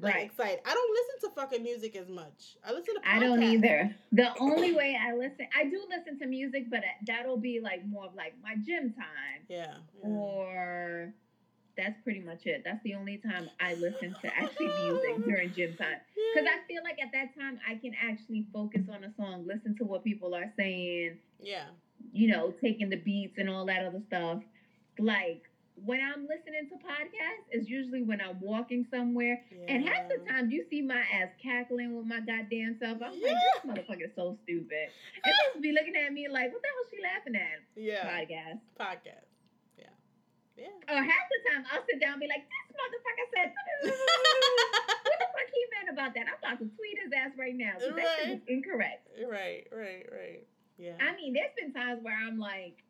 Like 0.00 0.14
Right. 0.14 0.24
excited. 0.26 0.60
I 0.64 0.74
don't 0.74 0.90
listen 0.92 1.28
to 1.30 1.34
fucking 1.40 1.62
music 1.62 1.96
as 1.96 2.08
much. 2.08 2.56
I 2.66 2.72
listen 2.72 2.94
to. 2.94 3.00
Podcasts. 3.00 3.12
I 3.14 3.18
don't 3.20 3.42
either. 3.42 3.96
The 4.12 4.28
only 4.40 4.72
way 4.72 4.96
I 5.00 5.14
listen, 5.14 5.46
I 5.58 5.64
do 5.64 5.82
listen 5.88 6.18
to 6.20 6.26
music, 6.26 6.70
but 6.70 6.80
uh, 6.80 6.88
that'll 7.06 7.36
be 7.36 7.60
like 7.60 7.84
more 7.86 8.06
of 8.06 8.14
like 8.14 8.34
my 8.42 8.54
gym 8.66 8.92
time, 8.94 9.42
Yeah. 9.48 9.74
yeah. 10.02 10.08
or 10.08 11.12
that's 11.76 11.98
pretty 12.04 12.20
much 12.20 12.44
it. 12.46 12.62
That's 12.64 12.82
the 12.84 12.94
only 12.94 13.16
time 13.18 13.48
I 13.60 13.74
listen 13.74 14.14
to 14.22 14.26
actually 14.36 14.66
music 14.84 15.24
during 15.24 15.52
gym 15.54 15.74
time. 15.76 15.96
Because 16.34 16.48
I 16.48 16.66
feel 16.68 16.82
like 16.84 16.98
at 17.02 17.12
that 17.12 17.34
time 17.38 17.58
I 17.68 17.74
can 17.76 17.92
actually 18.02 18.46
focus 18.52 18.82
on 18.92 19.04
a 19.04 19.12
song, 19.16 19.46
listen 19.46 19.74
to 19.78 19.84
what 19.84 20.04
people 20.04 20.34
are 20.34 20.52
saying, 20.56 21.16
yeah. 21.40 21.64
you 22.12 22.28
know, 22.28 22.52
taking 22.62 22.90
the 22.90 22.96
beats 22.96 23.38
and 23.38 23.48
all 23.48 23.64
that 23.66 23.84
other 23.86 24.02
stuff. 24.08 24.42
Like 24.98 25.42
when 25.76 26.00
I'm 26.00 26.28
listening 26.28 26.68
to 26.68 26.76
podcasts, 26.76 27.48
it's 27.50 27.68
usually 27.68 28.02
when 28.02 28.20
I'm 28.20 28.38
walking 28.40 28.86
somewhere. 28.90 29.42
yeah. 29.50 29.64
And 29.72 29.88
half 29.88 30.08
the 30.08 30.18
time 30.28 30.50
you 30.50 30.64
see 30.70 30.82
my 30.82 31.00
ass 31.00 31.30
cackling 31.42 31.96
with 31.96 32.06
my 32.06 32.20
goddamn 32.20 32.76
self. 32.78 32.98
I'm 33.02 33.16
like, 33.20 33.34
this 33.40 33.64
motherfucker 33.66 34.04
is 34.06 34.14
so 34.14 34.36
stupid. 34.44 34.88
And 35.24 35.32
people 35.48 35.60
be 35.62 35.72
looking 35.72 35.96
at 35.96 36.12
me 36.12 36.28
like, 36.28 36.52
what 36.52 36.62
the 36.62 36.68
hell 36.68 36.82
is 36.84 36.90
she 36.92 37.00
laughing 37.02 37.34
at? 37.36 37.58
Yeah. 37.74 38.04
Podcast. 38.04 38.60
Podcast. 38.78 39.26
Yeah. 39.78 39.94
Yeah. 40.56 40.92
Or 40.92 41.02
half 41.02 41.26
the 41.32 41.38
time 41.50 41.64
I'll 41.72 41.82
sit 41.88 41.98
down 42.00 42.14
and 42.18 42.20
be 42.20 42.28
like, 42.28 42.44
this 42.46 42.68
motherfucker 42.76 43.26
said, 43.34 43.48
what 43.82 45.18
the 45.18 45.28
fuck 45.34 45.48
he 45.50 45.62
meant 45.74 45.88
about 45.90 46.14
that? 46.14 46.26
I'm 46.28 46.38
about 46.38 46.58
to 46.60 46.68
tweet 46.76 46.98
his 47.02 47.12
ass 47.16 47.32
right 47.38 47.56
now. 47.56 47.74
'cause 47.80 47.90
That 47.96 48.06
shit 48.20 48.26
Right. 48.28 48.36
is 48.36 48.42
incorrect. 48.46 49.08
right. 49.28 49.66
Right. 49.72 50.06
Right. 50.12 50.46
Yeah. 50.78 50.94
I 51.00 51.14
mean, 51.16 51.32
there's 51.32 51.54
been 51.58 51.72
times 51.72 52.00
where 52.02 52.14
I'm 52.16 52.38
like, 52.38 52.82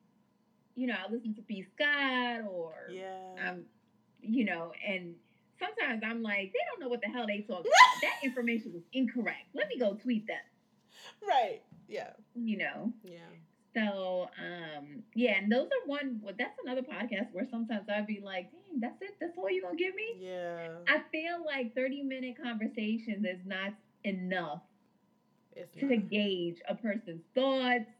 you 0.74 0.86
know, 0.86 0.94
I 0.94 1.10
listen 1.12 1.34
to 1.34 1.42
B. 1.42 1.64
Scott 1.74 2.42
or 2.50 2.72
yeah. 2.90 3.50
um, 3.50 3.62
you 4.20 4.44
know, 4.44 4.72
and 4.86 5.14
sometimes 5.58 6.02
I'm 6.06 6.22
like, 6.22 6.52
they 6.52 6.58
don't 6.70 6.80
know 6.80 6.88
what 6.88 7.00
the 7.02 7.08
hell 7.08 7.26
they 7.26 7.40
talking 7.40 7.56
about. 7.60 8.00
that 8.02 8.14
information 8.24 8.72
was 8.72 8.82
incorrect. 8.92 9.46
Let 9.54 9.68
me 9.68 9.78
go 9.78 9.94
tweet 9.94 10.26
them. 10.26 10.36
right. 11.26 11.60
Yeah. 11.88 12.10
You 12.34 12.58
know. 12.58 12.92
Yeah. 13.04 13.18
So 13.74 14.28
um 14.38 15.02
yeah, 15.14 15.38
and 15.38 15.50
those 15.50 15.66
are 15.66 15.86
one 15.86 16.20
well, 16.22 16.34
that's 16.38 16.58
another 16.64 16.82
podcast 16.82 17.32
where 17.32 17.46
sometimes 17.50 17.88
I'd 17.88 18.06
be 18.06 18.20
like, 18.22 18.50
dang, 18.50 18.80
that's 18.80 19.00
it, 19.00 19.14
that's 19.20 19.36
all 19.38 19.50
you 19.50 19.62
gonna 19.62 19.76
give 19.76 19.94
me? 19.94 20.04
Yeah. 20.18 20.68
I 20.88 21.00
feel 21.10 21.44
like 21.44 21.74
30 21.74 22.02
minute 22.02 22.34
conversations 22.42 23.24
is 23.24 23.40
not 23.46 23.72
enough 24.04 24.60
It's 25.56 25.74
to 25.80 25.86
not. 25.86 26.10
gauge 26.10 26.58
a 26.68 26.74
person's 26.74 27.22
thoughts, 27.34 27.90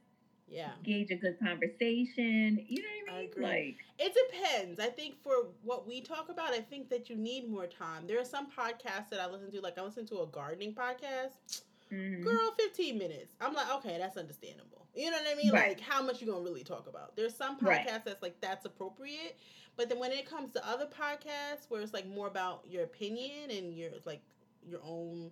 Yeah. 0.53 0.71
gauge 0.85 1.11
a 1.11 1.17
good 1.17 1.39
conversation. 1.41 2.65
You 2.69 2.83
know 2.83 2.89
what 3.07 3.13
I 3.15 3.17
I 3.17 3.21
mean? 3.23 3.31
agree. 3.31 3.45
Like 3.45 3.77
It 3.99 4.15
depends. 4.31 4.81
I 4.81 4.87
think 4.89 5.15
for 5.23 5.47
what 5.63 5.87
we 5.87 6.01
talk 6.01 6.29
about, 6.29 6.53
I 6.53 6.61
think 6.61 6.91
that 6.91 7.09
you 7.11 7.17
need 7.17 7.49
more 7.49 7.67
time. 7.67 8.07
There 8.07 8.21
are 8.21 8.25
some 8.25 8.49
podcasts 8.51 9.09
that 9.11 9.21
I 9.21 9.31
listen 9.31 9.51
to, 9.53 9.61
like 9.61 9.79
I 9.79 9.83
listen 9.83 10.07
to 10.07 10.21
a 10.23 10.27
gardening 10.27 10.75
podcast. 10.75 11.63
mhm. 11.91 12.23
Girl, 12.23 12.53
15 12.59 12.99
minutes. 12.99 13.35
I'm 13.41 13.55
like, 13.55 13.71
okay, 13.77 13.97
that's 13.99 14.17
understandable. 14.17 14.87
You 14.95 15.11
know 15.11 15.17
what 15.19 15.33
I 15.33 15.35
mean? 15.37 15.53
Right. 15.53 15.69
Like, 15.71 15.81
how 15.81 16.03
much 16.03 16.21
you 16.21 16.27
gonna 16.27 16.41
really 16.45 16.65
talk 16.65 16.87
about? 16.87 17.17
There's 17.17 17.35
some 17.35 17.59
podcasts 17.59 17.87
Right. 17.87 18.05
that's 18.05 18.23
like 18.23 18.41
that's 18.41 18.67
appropriate, 18.67 19.39
but 19.77 19.89
then 19.89 19.99
when 19.99 20.13
it 20.13 20.27
comes 20.29 20.53
to 20.53 20.69
other 20.69 20.87
podcasts 20.87 21.65
where 21.71 21.81
it's 21.81 21.95
like 21.95 22.07
more 22.07 22.27
about 22.27 22.65
your 22.69 22.85
opinion 22.85 23.51
and 23.51 23.75
your 23.75 23.91
like 24.05 24.21
your 24.67 24.81
own 24.85 25.31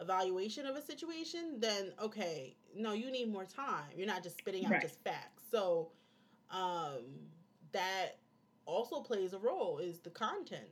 evaluation 0.00 0.66
of 0.66 0.76
a 0.76 0.82
situation, 0.82 1.56
then 1.58 1.92
okay, 2.02 2.56
no, 2.74 2.92
you 2.92 3.10
need 3.10 3.30
more 3.30 3.44
time. 3.44 3.90
You're 3.96 4.06
not 4.06 4.22
just 4.22 4.38
spitting 4.38 4.64
out 4.64 4.72
Right. 4.72 4.80
just 4.82 5.02
facts. 5.04 5.44
So, 5.50 5.90
um, 6.50 7.04
that 7.72 8.18
also 8.66 9.00
plays 9.00 9.32
a 9.32 9.38
role 9.38 9.78
is 9.78 10.00
the 10.00 10.10
content. 10.10 10.68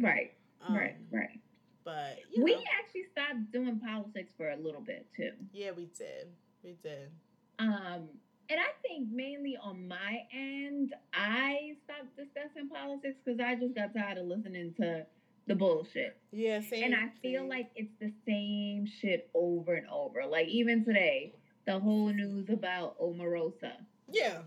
right, 0.00 0.32
Um, 0.60 0.74
right, 0.76 0.96
right. 1.10 1.40
But 1.84 2.18
you 2.32 2.42
We 2.42 2.52
know, 2.54 2.60
actually 2.80 3.04
stopped 3.04 3.52
doing 3.52 3.78
politics 3.78 4.32
for 4.36 4.50
a 4.50 4.56
little 4.56 4.80
bit 4.80 5.06
too. 5.16 5.30
yeah, 5.52 5.70
we 5.70 5.86
did, 5.96 6.28
we 6.64 6.72
did. 6.82 7.10
Um, 7.58 8.08
and 8.48 8.60
I 8.60 8.72
think 8.82 9.08
mainly 9.10 9.56
on 9.56 9.86
my 9.88 10.22
end, 10.32 10.94
I 11.14 11.76
stopped 11.84 12.16
discussing 12.16 12.68
politics 12.68 13.16
because 13.24 13.40
I 13.40 13.54
just 13.54 13.74
got 13.74 13.92
tired 13.94 14.18
of 14.18 14.26
listening 14.26 14.74
to 14.80 15.06
the 15.46 15.54
bullshit. 15.54 16.16
Yeah, 16.32 16.60
same. 16.60 16.84
and 16.84 16.94
I 16.94 17.08
feel 17.22 17.42
same. 17.42 17.48
like 17.48 17.70
it's 17.76 17.92
the 18.00 18.12
same 18.26 18.86
shit 19.00 19.30
over 19.34 19.74
and 19.74 19.86
over. 19.88 20.24
Like 20.26 20.48
even 20.48 20.84
today, 20.84 21.32
the 21.66 21.78
whole 21.78 22.08
news 22.12 22.48
about 22.50 22.98
Omarosa. 23.00 23.72
Yeah. 24.10 24.38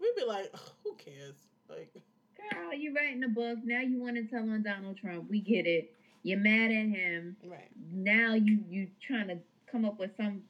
We'd 0.00 0.14
be 0.16 0.24
like, 0.24 0.52
who 0.84 0.94
cares? 0.94 1.34
Like, 1.68 1.92
Girl, 2.52 2.72
you 2.72 2.94
writing 2.94 3.22
a 3.24 3.28
book. 3.28 3.58
Now 3.64 3.80
you 3.80 4.00
want 4.00 4.16
to 4.16 4.24
tell 4.24 4.48
on 4.48 4.62
Donald 4.62 4.96
Trump. 4.96 5.28
We 5.28 5.40
get 5.40 5.66
it. 5.66 5.92
You're 6.22 6.38
mad 6.38 6.70
at 6.70 6.86
him. 6.86 7.36
right. 7.44 7.68
Now 7.92 8.34
you 8.34 8.58
you 8.68 8.88
trying 9.06 9.28
to 9.28 9.38
come 9.70 9.84
up 9.84 9.98
with 9.98 10.10
some 10.16 10.42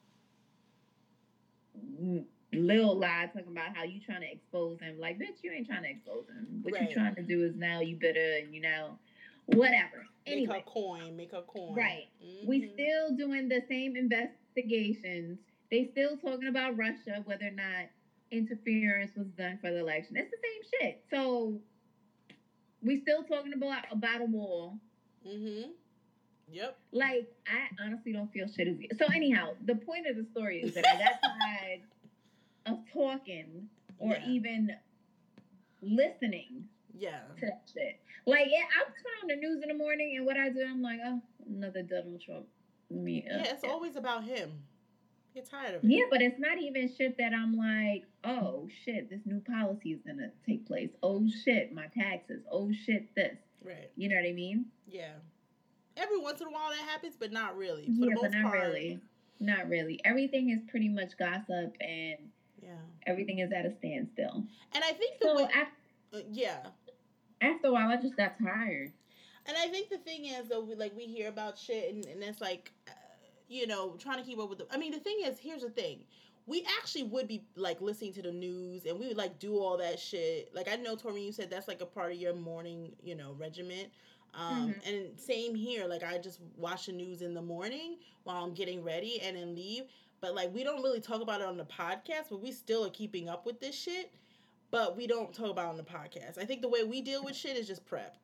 little 2.53 2.99
lie 2.99 3.29
talking 3.33 3.53
about 3.53 3.75
how 3.77 3.85
you 3.85 4.01
trying 4.01 4.21
to 4.23 4.31
expose 4.33 4.81
him. 4.81 4.99
Like, 4.99 5.19
bitch, 5.19 5.43
you 5.43 5.53
ain't 5.53 5.67
trying 5.67 5.83
to 5.83 5.91
expose 5.91 6.27
him. 6.29 6.61
What 6.63 6.75
Right. 6.75 6.89
you 6.89 6.95
trying 6.95 7.15
to 7.17 7.23
do 7.23 7.45
is 7.45 7.55
now 7.57 7.81
you 7.81 7.97
better 7.97 8.37
and 8.43 8.55
you 8.55 8.61
know 8.61 8.99
whatever. 9.55 10.07
Anyway, 10.27 10.55
Make 10.57 10.67
a 10.67 10.71
coin, 10.71 11.17
make 11.17 11.33
a 11.33 11.43
coin. 11.43 11.75
Right. 11.75 12.09
we 12.47 12.61
Mhm. 12.63 12.73
still 12.75 13.17
doing 13.17 13.49
the 13.49 13.63
same 13.69 13.97
investigations. 13.97 15.39
They 15.71 15.87
still 15.87 16.17
talking 16.19 16.49
about 16.49 16.77
Russia, 16.77 17.23
whether 17.25 17.47
or 17.47 17.53
not 17.53 17.87
interference 18.31 19.15
was 19.17 19.29
done 19.29 19.59
for 19.59 19.71
the 19.71 19.79
election. 19.79 20.17
It's 20.17 20.31
the 20.31 20.37
same 20.37 20.63
shit. 20.81 21.05
So 21.11 21.61
we 22.83 23.01
still 23.01 23.25
talking 23.25 23.55
about 23.55 23.85
about 23.91 24.21
a 24.21 24.25
wall. 24.27 24.79
Mm-hmm. 25.27 25.71
Yep. 26.51 26.79
Like 26.93 27.35
I 27.47 27.69
honestly 27.83 28.13
don't 28.13 28.31
feel 28.33 28.49
shit 28.49 28.69
is 28.69 28.99
so 28.99 29.07
anyhow, 29.15 29.55
the 29.65 29.77
point 29.77 30.07
of 30.07 30.17
the 30.17 30.25
story 30.25 30.61
is 30.63 30.75
that 30.75 30.87
I 30.87 30.99
got 30.99 31.21
tired 31.23 31.81
of 32.67 32.85
talking 32.93 33.69
or 33.99 34.13
Yeah. 34.13 34.29
even 34.29 34.77
listening 35.81 36.69
Yeah. 36.97 37.21
to 37.41 37.47
that 37.47 37.63
shit. 37.73 38.01
Like 38.27 38.47
yeah, 38.51 38.65
I 38.79 38.85
turn 38.85 39.23
on 39.23 39.29
the 39.29 39.37
news 39.37 39.63
in 39.63 39.69
the 39.69 39.75
morning 39.75 40.15
and 40.17 40.27
what 40.27 40.37
I 40.37 40.49
do, 40.51 40.65
I'm 40.69 40.83
like, 40.83 40.99
oh, 41.05 41.21
another 41.49 41.83
Donald 41.83 42.21
Trump. 42.21 42.47
Me. 42.91 43.25
Yeah, 43.27 43.43
it's 43.45 43.65
always 43.65 43.97
about 43.97 44.25
him. 44.25 44.51
Get 45.35 45.49
tired 45.51 45.75
of 45.75 45.85
it. 45.85 45.91
Yeah, 45.91 46.05
but 46.11 46.23
it's 46.23 46.39
not 46.39 46.59
even 46.59 46.91
shit 46.97 47.19
that 47.19 47.33
I'm 47.35 47.55
like, 47.57 48.05
oh 48.25 48.67
shit, 48.85 49.11
this 49.11 49.21
new 49.27 49.41
policy 49.41 49.91
is 49.93 50.01
gonna 50.07 50.31
take 50.47 50.67
place. 50.67 50.91
Oh 51.03 51.27
shit, 51.45 51.73
my 51.75 51.87
taxes. 51.97 52.43
Oh 52.51 52.71
shit, 52.73 53.15
this. 53.15 53.37
Right. 53.65 53.91
You 53.97 54.09
know 54.09 54.17
what 54.17 54.27
I 54.29 54.33
mean? 54.33 54.67
Yeah. 54.87 55.13
Every 55.97 56.19
once 56.19 56.41
in 56.41 56.47
a 56.47 56.51
while 56.51 56.71
that 56.71 56.79
happens, 56.89 57.15
but 57.19 57.33
not 57.33 57.57
really. 57.57 57.87
For 57.99 58.07
yeah, 58.07 58.15
but 58.21 58.33
not 58.33 58.45
part. 58.45 58.59
really. 58.69 59.01
Not 59.41 59.69
really. 59.69 60.01
Everything 60.05 60.51
is 60.51 60.61
pretty 60.71 60.89
much 60.89 61.17
gossip, 61.19 61.77
and 61.81 62.17
Yeah. 62.63 62.71
everything 63.07 63.41
is 63.41 63.53
at 63.53 63.67
a 63.67 63.75
standstill. 63.77 64.45
And 64.73 64.83
I 64.85 64.93
think 64.93 65.19
the 65.21 65.27
So 65.27 65.37
way, 65.37 65.51
af- 65.55 65.69
uh, 66.15 66.19
yeah. 66.31 66.59
after 67.41 67.69
a 67.69 67.73
while, 67.73 67.89
I 67.89 67.97
just 67.97 68.17
got 68.17 68.39
tired. 68.43 68.93
And 69.47 69.57
I 69.57 69.69
think 69.69 69.89
the 69.89 69.99
thing 69.99 70.27
is, 70.27 70.49
though, 70.49 70.61
we, 70.63 70.75
like 70.75 70.95
we 70.97 71.05
hear 71.05 71.29
about 71.29 71.57
shit, 71.59 71.93
and, 71.95 72.05
and 72.07 72.23
it's 72.23 72.41
like, 72.41 72.71
uh, 72.87 72.93
you 73.49 73.67
know, 73.67 73.97
trying 73.99 74.19
to 74.19 74.25
keep 74.25 74.39
up 74.39 74.49
with 74.51 74.59
the. 74.59 74.67
I 74.71 74.77
mean, 74.77 74.93
the 74.93 74.99
thing 75.01 75.19
is, 75.25 75.39
here's 75.39 75.63
the 75.63 75.71
thing: 75.71 76.01
we 76.47 76.67
actually 76.79 77.05
would 77.05 77.29
be 77.29 77.45
like 77.57 77.81
listening 77.81 78.13
to 78.15 78.23
the 78.23 78.33
news, 78.33 78.85
and 78.85 78.99
we 78.99 79.09
would 79.09 79.17
like 79.17 79.39
do 79.39 79.59
all 79.59 79.77
that 79.79 79.99
shit. 79.99 80.51
Like 80.55 80.69
I 80.71 80.77
know, 80.77 80.97
Tori, 80.97 81.23
you 81.23 81.33
said 81.33 81.51
that's 81.51 81.69
like 81.69 81.81
a 81.81 81.87
part 81.87 82.13
of 82.13 82.19
your 82.19 82.35
morning, 82.35 82.93
you 83.03 83.15
know, 83.15 83.35
regiment. 83.39 83.89
Um, 84.35 84.75
Mhm. 84.75 84.89
And 84.89 85.19
same 85.19 85.55
here. 85.55 85.87
Like 85.87 86.03
I 86.03 86.19
just 86.19 86.41
watch 86.57 86.87
the 86.87 86.93
news 86.93 87.23
in 87.23 87.33
the 87.33 87.43
morning 87.43 87.97
while 88.25 88.45
I'm 88.45 88.53
getting 88.55 88.85
ready, 88.85 89.21
and 89.23 89.37
then 89.37 89.55
leave. 89.55 89.85
But 90.21 90.35
like 90.35 90.53
we 90.55 90.65
don't 90.65 90.83
really 90.83 91.01
talk 91.01 91.23
about 91.23 91.41
it 91.41 91.47
on 91.47 91.57
the 91.57 91.65
podcast, 91.65 92.29
but 92.31 92.43
we 92.43 92.53
still 92.53 92.85
are 92.85 92.91
keeping 92.91 93.29
up 93.29 93.47
with 93.47 93.61
this 93.61 93.75
shit. 93.75 94.11
But 94.71 94.97
we 94.97 95.07
don't 95.07 95.33
talk 95.33 95.51
about 95.51 95.67
it 95.67 95.69
on 95.71 95.77
the 95.79 95.83
podcast. 95.83 96.39
I 96.39 96.45
think 96.45 96.61
the 96.63 96.69
way 96.69 96.85
we 96.85 97.01
deal 97.01 97.25
with 97.25 97.35
shit 97.37 97.57
is 97.57 97.67
just 97.67 97.87
prep. 97.87 98.17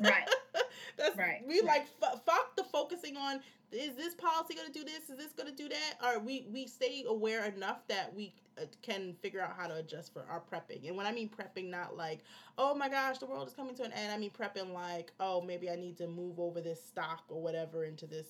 Right. 0.00 0.28
That's 0.96 1.16
Right, 1.16 1.42
We 1.46 1.56
right. 1.60 1.66
like 1.66 1.86
f- 2.02 2.20
fuck 2.24 2.54
the 2.56 2.62
focusing 2.64 3.16
on 3.16 3.40
is 3.72 3.96
this 3.96 4.14
policy 4.14 4.54
going 4.54 4.72
to 4.72 4.72
do 4.72 4.84
this? 4.84 5.10
Is 5.10 5.16
this 5.16 5.32
going 5.32 5.48
to 5.48 5.54
do 5.54 5.68
that? 5.68 5.94
Or 6.04 6.20
we 6.20 6.46
we 6.52 6.66
stay 6.66 7.04
aware 7.08 7.44
enough 7.46 7.86
that 7.88 8.14
we 8.14 8.32
uh, 8.56 8.66
can 8.82 9.14
figure 9.20 9.40
out 9.40 9.54
how 9.56 9.66
to 9.66 9.74
adjust 9.76 10.12
for 10.12 10.24
our 10.30 10.40
prepping. 10.40 10.86
And 10.86 10.96
when 10.96 11.06
I 11.06 11.12
mean 11.12 11.28
prepping, 11.28 11.68
not 11.70 11.96
like 11.96 12.20
oh 12.58 12.74
my 12.74 12.88
gosh 12.88 13.18
the 13.18 13.26
world 13.26 13.48
is 13.48 13.54
coming 13.54 13.74
to 13.76 13.82
an 13.82 13.92
end. 13.92 14.12
I 14.12 14.18
mean 14.18 14.30
prepping 14.30 14.72
like 14.72 15.12
oh 15.18 15.40
maybe 15.40 15.68
I 15.68 15.74
need 15.76 15.96
to 15.98 16.06
move 16.06 16.38
over 16.38 16.60
this 16.60 16.82
stock 16.84 17.24
or 17.28 17.42
whatever 17.42 17.84
into 17.84 18.06
this 18.06 18.26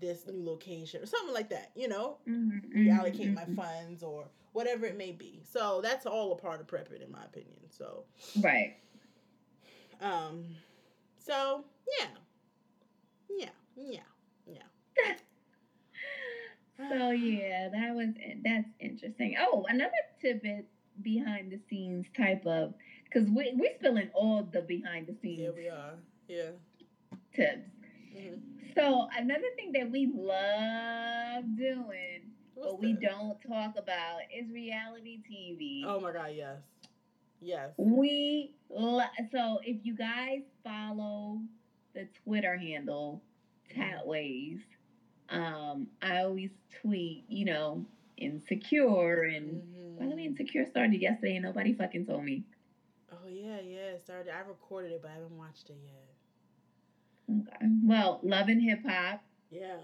this 0.00 0.26
new 0.26 0.44
location 0.44 1.02
or 1.02 1.06
something 1.06 1.34
like 1.34 1.50
that. 1.50 1.70
You 1.76 1.88
know, 1.88 2.18
Mhm, 2.28 2.72
reallocate 2.74 3.30
mhm, 3.32 3.34
my 3.34 3.44
mhm. 3.44 3.56
funds 3.56 4.02
or 4.02 4.26
whatever 4.56 4.86
it 4.86 4.96
may 4.96 5.12
be. 5.12 5.42
So 5.44 5.80
that's 5.82 6.06
all 6.06 6.32
a 6.32 6.36
part 6.36 6.60
of 6.60 6.66
prepping, 6.66 7.02
in 7.04 7.10
my 7.12 7.24
opinion. 7.24 7.60
So 7.70 8.04
Right. 8.40 8.74
um, 10.00 10.44
so 11.18 11.64
yeah, 12.00 12.08
yeah, 13.28 13.50
yeah, 13.76 14.00
yeah. 14.46 15.12
So 16.78 17.10
yeah, 17.10 17.68
that 17.70 17.94
was 17.94 18.10
that's 18.44 18.68
interesting. 18.80 19.34
Oh, 19.40 19.64
another 19.68 19.92
tidbit 20.20 20.66
behind 21.02 21.50
the 21.50 21.58
scenes 21.70 22.06
type 22.16 22.44
of 22.46 22.74
because 23.04 23.28
we 23.30 23.52
we 23.58 23.70
spilling 23.78 24.10
all 24.14 24.42
the 24.42 24.60
behind 24.62 25.06
the 25.06 25.14
scenes 25.14 25.40
Yeah, 25.42 25.50
we 25.56 25.68
are. 25.68 25.94
Yeah. 26.28 26.50
tips. 27.34 27.70
Mhm. 28.14 28.40
So 28.74 29.08
another 29.16 29.48
thing 29.56 29.72
that 29.72 29.90
we 29.90 30.06
love 30.06 31.44
doing, 31.56 32.32
What's 32.56 32.72
but 32.72 32.80
we 32.80 32.92
that? 32.94 33.02
don't 33.02 33.40
talk 33.46 33.76
about, 33.78 34.20
is 34.34 34.50
reality 34.50 35.20
TV. 35.30 35.84
Oh 35.86 36.00
my 36.00 36.12
god, 36.12 36.30
yes. 36.34 36.58
Yes. 37.40 37.70
We 37.76 38.54
lo- 38.70 39.02
so 39.30 39.60
if 39.62 39.76
you 39.84 39.94
guys 39.94 40.40
follow 40.64 41.40
the 41.94 42.08
Twitter 42.24 42.56
handle 42.56 43.20
Tatways, 43.74 44.60
um, 45.28 45.86
I 46.00 46.22
always 46.22 46.50
tweet, 46.80 47.24
you 47.28 47.44
know, 47.44 47.84
insecure 48.16 49.24
and 49.24 49.62
by 49.98 50.06
the 50.06 50.16
way, 50.16 50.24
insecure 50.24 50.64
started 50.66 51.00
yesterday 51.00 51.36
and 51.36 51.44
nobody 51.44 51.74
fucking 51.74 52.06
told 52.06 52.24
me. 52.24 52.42
Oh 53.12 53.28
yeah, 53.28 53.60
yeah. 53.60 53.92
it 53.92 54.00
Started. 54.02 54.32
I 54.34 54.40
recorded 54.48 54.92
it, 54.92 55.02
but 55.02 55.10
I 55.10 55.14
haven't 55.14 55.36
watched 55.36 55.68
it 55.68 55.78
yet. 55.84 57.38
Okay. 57.38 57.66
Well, 57.84 58.20
Love 58.22 58.48
and 58.48 58.62
Hip 58.62 58.84
Hop, 58.86 59.22
Yeah. 59.50 59.76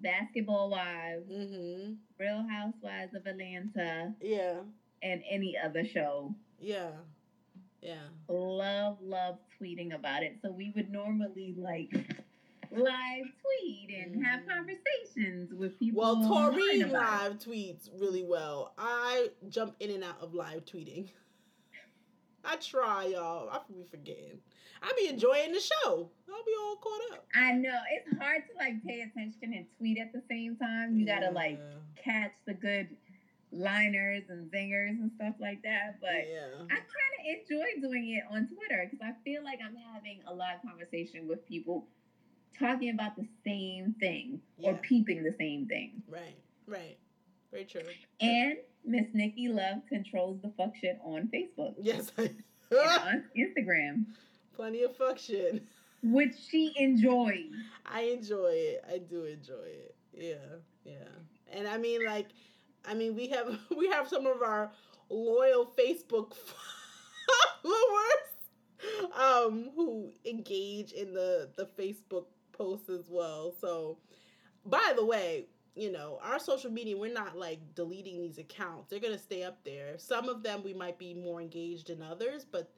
Basketball 0.00 0.70
Wives, 0.70 1.28
Mhm. 1.30 1.96
Real 2.18 2.42
Housewives 2.48 3.14
of 3.14 3.26
Atlanta, 3.26 4.14
Yeah. 4.20 4.62
and 5.02 5.22
any 5.28 5.56
other 5.58 5.84
show. 5.84 6.34
Yeah. 6.58 6.92
Yeah. 7.82 8.08
Love, 8.28 9.00
love 9.00 9.38
tweeting 9.58 9.94
about 9.94 10.22
it. 10.22 10.38
So 10.42 10.50
we 10.50 10.70
would 10.70 10.90
normally 10.90 11.54
like 11.56 11.92
live 12.70 13.24
tweet 13.42 13.90
and 13.90 14.24
have 14.24 14.42
Mhm. 14.42 14.48
conversations 14.48 15.52
with 15.54 15.78
people. 15.78 16.00
Well, 16.00 16.28
Tori 16.28 16.80
about 16.82 16.90
it. 16.90 16.92
live 16.92 17.38
tweets 17.38 17.90
really 18.00 18.22
well. 18.22 18.74
I 18.78 19.30
jump 19.48 19.76
in 19.80 19.90
and 19.90 20.04
out 20.04 20.20
of 20.20 20.34
live 20.34 20.64
tweeting. 20.66 21.08
I 22.44 22.56
try, 22.56 23.06
y'all. 23.06 23.48
I 23.50 23.60
be 23.68 23.82
forgetting. 23.90 24.40
I 24.82 24.92
be 24.98 25.08
enjoying 25.08 25.52
the 25.52 25.60
show. 25.60 26.10
I'll 26.28 26.44
be 26.44 26.52
all 26.62 26.76
caught 26.76 27.00
up. 27.12 27.26
I 27.34 27.52
know 27.52 27.78
it's 27.92 28.18
hard 28.18 28.42
to 28.50 28.56
like 28.58 28.82
pay 28.84 29.00
attention 29.02 29.52
and 29.54 29.66
tweet 29.78 29.98
at 29.98 30.12
the 30.12 30.22
same 30.28 30.56
time. 30.56 30.96
You 30.96 31.06
gotta 31.06 31.30
like 31.30 31.60
catch 32.02 32.32
the 32.46 32.54
good 32.54 32.88
liners 33.52 34.22
and 34.28 34.50
zingers 34.50 34.90
and 35.00 35.10
stuff 35.16 35.34
like 35.40 35.62
that. 35.62 35.98
But 36.00 36.26
yeah. 36.30 36.62
I 36.64 36.74
kind 36.76 37.12
of 37.18 37.40
enjoy 37.40 37.80
doing 37.86 38.10
it 38.10 38.24
on 38.34 38.48
Twitter 38.48 38.88
because 38.90 39.04
I 39.04 39.12
feel 39.24 39.42
like 39.44 39.58
I'm 39.64 39.76
having 39.94 40.20
a 40.26 40.34
live 40.34 40.62
conversation 40.66 41.28
with 41.28 41.46
people 41.46 41.86
talking 42.58 42.90
about 42.90 43.16
the 43.16 43.26
same 43.44 43.94
thing 44.00 44.40
or 44.62 44.74
peeping 44.74 45.22
the 45.22 45.34
same 45.38 45.66
thing. 45.66 46.02
Right. 46.08 46.36
Right. 46.66 46.98
Very 47.50 47.64
true. 47.64 47.82
And 48.20 48.54
Miss 48.84 49.06
Nikki 49.12 49.48
Luv 49.48 49.82
controls 49.88 50.40
the 50.42 50.52
fuck 50.56 50.74
shit 50.80 50.98
on 51.04 51.28
Facebook 51.34 51.74
Yes. 51.80 52.12
and 52.16 52.42
on 52.72 53.24
Instagram, 53.36 54.04
Plenty 54.60 54.82
of 54.82 54.94
fuck 54.94 55.18
shit. 55.18 55.62
which 56.02 56.34
she 56.50 56.74
enjoys. 56.76 57.46
I 57.86 58.02
enjoy 58.02 58.52
it. 58.52 58.84
I 58.86 58.98
do 58.98 59.24
enjoy 59.24 59.54
it. 59.54 59.94
Yeah, 60.12 60.58
yeah. 60.84 61.08
And 61.50 61.66
I 61.66 61.78
mean, 61.78 62.04
like, 62.04 62.26
I 62.84 62.92
mean, 62.92 63.16
we 63.16 63.28
have 63.28 63.58
we 63.78 63.88
have 63.88 64.06
some 64.06 64.26
of 64.26 64.42
our 64.42 64.70
loyal 65.08 65.72
Facebook 65.78 66.34
followers 67.62 69.14
um, 69.18 69.70
who 69.74 70.12
engage 70.26 70.92
in 70.92 71.14
the 71.14 71.48
the 71.56 71.64
Facebook 71.64 72.26
posts 72.52 72.90
as 72.90 73.06
well. 73.08 73.54
So, 73.58 73.96
by 74.66 74.92
the 74.94 75.06
way, 75.06 75.46
you 75.74 75.90
know, 75.90 76.18
our 76.22 76.38
social 76.38 76.70
media, 76.70 76.98
we're 76.98 77.14
not 77.14 77.34
like 77.34 77.60
deleting 77.74 78.20
these 78.20 78.36
accounts. 78.36 78.90
They're 78.90 79.00
gonna 79.00 79.18
stay 79.18 79.42
up 79.42 79.64
there. 79.64 79.96
Some 79.96 80.28
of 80.28 80.42
them 80.42 80.62
we 80.62 80.74
might 80.74 80.98
be 80.98 81.14
more 81.14 81.40
engaged 81.40 81.86
than 81.86 82.02
others, 82.02 82.44
but 82.44 82.70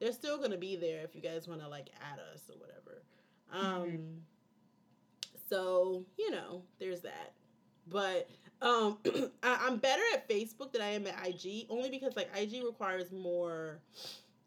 they're 0.00 0.12
still 0.12 0.38
gonna 0.38 0.58
be 0.58 0.76
there 0.76 1.02
if 1.02 1.14
you 1.14 1.20
guys 1.20 1.48
want 1.48 1.60
to 1.60 1.68
like 1.68 1.90
add 2.00 2.18
us 2.32 2.50
or 2.50 2.58
whatever. 2.58 3.02
Um, 3.52 4.22
so 5.48 6.04
you 6.18 6.30
know, 6.30 6.62
there's 6.78 7.00
that. 7.02 7.32
But 7.88 8.28
um, 8.60 8.98
I, 9.42 9.66
I'm 9.66 9.76
better 9.76 10.02
at 10.14 10.28
Facebook 10.28 10.72
than 10.72 10.82
I 10.82 10.90
am 10.90 11.06
at 11.06 11.26
IG, 11.26 11.66
only 11.70 11.90
because 11.90 12.16
like 12.16 12.28
IG 12.36 12.64
requires 12.64 13.10
more. 13.12 13.80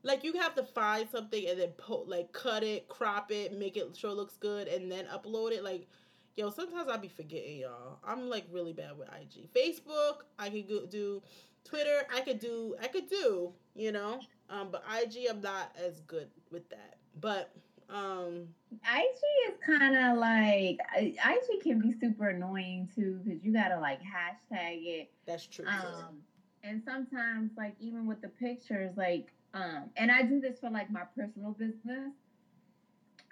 Like 0.03 0.23
you 0.23 0.33
have 0.33 0.55
to 0.55 0.63
find 0.63 1.07
something 1.11 1.47
and 1.47 1.59
then 1.59 1.69
po- 1.77 2.05
like 2.07 2.31
cut 2.31 2.63
it, 2.63 2.87
crop 2.87 3.31
it, 3.31 3.57
make 3.57 3.77
it 3.77 3.95
sure 3.95 4.11
it 4.11 4.15
looks 4.15 4.35
good, 4.37 4.67
and 4.67 4.91
then 4.91 5.05
upload 5.05 5.51
it. 5.51 5.63
Like, 5.63 5.87
yo, 6.35 6.49
sometimes 6.49 6.89
i'll 6.89 6.97
be 6.97 7.07
forgetting 7.07 7.57
y'all. 7.59 7.99
I'm 8.03 8.29
like 8.29 8.45
really 8.51 8.73
bad 8.73 8.97
with 8.97 9.09
IG. 9.09 9.49
Facebook, 9.53 10.23
I 10.39 10.49
could 10.49 10.67
go 10.67 10.85
do. 10.85 11.21
Twitter, 11.63 12.01
I 12.13 12.21
could 12.21 12.39
do. 12.39 12.75
I 12.81 12.87
could 12.87 13.09
do. 13.09 13.53
You 13.75 13.91
know, 13.91 14.19
um, 14.51 14.69
but 14.71 14.83
IG, 15.01 15.27
I'm 15.29 15.41
not 15.41 15.75
as 15.83 16.01
good 16.01 16.29
with 16.51 16.69
that. 16.69 16.97
But 17.19 17.51
um, 17.89 18.47
IG 18.71 19.51
is 19.53 19.57
kind 19.65 19.95
of 19.95 20.17
like 20.17 20.79
IG 20.95 21.61
can 21.61 21.79
be 21.79 21.93
super 21.93 22.29
annoying 22.29 22.89
too 22.93 23.21
because 23.23 23.43
you 23.43 23.53
gotta 23.53 23.79
like 23.79 23.99
hashtag 24.01 24.79
it. 24.85 25.09
that's 25.25 25.47
true. 25.47 25.65
Um, 25.67 26.21
and 26.63 26.81
sometimes 26.83 27.51
like 27.57 27.75
even 27.79 28.05
with 28.07 28.21
the 28.21 28.29
pictures, 28.29 28.97
like 28.97 29.33
um, 29.53 29.89
and 29.97 30.11
I 30.11 30.23
do 30.23 30.39
this 30.39 30.59
for 30.59 30.69
like 30.69 30.91
my 30.91 31.03
personal 31.15 31.51
business. 31.53 32.13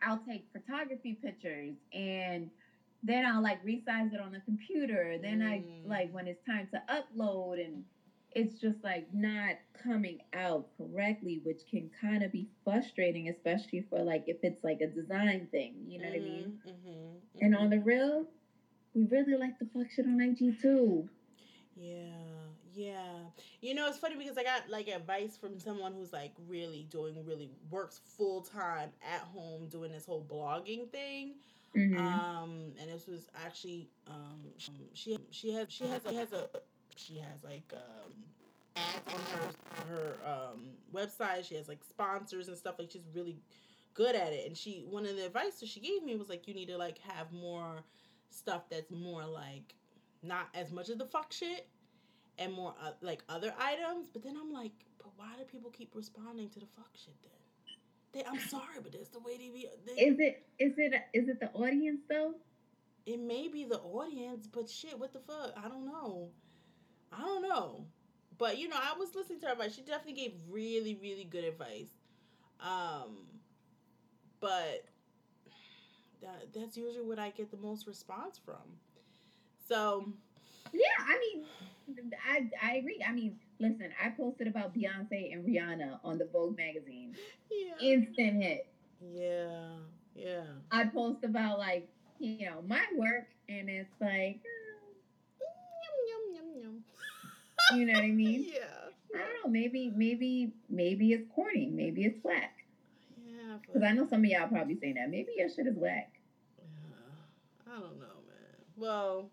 I'll 0.02 0.20
take 0.20 0.46
photography 0.54 1.14
pictures 1.22 1.76
and 1.94 2.50
then 3.04 3.26
I'll 3.26 3.42
like 3.42 3.64
resize 3.66 4.14
it 4.14 4.20
on 4.20 4.32
the 4.32 4.40
computer. 4.42 5.18
Then 5.22 5.42
I 5.42 5.60
Mm. 5.60 5.88
like 5.88 6.12
when 6.14 6.28
it's 6.28 6.42
time 6.46 6.68
to 6.74 6.82
upload 6.90 7.64
and 7.64 7.84
it's 8.32 8.60
just 8.60 8.84
like 8.84 9.08
not 9.14 9.56
coming 9.84 10.20
out 10.34 10.68
correctly, 10.78 11.42
which 11.44 11.62
can 11.70 11.90
kind 12.00 12.24
of 12.24 12.32
be 12.32 12.48
frustrating, 12.64 13.30
especially 13.30 13.86
for 13.90 14.00
like 14.04 14.24
if 14.28 14.38
it's 14.44 14.64
like 14.64 14.82
a 14.82 14.88
design 14.88 15.48
thing. 15.52 15.74
You 15.88 16.00
know 16.00 16.08
what 16.10 16.16
I 16.16 16.20
mean? 16.20 16.60
Mhm, 16.66 16.72
mhm, 16.76 17.42
And 17.42 17.56
on 17.56 17.70
the 17.70 17.80
real, 17.80 18.28
we 18.94 19.06
really 19.06 19.36
like 19.36 19.58
the 19.60 19.66
fuck 19.74 19.90
shit 19.90 20.06
on 20.06 20.22
IG 20.22 20.60
too. 20.62 21.10
Yeah, 21.76 21.98
yeah. 22.74 23.16
You 23.62 23.74
know, 23.74 23.88
it's 23.88 23.98
funny 23.98 24.16
because 24.18 24.38
I 24.38 24.44
got 24.44 24.70
like 24.70 24.88
advice 24.90 25.38
from 25.38 25.60
someone 25.60 25.94
who's 25.94 26.12
like 26.12 26.34
really 26.48 26.86
doing 26.90 27.16
really 27.26 27.50
works 27.70 28.02
full 28.18 28.42
time 28.42 28.90
at 29.02 29.22
home 29.22 29.68
doing 29.70 29.92
this 29.92 30.06
whole 30.06 30.24
blogging 30.30 30.90
thing. 30.92 31.36
Mhm. 31.76 31.98
Um, 31.98 32.74
and 32.80 32.90
this 32.90 33.08
was 33.08 33.28
actually 33.46 33.90
um 34.08 34.42
she 34.58 34.72
she 34.94 35.12
has 35.12 35.22
she 35.70 35.86
has 35.88 36.02
she 36.08 36.16
has 36.16 36.34
a 36.34 36.50
she 37.00 37.18
has 37.18 37.44
like 37.44 37.74
um 37.74 38.14
ads 38.76 39.14
on 39.14 39.22
her 39.32 39.94
her 39.94 40.18
um 40.26 40.60
website. 40.94 41.46
She 41.48 41.56
has 41.56 41.68
like 41.68 41.84
sponsors 41.84 42.48
and 42.48 42.58
stuff. 42.58 42.76
Like 42.80 42.92
she's 42.92 43.08
really 43.14 43.38
good 43.94 44.16
at 44.16 44.34
it. 44.34 44.48
And 44.48 44.58
she 44.58 44.86
one 44.90 45.06
of 45.06 45.16
the 45.16 45.26
advice 45.26 45.60
that 45.60 45.70
she 45.70 45.80
gave 45.80 46.04
me 46.04 46.16
was 46.16 46.30
like 46.30 46.48
you 46.48 46.54
need 46.54 46.68
to 46.68 46.78
like 46.78 46.98
have 47.00 47.32
more 47.32 47.84
stuff 48.30 48.70
that's 48.70 48.92
more 48.92 49.26
like 49.26 49.76
not 50.22 50.48
as 50.54 50.72
much 50.72 50.90
of 50.90 50.98
the 50.98 51.06
fuck 51.06 51.32
shit 51.32 51.68
and 52.38 52.54
more 52.54 52.74
uh, 52.84 52.92
like 53.02 53.24
other 53.30 53.54
items. 53.60 54.08
But 54.12 54.24
then 54.24 54.36
I'm 54.40 54.52
like, 54.52 54.74
but 54.98 55.12
why 55.16 55.30
do 55.38 55.44
people 55.46 55.72
keep 55.72 55.96
responding 55.96 56.50
to 56.50 56.60
the 56.60 56.68
fuck 56.76 56.90
shit 56.94 57.16
then? 57.24 57.32
They, 58.12 58.24
I'm 58.28 58.40
sorry, 58.40 58.80
but 58.82 58.92
that's 58.92 59.10
the 59.10 59.20
way 59.20 59.38
they 59.38 59.50
be. 59.50 59.68
They, 59.86 59.94
Is 59.94 60.20
it 60.20 60.44
is 60.60 60.74
it 60.78 60.94
is 61.14 61.30
it 61.30 61.40
the 61.40 61.52
audience 61.52 62.02
though? 62.10 62.34
it 63.06 63.20
may 63.20 63.48
be 63.48 63.66
the 63.66 63.80
audience, 63.80 64.48
but 64.48 64.70
shit, 64.70 65.00
what 65.00 65.12
the 65.14 65.20
fuck? 65.20 65.54
I 65.58 65.68
don't 65.68 65.86
know. 65.86 66.30
I 67.12 67.22
don't 67.22 67.42
know. 67.42 67.86
But 68.38 68.58
you 68.58 68.68
know, 68.70 68.78
I 68.80 68.98
was 68.98 69.16
listening 69.16 69.40
to 69.42 69.48
her 69.48 69.52
advice. 69.54 69.76
She 69.76 69.82
definitely 69.82 70.14
gave 70.22 70.34
really, 70.50 70.98
really 71.02 71.26
good 71.26 71.44
advice. 71.44 71.90
Um, 72.62 73.40
but 74.40 74.86
that 76.22 76.54
that's 76.54 76.78
usually 76.78 77.06
what 77.06 77.20
I 77.20 77.30
get 77.30 77.52
the 77.52 77.58
most 77.58 77.88
response 77.88 78.40
from. 78.44 78.80
So 79.68 80.06
Yeah, 80.74 80.82
I 81.00 81.20
mean, 81.20 81.46
I 82.30 82.50
I 82.62 82.76
agree. 82.78 83.04
I 83.08 83.12
mean, 83.12 83.38
listen, 83.60 83.90
I 84.04 84.10
posted 84.10 84.48
about 84.48 84.74
Beyonce 84.74 85.34
and 85.34 85.46
Rihanna 85.46 86.00
on 86.04 86.18
the 86.18 86.26
Vogue 86.26 86.58
magazine. 86.58 87.16
yeah, 87.52 87.74
Instant 87.82 88.44
hit. 88.44 88.68
yeah, 89.02 89.70
yeah. 90.16 90.44
I 90.72 90.86
post 90.86 91.24
about 91.24 91.60
like 91.60 91.88
you 92.20 92.46
know 92.50 92.62
my 92.68 92.84
work, 92.96 93.28
and 93.48 93.70
it's 93.70 93.90
like 94.02 94.40
you 97.76 97.86
know 97.86 97.94
what 97.94 98.04
I 98.04 98.08
mean. 98.12 98.46
Yeah. 98.54 98.66
I 99.16 99.18
don't 99.18 99.44
know. 99.44 99.52
Maybe 99.60 99.92
maybe 99.96 100.52
maybe 100.70 101.14
it's 101.14 101.26
corny. 101.34 101.72
Maybe 101.74 102.04
it's 102.04 102.24
whack. 102.24 102.64
Yeah. 103.26 103.58
Because 103.66 103.82
I 103.82 103.92
know 103.92 104.08
some 104.08 104.20
of 104.20 104.26
y'all 104.26 104.48
probably 104.48 104.78
saying 104.80 104.96
that. 104.96 105.10
Maybe 105.10 105.32
your 105.36 105.50
shit 105.50 105.66
is 105.66 105.76
whack. 105.76 106.12
Yeah, 106.60 107.74
I 107.74 107.80
don't 107.80 108.00
know, 108.00 108.22
man. 108.28 108.60
Well, 108.78 109.32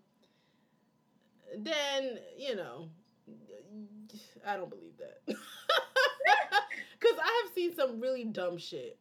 then 1.59 2.18
you 2.39 2.57
know, 2.57 2.89
I 4.47 4.57
don't 4.57 4.70
believe 4.70 4.97
that 4.99 5.20
because 6.99 7.18
I 7.22 7.43
have 7.45 7.55
seen 7.55 7.74
some 7.74 8.01
really 8.01 8.24
dumb 8.24 8.57
shit 8.57 8.99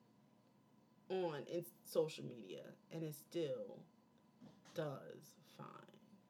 on 1.09 1.43
in 1.51 1.63
social 1.85 2.25
media, 2.25 2.63
and 2.91 3.01
it 3.01 3.15
still 3.15 3.77
does 4.73 5.35
fine. 5.57 5.67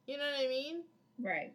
You 0.05 0.17
know 0.17 0.23
what 0.23 0.45
I 0.45 0.47
mean? 0.47 0.83
Right. 1.19 1.53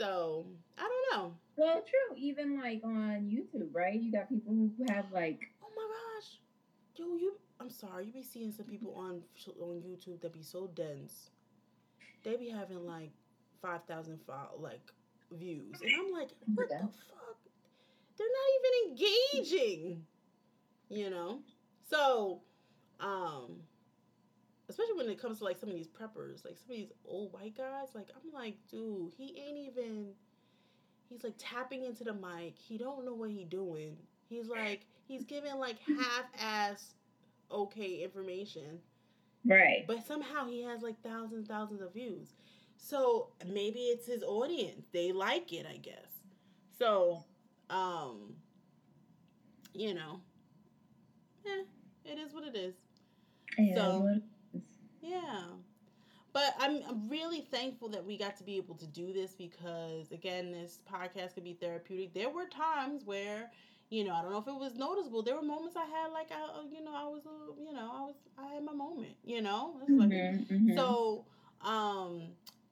So 0.00 0.46
I 0.78 0.82
don't 0.82 1.20
know. 1.22 1.34
Well, 1.56 1.82
true. 1.82 2.16
Even 2.16 2.58
like 2.58 2.80
on 2.84 3.28
YouTube, 3.30 3.68
right? 3.74 4.00
You 4.00 4.10
got 4.12 4.28
people 4.30 4.54
who 4.54 4.72
have 4.88 5.12
like 5.12 5.40
Oh 5.62 5.68
my 5.76 5.86
gosh, 5.88 6.38
yo, 6.96 7.16
you. 7.16 7.34
I'm 7.60 7.70
sorry, 7.70 8.06
you 8.06 8.12
be 8.12 8.22
seeing 8.22 8.52
some 8.52 8.66
people 8.66 8.94
on 8.94 9.22
on 9.60 9.82
YouTube 9.82 10.20
that 10.22 10.32
be 10.32 10.42
so 10.42 10.68
dense. 10.68 11.30
They 12.24 12.36
be 12.36 12.48
having 12.48 12.86
like 12.86 13.12
five 13.62 13.84
thousand 13.84 14.20
like 14.58 14.92
views, 15.32 15.80
and 15.82 15.90
I'm 15.98 16.12
like, 16.12 16.30
what 16.54 16.68
Yeah. 16.70 16.82
the 16.82 16.88
fuck? 16.88 17.38
They're 18.18 18.26
not 18.40 18.50
even 18.58 18.90
engaging. 18.90 20.06
You 20.88 21.10
know, 21.10 21.42
so, 21.90 22.42
um, 23.00 23.62
especially 24.70 24.94
when 24.96 25.08
it 25.10 25.20
comes 25.20 25.38
to 25.38 25.44
like 25.44 25.58
some 25.58 25.68
of 25.68 25.74
these 25.74 25.88
preppers, 25.88 26.44
like 26.44 26.56
some 26.56 26.70
of 26.70 26.76
these 26.76 26.92
old 27.06 27.32
white 27.32 27.56
guys, 27.56 27.88
like 27.94 28.08
I'm 28.16 28.32
like, 28.32 28.56
dude, 28.70 29.12
he 29.18 29.36
ain't 29.38 29.58
even. 29.58 30.08
He's 31.08 31.24
like 31.24 31.34
tapping 31.38 31.84
into 31.84 32.04
the 32.04 32.14
mic. 32.14 32.54
He 32.56 32.78
don't 32.78 33.04
know 33.04 33.14
what 33.14 33.30
he 33.30 33.44
doing. 33.44 33.96
He's 34.28 34.46
like 34.48 34.86
he's 35.08 35.24
giving 35.24 35.56
like 35.56 35.76
half 35.86 36.24
ass 36.40 36.94
okay 37.50 38.04
information, 38.04 38.78
Right. 39.44 39.84
but 39.88 40.06
somehow 40.06 40.46
he 40.46 40.62
has 40.62 40.82
like 40.82 41.02
thousands 41.02 41.48
thousands 41.48 41.80
of 41.82 41.92
views. 41.92 42.28
So 42.76 43.30
maybe 43.46 43.80
it's 43.80 44.06
his 44.06 44.22
audience. 44.22 44.86
They 44.92 45.10
like 45.12 45.52
it, 45.52 45.66
I 45.68 45.76
guess. 45.78 46.06
So, 46.78 47.24
um, 47.68 48.34
you 49.74 49.92
know, 49.94 50.20
eh, 51.44 51.64
it 52.04 52.18
is 52.18 52.32
what 52.32 52.44
it 52.44 52.54
is. 52.56 52.74
Yeah, 53.58 53.74
So- 53.74 54.20
Yeah. 55.00 55.42
But 56.32 56.54
I'm, 56.58 56.80
I'm 56.88 57.08
really 57.08 57.42
thankful 57.50 57.88
that 57.90 58.04
we 58.04 58.18
got 58.18 58.36
to 58.38 58.44
be 58.44 58.56
able 58.56 58.74
to 58.76 58.86
do 58.86 59.12
this 59.12 59.34
because, 59.34 60.12
again, 60.12 60.52
this 60.52 60.80
podcast 60.90 61.34
could 61.34 61.44
be 61.44 61.54
therapeutic. 61.54 62.14
There 62.14 62.30
were 62.30 62.46
times 62.46 63.04
where, 63.04 63.50
you 63.90 64.04
know, 64.04 64.14
I 64.14 64.22
don't 64.22 64.30
know 64.32 64.38
if 64.38 64.46
it 64.48 64.54
was 64.54 64.76
noticeable. 64.76 65.22
There 65.22 65.34
were 65.36 65.42
moments 65.42 65.76
I 65.76 65.86
had 65.86 66.12
like, 66.12 66.30
I, 66.32 66.62
you 66.72 66.84
know, 66.84 66.94
I 66.94 67.04
was, 67.08 67.22
a, 67.26 67.60
you 67.64 67.72
know, 67.72 67.80
I 67.92 68.00
was, 68.02 68.14
I 68.38 68.54
had 68.54 68.64
my 68.64 68.72
moment, 68.72 69.14
you 69.24 69.42
know? 69.42 69.76
Like, 69.96 70.10
Mhm, 70.10 70.46
mhm. 70.48 70.74
so, 70.74 71.24
um, 71.62 72.22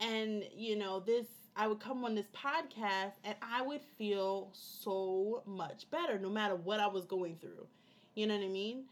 and 0.00 0.44
you 0.56 0.76
know, 0.76 1.00
this 1.00 1.26
I 1.56 1.66
would 1.66 1.80
come 1.80 2.04
on 2.04 2.14
this 2.14 2.28
podcast 2.28 3.14
and 3.24 3.34
I 3.42 3.62
would 3.62 3.82
feel 3.82 4.50
so 4.52 5.42
much 5.46 5.90
better 5.90 6.18
no 6.18 6.30
matter 6.30 6.54
what 6.56 6.80
I 6.80 6.86
was 6.86 7.04
going 7.04 7.36
through. 7.36 7.66
You 8.14 8.26
know 8.26 8.36
what 8.36 8.44
I 8.44 8.48
mean? 8.48 8.84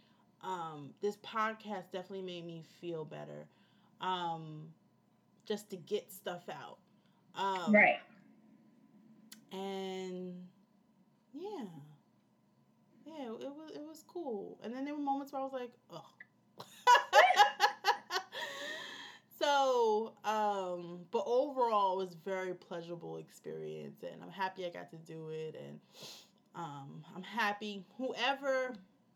Um, 0.43 0.91
this 1.01 1.16
podcast 1.18 1.91
definitely 1.93 2.22
made 2.22 2.45
me 2.47 2.62
feel 2.80 3.05
better. 3.05 3.47
Um, 4.01 4.68
just 5.47 5.70
to 5.70 5.76
get 5.76 6.11
stuff 6.12 6.43
out. 6.51 6.78
Um, 7.34 7.72
right. 7.72 7.99
and 9.53 10.34
yeah 11.34 11.64
yeah 13.05 13.26
it 13.26 13.30
was 13.30 13.70
it 13.74 13.82
was 13.87 14.03
cool 14.09 14.59
and 14.64 14.74
then 14.74 14.84
there 14.84 14.95
were 14.95 15.01
moments 15.01 15.32
where 15.32 15.43
i 15.43 15.45
was 15.45 15.53
like 15.53 15.70
oh 15.93 16.05
so 19.39 20.12
um 20.24 21.01
but 21.11 21.22
overall 21.26 22.01
it 22.01 22.07
was 22.07 22.14
a 22.14 22.28
very 22.28 22.55
pleasurable 22.55 23.16
experience 23.18 24.03
and 24.03 24.22
i'm 24.22 24.30
happy 24.30 24.64
i 24.66 24.70
got 24.70 24.91
to 24.91 24.97
do 24.97 25.28
it 25.30 25.55
and 25.66 25.78
um 26.55 27.05
i'm 27.14 27.22
happy 27.22 27.84
whoever 27.99 28.72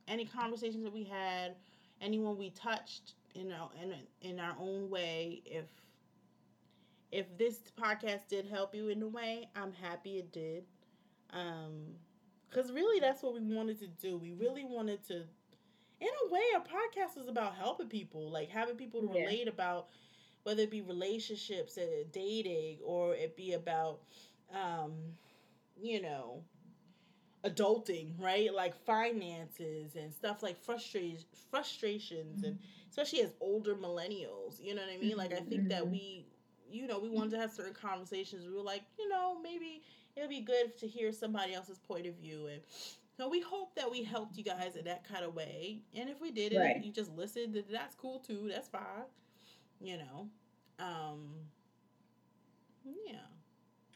any 0.08 0.24
conversations 0.24 0.84
that 0.84 0.92
we 0.92 1.04
had 1.04 1.54
anyone 2.00 2.36
we 2.38 2.50
touched 2.50 3.14
you 3.34 3.44
know, 3.44 3.70
in, 3.82 3.94
in 4.28 4.40
our 4.40 4.56
own 4.60 4.90
way 4.90 5.42
if 5.46 5.66
if 7.12 7.26
this 7.38 7.58
podcast 7.80 8.28
did 8.28 8.46
help 8.46 8.74
you 8.74 8.88
in 8.88 9.02
a 9.02 9.08
way, 9.08 9.48
I'm 9.56 9.72
happy 9.72 10.18
it 10.18 10.32
did. 10.32 10.64
Um, 11.32 11.86
cause 12.50 12.72
really 12.72 13.00
that's 13.00 13.22
what 13.22 13.34
we 13.34 13.40
wanted 13.40 13.78
to 13.80 13.88
do. 13.88 14.16
We 14.16 14.32
really 14.34 14.64
wanted 14.64 15.04
to, 15.08 15.16
in 16.00 16.08
a 16.28 16.32
way, 16.32 16.42
our 16.54 16.62
podcast 16.62 17.20
is 17.20 17.28
about 17.28 17.54
helping 17.56 17.88
people, 17.88 18.30
like 18.30 18.48
having 18.50 18.76
people 18.76 19.02
to 19.02 19.08
Yeah. 19.08 19.24
relate 19.24 19.48
about, 19.48 19.88
whether 20.44 20.62
it 20.62 20.70
be 20.70 20.82
relationships, 20.82 21.78
uh, 21.78 22.04
dating, 22.12 22.78
or 22.84 23.14
it 23.14 23.36
be 23.36 23.52
about, 23.54 24.00
um, 24.54 24.92
you 25.80 26.00
know, 26.02 26.44
adulting, 27.44 28.12
right? 28.18 28.52
Like 28.52 28.74
finances 28.84 29.96
and 29.96 30.12
stuff 30.12 30.42
like 30.42 30.62
frustration, 30.62 31.24
frustrations, 31.50 32.42
and 32.42 32.56
especially 32.90 33.22
as 33.22 33.34
older 33.40 33.74
millennials. 33.74 34.60
You 34.62 34.74
know 34.74 34.82
what 34.82 34.92
I 34.92 34.98
mean? 34.98 35.16
Like 35.16 35.32
I 35.32 35.40
think 35.40 35.68
that 35.68 35.86
Mhm. 35.86 35.90
we, 35.90 36.26
you 36.70 36.86
know, 36.86 36.98
we 36.98 37.08
wanted 37.08 37.30
to 37.32 37.38
have 37.38 37.50
certain 37.50 37.74
conversations. 37.74 38.46
We 38.46 38.52
were 38.54 38.62
like, 38.62 38.82
you 38.98 39.08
know, 39.08 39.38
maybe 39.42 39.82
it'll 40.16 40.28
be 40.28 40.40
good 40.40 40.76
to 40.78 40.86
hear 40.86 41.12
somebody 41.12 41.54
else's 41.54 41.78
point 41.78 42.06
of 42.06 42.14
view, 42.16 42.46
and 42.46 42.60
so 43.16 43.28
we 43.28 43.40
hope 43.40 43.74
that 43.76 43.90
we 43.90 44.02
helped 44.02 44.36
you 44.36 44.44
guys 44.44 44.76
in 44.76 44.84
that 44.84 45.04
kind 45.06 45.24
of 45.24 45.34
way. 45.34 45.82
And 45.94 46.08
if 46.08 46.20
we 46.20 46.30
did, 46.30 46.52
and 46.52 46.62
Right. 46.62 46.84
you 46.84 46.92
just 46.92 47.12
listened, 47.16 47.54
then 47.54 47.64
that's 47.70 47.94
cool 47.94 48.18
too. 48.20 48.48
That's 48.52 48.68
fine. 48.68 49.04
You 49.80 49.98
know, 49.98 50.28
um, 50.78 51.34
yeah. 52.84 53.26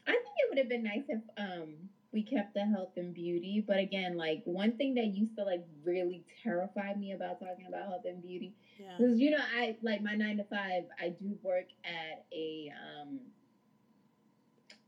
I 0.07 0.11
think 0.11 0.35
it 0.37 0.49
would 0.49 0.57
have 0.59 0.69
been 0.69 0.83
nice 0.83 1.05
if 1.09 1.21
um 1.37 1.89
we 2.15 2.23
kept 2.23 2.53
the 2.55 2.65
health 2.65 2.91
and 2.95 3.13
beauty, 3.13 3.61
but 3.67 3.77
again, 3.77 4.15
like 4.15 4.41
one 4.45 4.71
thing 4.73 4.95
that 4.95 5.07
used 5.07 5.35
to 5.35 5.43
like 5.43 5.61
really 5.83 6.23
terrify 6.41 6.93
me 6.93 7.11
about 7.11 7.37
talking 7.39 7.65
about 7.67 7.85
health 7.85 8.05
and 8.05 8.21
beauty 8.21 8.53
Yeah. 8.79 8.97
Because 8.97 9.19
you 9.19 9.29
know, 9.31 9.37
I 9.55 9.75
like 9.83 10.01
my 10.01 10.15
nine 10.15 10.37
to 10.37 10.43
five. 10.43 10.83
I 10.97 11.09
do 11.09 11.37
work 11.43 11.65
at 11.83 12.23
a 12.33 12.71
um, 12.71 13.19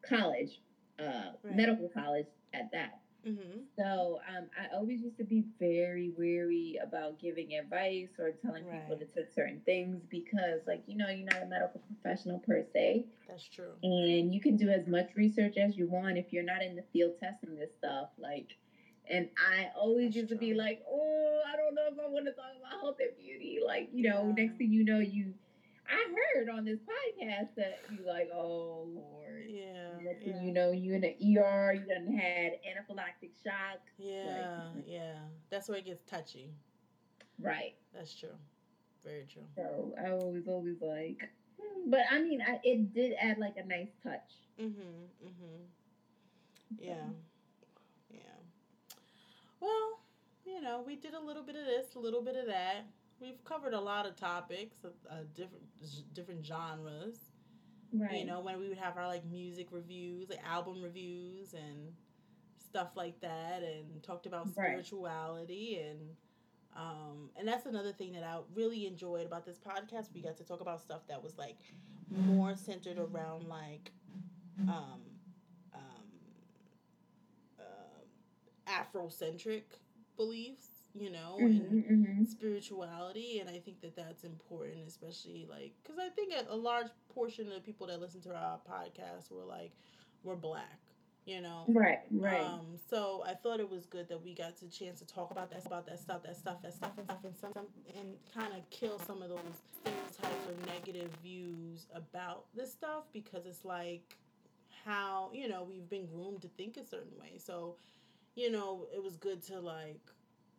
college, 0.01 0.61
uh, 0.97 1.31
Right. 1.43 1.55
medical 1.55 1.89
college 1.89 2.27
at 2.53 2.71
that. 2.71 2.97
Mm-hmm. 3.25 3.59
So 3.77 4.19
um, 4.27 4.47
I 4.57 4.73
always 4.73 5.01
used 5.01 5.17
to 5.17 5.23
be 5.23 5.43
very 5.59 6.09
wary 6.09 6.77
about 6.81 7.19
giving 7.19 7.53
advice 7.55 8.09
or 8.17 8.31
telling 8.31 8.63
people 8.63 8.97
to 8.97 9.05
take 9.05 9.29
certain 9.29 9.61
things 9.65 10.01
because, 10.09 10.61
like, 10.65 10.81
you 10.87 10.95
know, 10.95 11.09
you're 11.09 11.25
not 11.25 11.41
a 11.43 11.45
medical 11.45 11.81
professional 11.81 12.39
per 12.39 12.63
se, 12.73 13.05
That's 13.27 13.47
true. 13.47 13.73
and 13.83 14.33
you 14.33 14.39
can 14.39 14.55
do 14.55 14.69
as 14.69 14.87
much 14.87 15.15
research 15.15 15.57
as 15.57 15.77
you 15.77 15.87
want 15.87 16.17
if 16.17 16.31
you're 16.31 16.43
not 16.43 16.61
in 16.61 16.75
the 16.75 16.83
field 16.93 17.13
testing 17.19 17.55
this 17.55 17.69
stuff. 17.77 18.09
Like, 18.17 18.55
and 19.09 19.27
I 19.37 19.67
always 19.75 20.07
That's 20.07 20.15
used 20.17 20.29
to 20.29 20.35
be 20.35 20.53
like, 20.53 20.79
oh, 20.89 21.41
I 21.51 21.55
don't 21.55 21.75
know 21.75 21.87
if 21.91 21.99
I 21.99 22.07
want 22.07 22.25
to 22.25 22.31
talk 22.31 22.51
about 22.57 22.79
health 22.81 22.97
and 22.99 23.15
beauty. 23.17 23.59
Like, 23.65 23.89
you 23.93 24.03
know, 24.09 24.27
Yeah. 24.27 24.43
next 24.43 24.57
thing 24.57 24.71
you 24.71 24.83
know, 24.83 24.99
you, 24.99 25.33
I 25.89 26.05
heard 26.35 26.49
on 26.49 26.65
this 26.65 26.79
podcast 26.79 27.55
that 27.55 27.79
you 27.91 28.05
like, 28.05 28.29
oh 28.33 28.87
Lord. 28.93 29.45
Yeah. 29.47 30.13
Yeah. 30.21 30.41
you 30.41 30.51
know, 30.51 30.71
you 30.71 30.93
in 30.93 31.01
the 31.01 31.15
ER, 31.39 31.73
you 31.73 31.85
done 31.85 32.13
had 32.13 32.53
anaphylactic 32.67 33.31
shock. 33.43 33.79
Yeah, 33.97 34.69
yeah. 34.85 35.13
That's 35.49 35.69
where 35.69 35.77
it 35.77 35.85
gets 35.85 36.03
touchy. 36.03 36.51
Right. 37.39 37.75
That's 37.93 38.13
true. 38.13 38.35
Very 39.03 39.25
true. 39.31 39.43
So 39.55 39.93
I 40.03 40.09
was 40.13 40.47
always 40.47 40.81
like, 40.81 41.29
hmm. 41.61 41.89
but 41.89 42.01
I 42.11 42.19
mean, 42.19 42.41
I, 42.41 42.59
it 42.63 42.93
did 42.93 43.13
add 43.21 43.37
like 43.37 43.55
a 43.57 43.65
nice 43.65 43.91
touch. 44.03 44.33
Mm-hmm. 44.59 45.27
Mm-hmm. 45.27 45.63
Yeah. 46.79 46.95
Yeah. 48.09 48.19
Well, 49.59 49.99
you 50.45 50.61
know, 50.61 50.83
we 50.85 50.95
did 50.95 51.13
a 51.13 51.19
little 51.19 51.43
bit 51.43 51.55
of 51.55 51.65
this, 51.65 51.95
a 51.95 51.99
little 51.99 52.21
bit 52.21 52.35
of 52.35 52.47
that. 52.47 52.85
We've 53.19 53.43
covered 53.43 53.73
a 53.73 53.79
lot 53.79 54.05
of 54.05 54.15
topics, 54.15 54.83
of 54.83 54.91
uh, 55.09 55.23
different 55.33 55.63
different 56.13 56.45
genres. 56.45 57.17
Right. 57.93 58.19
You 58.19 58.25
know, 58.25 58.41
when 58.41 58.59
we 58.59 58.69
would 58.69 58.77
have 58.77 58.97
our 58.97 59.07
like 59.07 59.25
music 59.25 59.67
reviews, 59.71 60.29
like 60.29 60.39
album 60.45 60.81
reviews, 60.83 61.53
and 61.53 61.93
stuff 62.69 62.89
like 62.95 63.19
that, 63.21 63.63
and 63.63 64.03
talked 64.03 64.25
about 64.25 64.47
Right. 64.55 64.67
spirituality 64.69 65.79
and. 65.79 65.99
Um, 66.75 67.31
and 67.35 67.47
that's 67.47 67.65
another 67.65 67.91
thing 67.91 68.13
that 68.13 68.23
I 68.23 68.37
really 68.53 68.85
enjoyed 68.85 69.25
about 69.25 69.45
this 69.45 69.57
podcast. 69.57 70.13
We 70.13 70.21
got 70.21 70.37
to 70.37 70.43
talk 70.43 70.61
about 70.61 70.79
stuff 70.79 71.01
that 71.07 71.23
was 71.23 71.35
like 71.35 71.57
more 72.11 72.55
centered 72.55 72.99
around 72.99 73.47
like 73.47 73.91
um, 74.67 75.01
um, 75.73 75.81
uh, 77.59 78.71
Afrocentric 78.71 79.63
beliefs, 80.17 80.76
you 80.99 81.09
know, 81.11 81.45
and 81.45 81.61
Mhm, 81.61 81.91
mhm. 81.91 82.27
spirituality. 82.27 83.39
And 83.39 83.49
I 83.49 83.59
think 83.59 83.81
that 83.81 83.95
that's 83.95 84.23
important, 84.23 84.87
especially 84.87 85.45
like 85.49 85.73
because 85.83 85.99
I 85.99 86.09
think 86.09 86.33
a, 86.33 86.53
a 86.53 86.55
large 86.55 86.87
portion 87.13 87.47
of 87.47 87.53
the 87.53 87.61
people 87.61 87.87
that 87.87 87.99
listen 87.99 88.21
to 88.21 88.35
our 88.35 88.59
podcast 88.69 89.31
were 89.31 89.43
like, 89.45 89.71
were 90.23 90.35
black, 90.35 90.79
you 91.25 91.41
know. 91.41 91.65
Right. 91.67 91.99
Right. 92.11 92.41
Um, 92.41 92.77
so 92.89 93.23
I 93.27 93.33
thought 93.33 93.59
it 93.59 93.69
was 93.69 93.85
good 93.85 94.07
that 94.09 94.23
we 94.23 94.33
got 94.33 94.57
the 94.59 94.67
chance 94.67 94.99
to 94.99 95.05
talk 95.05 95.31
about 95.31 95.49
that, 95.51 95.65
about 95.65 95.85
that 95.87 95.99
stuff, 95.99 96.23
that 96.23 96.35
stuff, 96.37 96.61
that 96.63 96.73
stuff, 96.73 96.91
and 96.97 97.05
stuff, 97.05 97.19
and 97.23 97.35
some, 97.37 97.53
some 97.53 97.67
and 97.97 98.15
kind 98.33 98.53
of 98.53 98.67
kill 98.69 98.99
some 98.99 99.21
of 99.21 99.29
those 99.29 99.61
stereotypes 99.81 100.47
or 100.49 100.67
negative 100.67 101.09
views 101.21 101.85
about 101.93 102.45
this 102.55 102.71
stuff 102.71 103.03
because 103.13 103.45
it's 103.45 103.63
like 103.65 104.17
how 104.85 105.29
you 105.33 105.47
know 105.49 105.63
we've 105.69 105.89
been 105.89 106.05
groomed 106.05 106.41
to 106.41 106.47
think 106.49 106.77
a 106.77 106.83
certain 106.85 107.11
way. 107.19 107.37
So, 107.37 107.75
you 108.35 108.49
know, 108.51 108.87
it 108.93 109.03
was 109.03 109.15
good 109.17 109.41
to 109.47 109.59
like 109.59 110.01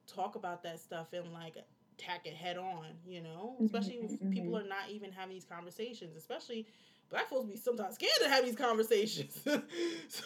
talk 0.09 0.37
about 0.37 0.63
that 0.65 0.81
stuff 0.81 1.13
and 1.13 1.33
like 1.33 1.57
tack 1.99 2.27
it 2.27 2.35
head 2.35 2.57
on. 2.59 2.87
You 3.07 3.23
know, 3.23 3.57
especially 3.65 3.97
if 3.97 4.13
Mhm, 4.21 4.31
people 4.31 4.57
are 4.57 4.65
not 4.69 4.91
even 4.91 5.13
having 5.13 5.35
these 5.35 5.45
conversations, 5.45 6.17
especially 6.17 6.67
black 7.11 7.29
folks 7.31 7.47
be 7.51 7.57
sometimes 7.57 7.95
scared 7.97 8.13
to 8.23 8.29
have 8.29 8.45
these 8.45 8.57
conversations. 8.57 9.41
so 9.45 9.61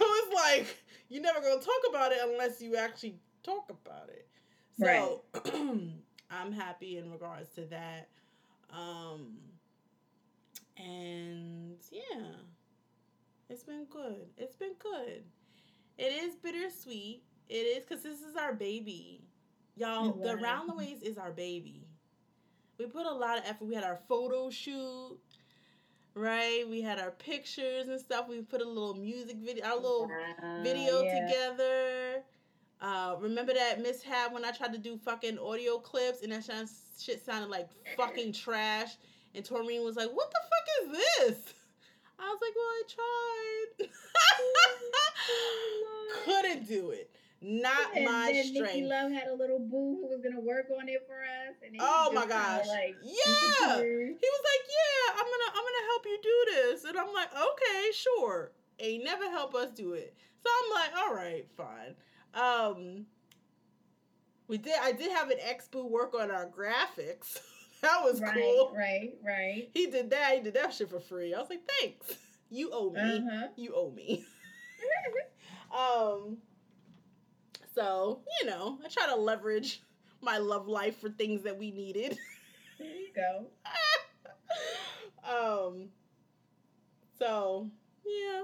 it's 0.01 0.35
like 0.35 0.83
you're 1.09 1.23
never 1.23 1.41
gonna 1.41 1.61
talk 1.61 1.83
about 1.91 2.13
it 2.13 2.19
unless 2.25 2.61
you 2.63 2.77
actually 2.77 3.17
talk 3.43 3.71
about 3.71 4.09
it. 4.11 4.29
So 4.73 5.23
I'm 6.31 6.53
happy 6.53 6.99
in 6.99 7.11
regards 7.11 7.51
to 7.57 7.63
that. 7.67 8.09
Um, 8.71 9.37
and 10.77 11.77
yeah, 11.91 12.23
it's 13.49 13.63
been 13.65 13.87
good. 13.91 14.27
It's 14.37 14.57
been 14.57 14.75
good. 14.79 15.25
It 15.99 16.13
is 16.13 16.37
bittersweet. 16.37 17.23
It 17.49 17.55
is 17.55 17.85
because 17.85 18.03
this 18.03 18.21
is 18.23 18.37
our 18.37 18.55
baby. 18.55 19.23
Y'all, 19.77 20.13
the 20.13 20.37
Round 20.37 20.69
the 20.69 20.75
Ways 20.75 21.03
is 21.03 21.17
our 21.19 21.31
baby. 21.33 21.87
We 22.79 22.87
put 22.87 23.07
a 23.07 23.13
lot 23.13 23.39
of 23.39 23.45
effort. 23.47 23.65
We 23.67 23.75
had 23.75 23.85
our 23.85 23.99
photo 24.09 24.51
shoot, 24.51 25.19
right? 26.15 26.65
We 26.69 26.83
had 26.83 26.99
our 26.99 27.11
pictures 27.13 27.89
and 27.89 27.99
stuff. 28.01 28.29
We 28.29 28.43
put 28.43 28.61
a 28.61 28.69
little 28.69 28.95
music 28.95 29.37
video, 29.39 29.65
our 29.65 29.77
little 29.77 30.09
Wow, 30.09 30.63
video 30.63 30.99
Uh, 30.99 31.03
yeah. 31.05 31.27
together. 31.27 32.23
Uh, 32.81 33.17
remember 33.21 33.55
that 33.55 33.81
mishap 33.81 34.33
when 34.33 34.45
I 34.45 34.51
tried 34.51 34.73
to 34.73 34.79
do 34.79 34.97
fucking 34.99 35.39
audio 35.39 35.79
clips 35.79 36.23
and 36.23 36.33
that 36.33 36.45
shit- 36.45 36.69
shit 36.99 37.25
sounded 37.25 37.49
like 37.49 37.69
fucking 37.97 38.33
trash? 38.33 38.97
And 39.35 39.45
Taureen 39.45 39.85
was 39.85 39.97
like, 39.97 40.11
"What 40.11 40.31
the 40.31 40.41
fuck 40.43 40.69
is 40.83 40.93
this?" 41.39 41.55
I 42.19 42.29
was 42.29 42.41
like, 42.43 42.55
"Well, 42.57 42.67
I 42.67 42.83
tried. 43.79 43.91
Couldn't 46.25 46.67
do 46.69 46.91
it. 46.91 47.15
Not 47.45 47.97
and 47.97 48.05
my 48.05 48.31
then 48.33 48.53
Nikki. 48.53 48.83
Luv 48.85 49.11
had 49.11 49.27
a 49.27 49.35
little 49.35 49.59
boo 49.59 49.99
who 50.01 50.07
was 50.07 50.21
gonna 50.23 50.41
work 50.41 50.67
on 50.79 50.89
it 50.89 51.05
for 51.09 51.19
us. 51.19 51.57
And 51.67 51.77
Oh 51.81 52.13
my 52.15 52.25
gosh. 52.25 52.69
Like, 52.69 52.97
Yeah. 53.03 53.83
He 53.83 54.29
was 54.29 54.43
like, 54.45 54.65
"Yeah, 54.69 55.13
I'm 55.13 55.27
gonna, 55.27 55.49
I'm 55.49 55.65
gonna 55.65 55.87
help 55.89 56.07
you 56.07 56.19
do 56.23 56.53
this," 56.53 56.85
and 56.85 56.97
I'm 56.97 57.13
like, 57.13 57.31
"Okay, 57.33 57.91
sure." 57.93 58.53
Ain't 58.79 59.05
never 59.05 59.29
help 59.29 59.55
us 59.55 59.71
do 59.73 59.95
it, 59.95 60.15
so 60.43 60.51
I'm 60.51 60.71
like, 60.73 61.03
"All 61.03 61.15
right, 61.15 61.47
fine." 61.57 61.95
Um, 62.35 63.07
we 64.47 64.59
did. 64.59 64.75
I 64.81 64.93
did 64.93 65.11
have 65.13 65.31
an 65.31 65.39
expo 65.39 65.89
work 65.91 66.15
on 66.15 66.31
our 66.31 66.47
graphics. 66.47 67.39
that 67.83 68.01
was 68.05 68.21
right, 68.21 68.35
cool. 68.35 68.73
right, 68.77 69.15
right. 69.25 69.69
He 69.75 69.87
did 69.87 70.11
that. 70.11 70.35
He 70.35 70.41
did 70.41 70.55
that 70.55 70.73
shit 70.75 70.91
for 70.91 71.01
free. 71.01 71.35
I 71.35 71.41
was 71.41 71.51
like, 71.51 71.63
"Thanks, 71.81 72.17
you 72.51 72.71
owe 72.73 72.91
me. 72.91 73.01
Uh-huh. 73.01 73.49
You 73.57 73.75
owe 73.75 73.91
me." 73.91 74.25
um, 75.77 76.39
so 77.75 78.21
you 78.41 78.47
know, 78.47 78.79
I 78.85 78.89
try 78.89 79.07
to 79.07 79.17
leverage 79.17 79.83
my 80.21 80.39
love 80.39 80.69
life 80.69 81.01
for 81.01 81.09
things 81.11 81.43
that 81.43 81.59
we 81.59 81.71
needed. 81.71 82.19
there 82.79 82.89
you 82.89 83.09
go. 83.15 83.47
um 85.69 85.89
so 87.19 87.71
yeah 88.05 88.43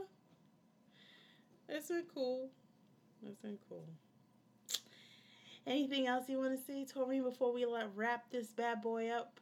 it's 1.68 1.88
been 1.88 2.04
cool 2.14 2.48
it's 3.26 3.40
been 3.42 3.58
cool 3.68 3.84
anything 5.66 6.06
else 6.06 6.28
you 6.28 6.38
want 6.38 6.56
to 6.56 6.64
say 6.64 6.84
tori 6.84 7.20
before 7.20 7.52
we 7.52 7.66
let 7.66 7.88
wrap 7.96 8.30
this 8.30 8.48
bad 8.52 8.80
boy 8.80 9.08
up 9.08 9.40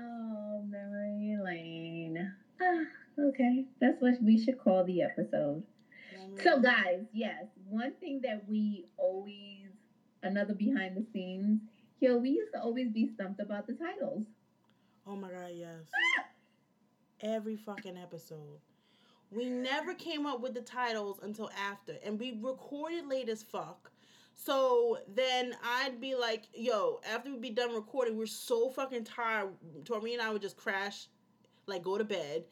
Oh, 0.00 0.62
memory 0.68 1.36
lane. 1.42 2.32
Ah, 2.60 2.84
okay, 3.30 3.64
that's 3.80 4.00
what 4.00 4.14
we 4.22 4.38
should 4.40 4.56
call 4.58 4.84
the 4.84 5.02
episode. 5.02 5.64
So, 6.42 6.60
guys, 6.60 7.04
yes, 7.12 7.44
one 7.68 7.92
thing 8.00 8.20
that 8.22 8.48
we 8.48 8.86
always, 8.96 9.68
another 10.22 10.54
behind 10.54 10.96
the 10.96 11.04
scenes, 11.12 11.60
yo, 12.00 12.16
we 12.16 12.30
used 12.30 12.52
to 12.54 12.60
always 12.60 12.88
be 12.90 13.10
stumped 13.14 13.40
about 13.40 13.66
the 13.66 13.74
titles. 13.74 14.24
oh 15.06 15.16
my 15.16 15.30
god 15.30 15.50
yes 15.54 15.86
every 17.20 17.56
fucking 17.56 17.96
episode 17.96 18.60
we 19.30 19.46
never 19.46 19.94
came 19.94 20.24
up 20.26 20.40
with 20.40 20.54
the 20.54 20.60
titles 20.60 21.18
until 21.22 21.50
after 21.58 21.96
and 22.04 22.18
we 22.18 22.38
recorded 22.40 23.06
late 23.06 23.28
as 23.28 23.42
fuck 23.42 23.90
so 24.34 24.98
then 25.16 25.56
I'd 25.64 26.00
be 26.00 26.14
like, 26.14 26.44
yo, 26.54 27.00
after 27.12 27.28
we'd 27.32 27.42
be 27.42 27.50
done 27.50 27.74
recording, 27.74 28.16
we're 28.16 28.26
so 28.26 28.70
fucking 28.70 29.02
tired. 29.02 29.48
Tori 29.84 30.12
and 30.12 30.22
I 30.22 30.30
would 30.30 30.42
just 30.42 30.56
crash, 30.56 31.08
like 31.66 31.82
go 31.82 31.98
to 31.98 32.04
bed. 32.04 32.44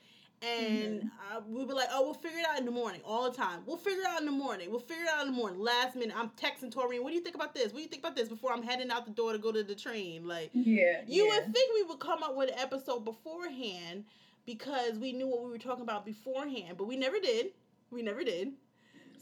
And 0.42 1.10
uh, 1.34 1.40
we'd 1.48 1.66
be 1.66 1.72
like, 1.74 1.88
oh, 1.90 2.02
we'll 2.02 2.14
figure 2.14 2.38
it 2.38 2.46
out 2.46 2.58
in 2.58 2.66
the 2.66 2.70
morning 2.70 3.00
all 3.04 3.30
the 3.30 3.36
time. 3.36 3.60
We'll 3.66 3.78
figure 3.78 4.02
it 4.02 4.06
out 4.06 4.20
in 4.20 4.26
the 4.26 4.32
morning. 4.32 4.70
We'll 4.70 4.80
figure 4.80 5.04
it 5.04 5.08
out 5.08 5.26
in 5.26 5.32
the 5.32 5.36
morning. 5.36 5.58
Last 5.60 5.96
minute, 5.96 6.14
I'm 6.16 6.28
texting 6.30 6.70
Tori, 6.70 7.00
what 7.00 7.08
do 7.10 7.14
you 7.14 7.22
think 7.22 7.34
about 7.34 7.54
this? 7.54 7.72
What 7.72 7.76
do 7.76 7.82
you 7.82 7.88
think 7.88 8.02
about 8.02 8.14
this 8.16 8.28
before 8.28 8.52
I'm 8.52 8.62
heading 8.62 8.90
out 8.90 9.06
the 9.06 9.12
door 9.12 9.32
to 9.32 9.38
go 9.38 9.50
to 9.50 9.62
the 9.62 9.74
train? 9.74 10.26
Like, 10.28 10.50
Yeah. 10.52 11.00
you 11.06 11.24
yeah. 11.24 11.30
would 11.40 11.54
think 11.54 11.72
we 11.74 11.82
would 11.84 12.00
come 12.00 12.22
up 12.22 12.36
with 12.36 12.50
an 12.50 12.58
episode 12.58 13.04
beforehand 13.04 14.04
because 14.44 14.98
we 14.98 15.12
knew 15.12 15.26
what 15.26 15.42
we 15.42 15.50
were 15.50 15.58
talking 15.58 15.82
about 15.82 16.04
beforehand, 16.04 16.76
but 16.76 16.86
we 16.86 16.96
never 16.96 17.18
did. 17.18 17.46
We 17.90 18.02
never 18.02 18.22
did. 18.22 18.52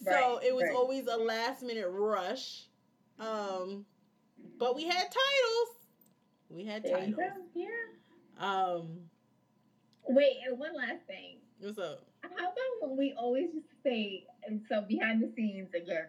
So 0.04 0.10
Right, 0.10 0.38
it 0.46 0.54
was 0.54 0.64
right. 0.64 0.74
always 0.74 1.06
a 1.06 1.16
last 1.16 1.62
minute 1.62 1.86
rush. 1.88 2.64
Um, 3.20 3.86
but 4.58 4.74
we 4.74 4.84
had 4.84 5.04
titles. 5.04 5.76
We 6.50 6.64
had 6.64 6.82
titles. 6.84 7.14
Yeah. 7.54 7.68
Um, 8.38 8.98
Wait, 10.06 10.36
and 10.46 10.58
one 10.58 10.74
last 10.76 11.06
thing. 11.06 11.38
what's 11.60 11.78
up? 11.78 12.04
How 12.22 12.28
about 12.30 12.54
when 12.80 12.96
we 12.96 13.14
always 13.18 13.50
just 13.52 13.66
say, 13.82 14.24
and 14.46 14.60
so 14.68 14.82
behind 14.82 15.22
the 15.22 15.30
scenes 15.36 15.68
again, 15.74 16.06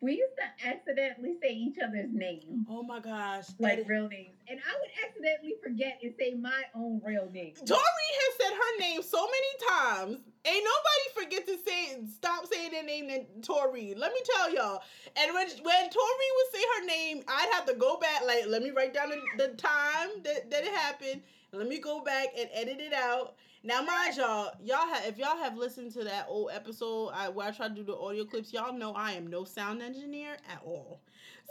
we 0.00 0.14
used 0.14 0.34
to 0.36 0.66
accidentally 0.68 1.34
say 1.40 1.50
each 1.52 1.76
other's 1.78 2.10
names, 2.12 2.66
Oh 2.68 2.82
my 2.82 2.98
gosh. 2.98 3.46
like 3.60 3.84
real 3.86 4.08
names, 4.08 4.34
and 4.48 4.58
I 4.58 4.72
would 4.80 4.90
accidentally 5.06 5.54
forget 5.62 5.98
and 6.02 6.12
say 6.18 6.34
my 6.34 6.62
own 6.74 7.00
real 7.04 7.30
name. 7.32 7.54
Tori 7.64 7.78
has 7.78 8.36
said 8.36 8.52
her 8.52 8.80
name 8.80 9.02
so 9.02 9.24
many 9.24 9.68
times. 9.68 10.20
Ain't 10.44 10.64
nobody 10.64 11.24
forget 11.24 11.46
to 11.46 11.56
say 11.64 12.04
stop 12.12 12.46
saying 12.52 12.72
their 12.72 12.82
name 12.82 13.06
than 13.06 13.26
Tori. 13.42 13.94
Let 13.96 14.12
me 14.12 14.20
tell 14.34 14.52
y'all. 14.52 14.82
And 15.16 15.32
when 15.34 15.46
when 15.62 15.90
Tori 15.90 16.28
would 16.36 16.52
say 16.52 16.62
her 16.80 16.86
name, 16.86 17.22
I'd 17.28 17.50
have 17.52 17.66
to 17.66 17.74
go 17.74 17.96
back. 17.98 18.22
Like, 18.26 18.46
let 18.48 18.62
me 18.62 18.70
write 18.70 18.92
down 18.94 19.10
the, 19.10 19.20
the 19.38 19.54
time 19.54 20.08
that, 20.24 20.50
that 20.50 20.64
it 20.64 20.72
happened. 20.74 21.22
Let 21.54 21.68
me 21.68 21.78
go 21.78 22.02
back 22.02 22.28
and 22.38 22.48
edit 22.54 22.80
it 22.80 22.94
out. 22.94 23.34
Now, 23.62 23.82
mind 23.82 24.16
y'all, 24.16 24.52
y'all 24.64 24.88
have 24.88 25.04
if 25.04 25.18
y'all 25.18 25.36
have 25.36 25.56
listened 25.56 25.92
to 25.92 26.04
that 26.04 26.26
old 26.28 26.50
episode 26.52 27.10
I, 27.14 27.28
where 27.28 27.46
I 27.46 27.50
try 27.50 27.68
to 27.68 27.74
do 27.74 27.84
the 27.84 27.94
audio 27.96 28.24
clips, 28.24 28.52
y'all 28.52 28.72
know 28.72 28.92
I 28.94 29.12
am 29.12 29.26
no 29.26 29.44
sound 29.44 29.82
engineer 29.82 30.32
at 30.50 30.62
all. 30.64 31.00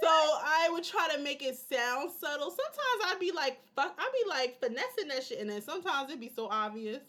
So 0.02 0.08
I 0.08 0.70
would 0.72 0.84
try 0.84 1.08
to 1.16 1.22
make 1.22 1.44
it 1.44 1.56
sound 1.56 2.10
subtle. 2.20 2.50
Sometimes 2.50 3.14
I'd 3.14 3.20
be 3.20 3.32
like, 3.32 3.60
fuck, 3.76 3.96
I'd 3.98 4.12
be 4.12 4.30
like 4.30 4.60
finessing 4.60 5.08
that 5.10 5.24
shit, 5.24 5.40
and 5.40 5.50
then 5.50 5.62
sometimes 5.62 6.10
it'd 6.10 6.20
be 6.20 6.32
so 6.36 6.48
obvious. 6.50 7.04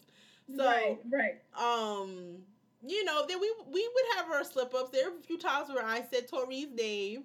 So, 0.55 0.63
right, 0.63 0.99
right. 1.11 1.41
um, 1.57 2.37
you 2.85 3.03
know, 3.05 3.25
then 3.27 3.39
we 3.41 3.51
we 3.71 3.89
would 3.93 4.17
have 4.17 4.31
our 4.31 4.43
slip 4.43 4.73
ups. 4.75 4.91
There 4.91 5.09
were 5.09 5.17
a 5.17 5.23
few 5.23 5.39
times 5.39 5.69
where 5.69 5.83
I 5.83 6.03
said 6.11 6.27
Tori's 6.27 6.71
name. 6.71 7.23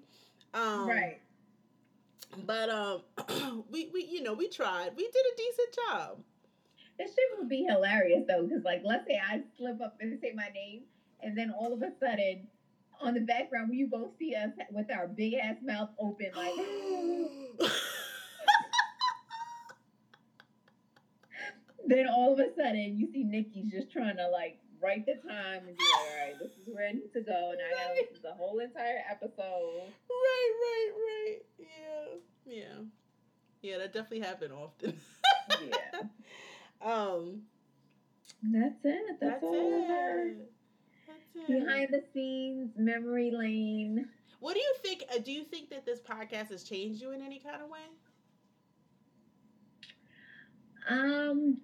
Um, 0.54 0.88
right. 0.88 1.20
But 2.44 2.68
um, 2.70 3.02
we 3.70 3.90
we 3.92 4.04
you 4.04 4.22
know 4.22 4.34
we 4.34 4.48
tried. 4.48 4.90
We 4.96 5.04
did 5.04 5.14
a 5.14 5.36
decent 5.36 5.74
job. 5.74 6.18
This 6.98 7.10
shit 7.10 7.38
would 7.38 7.48
be 7.48 7.64
hilarious 7.64 8.24
though, 8.28 8.44
because 8.44 8.64
like, 8.64 8.82
let's 8.84 9.06
say 9.06 9.20
I 9.24 9.42
slip 9.56 9.80
up 9.80 9.96
and 10.00 10.18
say 10.20 10.32
my 10.34 10.48
name, 10.54 10.82
and 11.20 11.38
then 11.38 11.52
all 11.56 11.72
of 11.72 11.82
a 11.82 11.92
sudden, 12.00 12.48
on 13.00 13.14
the 13.14 13.20
background, 13.20 13.72
you 13.72 13.86
both 13.86 14.10
see 14.18 14.34
us 14.34 14.50
with 14.72 14.90
our 14.90 15.06
big 15.06 15.34
ass 15.34 15.56
mouth 15.62 15.90
open, 16.00 16.30
like. 16.34 16.54
then 21.86 22.06
all 22.08 22.32
of 22.32 22.38
a 22.38 22.54
sudden, 22.56 22.98
you 22.98 23.08
see 23.12 23.24
Nikki's 23.24 23.70
just 23.70 23.90
trying 23.90 24.16
to 24.16 24.28
like 24.28 24.58
write 24.80 25.06
the 25.06 25.14
time 25.28 25.62
and 25.66 25.76
be 25.76 25.84
like, 25.84 26.00
all 26.00 26.26
right, 26.26 26.38
this 26.38 26.52
is 26.52 26.72
where 26.72 26.88
I 26.88 26.92
need 26.92 27.12
to 27.12 27.20
go, 27.20 27.52
and 27.52 27.60
I 27.60 27.74
gotta 27.74 28.00
listen 28.00 28.16
to 28.16 28.22
the 28.22 28.34
whole 28.34 28.58
entire 28.58 29.02
episode. 29.10 29.82
right, 30.10 30.52
right, 30.62 30.90
right. 30.96 31.38
Yeah, 31.58 32.16
yeah, 32.46 32.82
yeah. 33.62 33.78
That 33.78 33.92
definitely 33.92 34.26
happened 34.26 34.52
often. 34.52 34.98
Yeah, 35.62 36.00
um, 36.82 37.42
that's 38.42 38.84
it. 38.84 39.18
That's, 39.20 39.32
that's, 39.32 39.42
all 39.42 39.54
it. 39.54 40.52
That's 41.06 41.48
it. 41.48 41.64
behind 41.64 41.88
the 41.90 42.02
scenes 42.12 42.72
memory 42.76 43.30
lane. 43.30 44.08
What 44.40 44.54
do 44.54 44.60
you 44.60 44.74
think? 44.82 45.04
Uh, 45.12 45.18
do 45.18 45.32
you 45.32 45.44
think 45.44 45.70
that 45.70 45.84
this 45.84 46.00
podcast 46.00 46.50
has 46.50 46.62
changed 46.62 47.00
you 47.00 47.12
in 47.12 47.22
any 47.22 47.40
kind 47.40 47.62
of 47.62 47.68
way? 47.68 47.78
Um, 50.88 51.58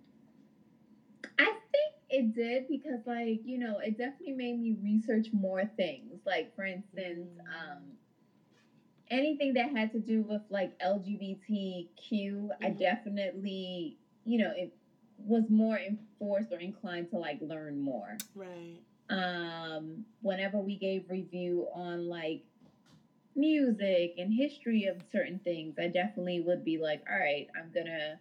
it 2.15 2.33
did 2.35 2.69
because, 2.69 3.01
like, 3.07 3.41
you 3.45 3.59
know, 3.59 3.79
it 3.79 3.97
definitely 3.99 4.33
made 4.35 4.59
me 4.59 4.77
research 4.83 5.33
more 5.33 5.65
things. 5.65 6.21
Like, 6.25 6.55
for 6.55 6.65
instance, 6.65 7.29
um, 7.41 7.83
anything 9.11 9.55
that 9.55 9.71
had 9.71 9.93
to 9.93 9.99
do 10.01 10.23
with 10.23 10.43
like 10.49 10.73
LGBTQ, 10.81 12.53
I 12.63 12.71
Mhm. 12.71 12.79
definitely, 12.79 13.99
you 14.25 14.39
know, 14.39 14.51
it 14.51 14.73
was 15.19 15.49
more 15.51 15.79
enforced 15.79 16.53
or 16.53 16.59
inclined 16.59 17.11
to 17.11 17.19
like 17.19 17.41
learn 17.41 17.79
more. 17.81 18.17
Right. 18.35 18.81
Um, 19.09 20.07
whenever 20.23 20.61
we 20.61 20.77
gave 20.77 21.11
review 21.11 21.69
on 21.73 22.09
like 22.09 22.43
music 23.35 24.15
and 24.19 24.33
history 24.33 24.85
of 24.87 25.03
certain 25.11 25.39
things, 25.41 25.79
I 25.79 25.89
definitely 25.89 26.41
would 26.41 26.65
be 26.65 26.79
like, 26.79 27.03
all 27.11 27.19
right, 27.19 27.49
I'm 27.57 27.71
gonna 27.73 28.21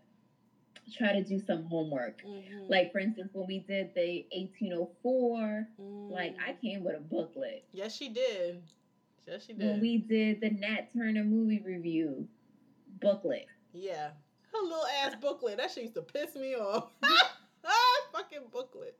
try 0.91 1.13
to 1.13 1.23
do 1.23 1.39
some 1.39 1.63
homework. 1.65 2.21
Mhm. 2.23 2.69
Like 2.69 2.91
for 2.91 2.99
instance, 2.99 3.29
when 3.34 3.47
we 3.47 3.59
did 3.59 3.93
the 3.95 4.25
1804, 4.31 5.67
like 6.09 6.36
Mm. 6.36 6.39
I 6.47 6.53
came 6.61 6.84
with 6.84 6.95
a 6.95 6.99
booklet. 6.99 7.63
Yes, 7.71 7.95
she 7.95 8.09
did. 8.09 8.61
Yes, 9.27 9.45
she 9.45 9.53
did. 9.53 9.65
When 9.65 9.79
we 9.79 9.97
did 9.99 10.41
the 10.41 10.49
Nat 10.49 10.91
Turner 10.93 11.23
movie 11.23 11.59
review, 11.59 12.27
booklet. 12.99 13.47
Yeah. 13.73 14.11
Her 14.51 14.59
little 14.61 14.86
ass 15.01 15.15
booklet. 15.15 15.57
That 15.57 15.71
shit 15.71 15.84
used 15.84 15.95
to 15.95 16.01
piss 16.01 16.36
me 16.36 16.55
off. 16.55 16.91
Fucking 18.14 18.47
booklet. 18.51 18.95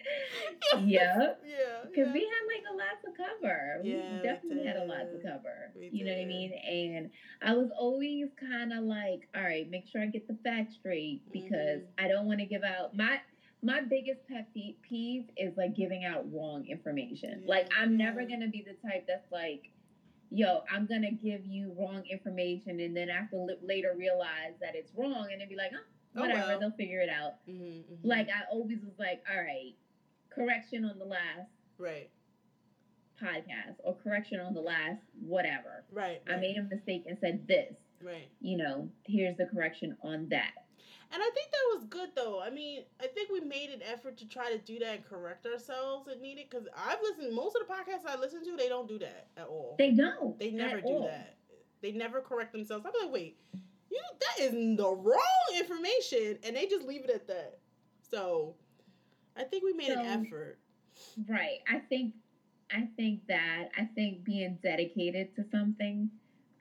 Yep. 0.84 1.41
Yeah. 1.45 1.84
Because 1.84 2.07
yeah. 2.07 2.14
we 2.14 2.20
had 2.22 2.43
like 2.49 2.66
a 2.72 2.76
lot 2.76 2.97
to 3.05 3.11
cover. 3.16 3.80
Yeah, 3.84 3.93
we 4.11 4.18
we 4.18 4.24
definitely 4.24 4.66
had 4.66 4.78
a 4.78 4.86
lot 4.86 5.05
to 5.11 5.20
cover. 5.24 5.72
We 5.78 5.89
you 5.93 6.03
know 6.03 6.11
what 6.11 6.22
I 6.22 6.26
mean? 6.26 6.51
And 6.53 7.09
I 7.41 7.53
was 7.53 7.70
always 7.78 8.30
kind 8.39 8.74
of 8.74 8.84
like, 8.86 9.28
all 9.36 9.43
right, 9.43 9.70
make 9.70 9.86
sure 9.88 10.01
I 10.01 10.07
get 10.07 10.28
the 10.28 10.38
facts 10.43 10.76
straight 10.80 11.22
because 11.32 11.82
Mhm. 11.84 12.03
I 12.03 12.07
don't 12.07 12.26
want 12.26 12.39
to 12.39 12.45
give 12.45 12.64
out 12.64 12.95
my 12.95 13.20
my 13.61 13.80
biggest 13.82 14.28
pet 14.28 14.47
peeve 14.53 15.30
is 15.38 15.55
like 15.55 15.76
giving 15.76 16.03
out 16.03 16.26
wrong 16.34 16.66
information. 16.68 17.43
Like 17.47 17.70
I'm 17.80 17.95
never 17.97 18.26
gonna 18.26 18.49
be 18.49 18.61
the 18.66 18.76
type 18.89 19.05
that's 19.07 19.32
like, 19.32 19.70
yo, 20.32 20.64
I'm 20.72 20.86
gonna 20.88 21.11
give 21.11 21.45
you 21.45 21.74
wrong 21.80 22.03
information 22.11 22.80
and 22.80 22.97
then 22.97 23.09
after 23.09 23.38
li- 23.38 23.59
later 23.64 23.93
realize 23.97 24.55
that 24.59 24.76
it's 24.76 24.91
wrong 24.97 25.28
and 25.32 25.39
then 25.39 25.47
be 25.47 25.55
like, 25.55 25.72
oh, 25.74 25.86
Oh, 26.16 26.22
whatever, 26.22 26.47
well. 26.47 26.59
they'll 26.59 26.72
figure 26.72 27.01
it 27.01 27.09
out. 27.09 27.34
Mhm, 27.47 27.84
mhm. 27.84 27.97
Like 28.03 28.30
I 28.30 28.51
always 28.51 28.80
was 28.84 28.97
like, 28.99 29.24
all 29.30 29.41
right, 29.41 29.74
correction 30.30 30.86
on 30.86 30.99
the 30.99 31.05
last 31.05 31.49
right. 31.78 32.09
podcast 33.22 33.76
or 33.84 33.95
correction 33.95 34.39
on 34.39 34.53
the 34.53 34.61
last 34.61 35.01
whatever. 35.22 35.84
Right. 35.91 36.22
I 36.28 36.34
right, 36.34 36.41
made 36.41 36.57
a 36.57 36.64
mistake 36.64 37.05
and 37.07 37.18
said 37.20 37.47
this. 37.47 37.74
Right. 38.01 38.28
You 38.41 38.57
know, 38.57 38.89
here's 39.05 39.38
the 39.38 39.45
correction 39.45 39.97
on 40.03 40.28
that. 40.30 40.51
And 41.11 41.22
I 41.22 41.30
think 41.36 41.51
that 41.51 41.78
was 41.78 41.86
good 41.86 42.09
though. 42.16 42.41
I 42.41 42.49
mean, 42.49 42.84
I 42.99 43.05
think 43.07 43.30
we 43.32 43.39
made 43.41 43.70
an 43.70 43.82
effort 43.84 44.18
to 44.18 44.28
try 44.28 44.51
to 44.51 44.57
do 44.57 44.80
that 44.80 44.95
and 44.95 45.05
correct 45.05 45.45
ourselves 45.45 46.07
if 46.07 46.20
needed. 46.20 46.47
Because 46.49 46.68
I've 46.76 46.99
listened 47.03 47.36
most 47.36 47.55
of 47.55 47.68
the 47.68 47.74
podcasts 47.74 48.09
I 48.09 48.20
listen 48.20 48.43
to, 48.43 48.57
they 48.57 48.68
don't 48.68 48.88
do 48.88 48.97
that 48.99 49.28
at 49.38 49.47
all. 49.47 49.76
They 49.78 49.91
don't. 49.91 50.38
They 50.39 50.51
never 50.51 50.82
do 50.82 50.88
all. 50.88 51.03
that. 51.07 51.36
They 51.82 51.91
never 51.91 52.22
correct 52.22 52.51
themselves. 52.51 52.86
I'm 52.86 52.93
like, 53.05 53.14
wait, 53.14 53.38
you 53.93 54.01
that 54.19 54.43
is 54.43 54.77
the 54.77 54.89
wrong 54.89 55.57
information, 55.57 56.37
and 56.43 56.55
they 56.55 56.65
just 56.65 56.85
leave 56.87 57.03
it 57.03 57.09
at 57.09 57.27
that. 57.27 57.59
So, 58.09 58.55
I 59.37 59.43
think 59.43 59.63
we 59.63 59.73
made 59.73 59.89
an 59.89 60.05
effort. 60.05 60.59
Right. 61.27 61.59
I 61.67 61.79
think 61.79 62.13
I 62.71 62.87
think 62.97 63.27
that 63.27 63.69
I 63.77 63.85
think 63.95 64.23
being 64.23 64.57
dedicated 64.63 65.35
to 65.35 65.45
something, 65.51 66.09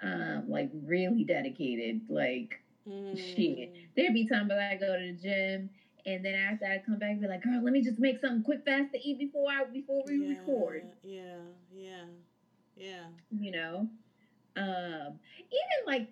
um, 0.03 0.45
like 0.49 0.71
really 0.87 1.25
dedicated, 1.25 2.03
like 2.09 2.61
Shit. 3.15 3.73
there'd 3.97 4.15
be 4.15 4.27
times 4.27 4.49
that 4.49 4.59
I 4.59 4.77
go 4.77 4.99
to 4.99 5.13
the 5.13 5.19
gym 5.19 5.71
and 6.05 6.25
then 6.25 6.35
after 6.35 6.67
I 6.67 6.83
come 6.85 6.99
back 6.99 7.11
and 7.11 7.21
be 7.21 7.29
like, 7.29 7.43
girl, 7.43 7.63
let 7.63 7.73
me 7.73 7.83
just 7.83 7.99
make 7.99 8.21
something 8.21 8.43
quick 8.43 8.65
fast 8.65 8.93
to 8.93 9.09
eat 9.09 9.19
before 9.19 9.51
I 9.51 9.65
before 9.65 10.03
we 10.07 10.19
yeah, 10.19 10.39
record. 10.39 10.83
Yeah, 11.05 11.37
yeah, 11.73 12.05
yeah. 12.77 13.05
you 13.31 13.53
know 13.53 13.89
um 14.57 15.19
even 15.49 15.87
like 15.87 16.09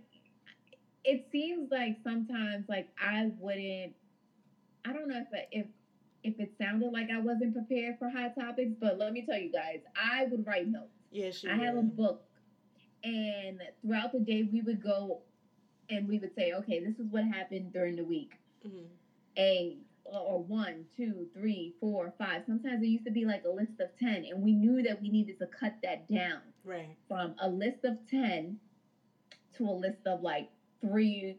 it 1.05 1.22
seems 1.32 1.70
like 1.70 1.96
sometimes 2.05 2.64
like 2.68 2.86
i 2.98 3.26
wouldn't 3.38 3.92
i 4.84 4.92
don't 4.92 5.09
know 5.09 5.18
if 5.18 5.26
I, 5.32 5.44
if 5.53 5.66
if 6.22 6.38
it 6.38 6.51
sounded 6.61 6.90
like 6.92 7.11
i 7.11 7.18
wasn't 7.18 7.53
prepared 7.55 7.96
for 7.98 8.09
hot 8.09 8.32
topics 8.34 8.72
but 8.80 8.98
let 8.98 9.12
me 9.12 9.22
tell 9.22 9.38
you 9.38 9.51
guys 9.51 9.80
i 9.96 10.24
would 10.30 10.46
write 10.46 10.68
notes 10.68 10.90
Yeah, 11.11 11.30
she 11.30 11.48
i 11.48 11.57
have 11.57 11.76
a 11.76 11.82
book 11.82 12.20
and 13.05 13.62
throughout 13.82 14.12
the 14.12 14.20
day 14.20 14.42
we 14.42 14.62
would 14.62 14.82
go 14.82 15.20
and 15.88 16.09
we 16.09 16.18
would 16.18 16.34
say 16.36 16.53
okay 16.53 16.80
this 16.80 16.98
is 16.98 17.07
what 17.11 17.24
happened 17.24 17.72
during 17.72 17.96
the 17.96 18.05
week 18.05 18.38
Mhm. 18.66 18.86
a 19.38 19.76
or 20.05 20.42
one, 20.42 20.86
two, 20.96 21.28
three, 21.32 21.72
four, 21.78 22.12
five. 22.18 22.42
Sometimes 22.44 22.82
it 22.82 22.86
used 22.88 23.05
to 23.05 23.12
be 23.12 23.24
like 23.26 23.44
a 23.44 23.48
list 23.51 23.78
of 23.78 23.88
ten, 23.96 24.24
and 24.24 24.42
we 24.42 24.53
knew 24.55 24.82
that 24.82 25.01
we 25.01 25.09
needed 25.09 25.38
to 25.38 25.46
cut 25.46 25.74
that 25.82 26.09
down 26.09 26.40
Right. 26.64 26.96
from 27.07 27.34
a 27.38 27.48
list 27.48 27.84
of 27.84 27.96
10 28.09 28.59
to 29.55 29.64
a 29.68 29.70
list 29.72 30.07
of 30.07 30.22
like 30.22 30.48
three 30.82 31.36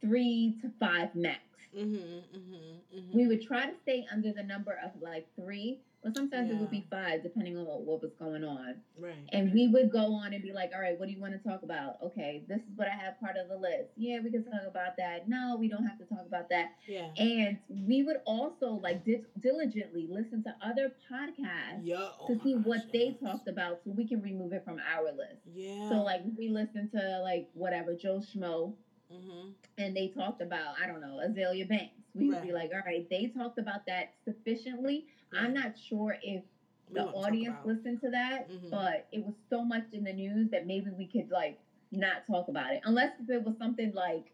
three 0.00 0.54
to 0.62 0.70
five 0.80 1.08
max 1.14 1.40
Mm-hmm. 1.76 2.38
Mm-hmm. 2.38 2.98
mm-hmm. 2.98 3.16
we 3.16 3.26
would 3.26 3.42
try 3.42 3.66
to 3.66 3.72
stay 3.82 4.06
under 4.12 4.32
the 4.32 4.42
number 4.42 4.78
of 4.84 4.90
like 5.02 5.26
three 5.36 5.80
but 6.04 6.14
sometimes 6.14 6.50
it 6.50 6.56
would 6.56 6.70
be 6.70 6.86
five 6.90 7.22
depending 7.22 7.56
on 7.56 7.64
what 7.64 8.02
was 8.02 8.12
going 8.20 8.44
on 8.44 8.74
right. 8.98 9.14
and 9.32 9.52
we 9.54 9.68
would 9.68 9.90
go 9.90 10.12
on 10.14 10.34
and 10.34 10.42
be 10.42 10.52
like 10.52 10.70
all 10.74 10.80
right 10.80 10.98
what 11.00 11.06
do 11.06 11.12
you 11.12 11.20
want 11.20 11.32
to 11.32 11.48
talk 11.48 11.62
about 11.62 11.96
okay 12.02 12.42
this 12.46 12.58
is 12.58 12.76
what 12.76 12.86
i 12.86 12.90
have 12.90 13.18
part 13.18 13.36
of 13.36 13.48
the 13.48 13.56
list 13.56 13.88
yeah 13.96 14.18
we 14.22 14.30
can 14.30 14.44
talk 14.44 14.60
about 14.68 14.96
that 14.98 15.28
no 15.28 15.56
we 15.58 15.66
don't 15.66 15.84
have 15.84 15.98
to 15.98 16.04
talk 16.04 16.24
about 16.26 16.48
that 16.50 16.72
Yeah. 16.86 17.08
and 17.16 17.56
we 17.70 18.02
would 18.02 18.18
also 18.26 18.78
like 18.82 19.04
di- 19.04 19.24
diligently 19.40 20.06
listen 20.10 20.44
to 20.44 20.54
other 20.62 20.92
podcasts 21.10 21.80
Yeah. 21.82 22.08
oh 22.20 22.26
to 22.28 22.40
see 22.44 22.54
gosh, 22.54 22.66
what 22.66 22.92
they 22.92 23.16
yes. 23.20 23.32
talked 23.32 23.48
about 23.48 23.80
so 23.84 23.90
we 23.90 24.06
can 24.06 24.20
remove 24.20 24.52
it 24.52 24.62
from 24.64 24.78
our 24.94 25.06
list 25.06 25.40
Yeah. 25.54 25.88
so 25.88 25.94
like 26.02 26.20
we 26.36 26.50
listen 26.50 26.90
to 26.90 27.20
like 27.22 27.48
whatever 27.54 27.94
Joe 27.94 28.20
Schmo 28.20 28.74
Mm-hmm. 29.12 29.48
and 29.78 29.96
they 29.96 30.08
talked 30.08 30.40
about 30.42 30.74
I 30.82 30.86
don't 30.86 31.00
know 31.00 31.20
Azealia 31.26 31.68
Banks. 31.68 31.92
We 32.14 32.28
would 32.28 32.42
be 32.42 32.52
like, 32.52 32.70
all 32.72 32.82
right, 32.86 33.08
they 33.10 33.26
talked 33.26 33.58
about 33.58 33.86
that 33.86 34.14
sufficiently. 34.24 35.06
I'm 35.32 35.52
not 35.52 35.74
sure 35.78 36.16
if 36.22 36.42
We 36.88 36.94
the 37.00 37.06
audience 37.06 37.56
listened 37.64 38.00
to 38.02 38.10
that, 38.10 38.48
Mhm. 38.48 38.70
but 38.70 39.06
it 39.12 39.24
was 39.24 39.34
so 39.50 39.64
much 39.64 39.84
in 39.92 40.04
the 40.04 40.12
news 40.12 40.50
that 40.50 40.66
maybe 40.66 40.90
we 40.90 41.06
could 41.06 41.30
like 41.30 41.58
not 41.90 42.26
talk 42.26 42.48
about 42.48 42.72
it 42.72 42.80
unless 42.84 43.12
if 43.20 43.28
it 43.30 43.42
was 43.44 43.56
something 43.58 43.92
like 43.92 44.32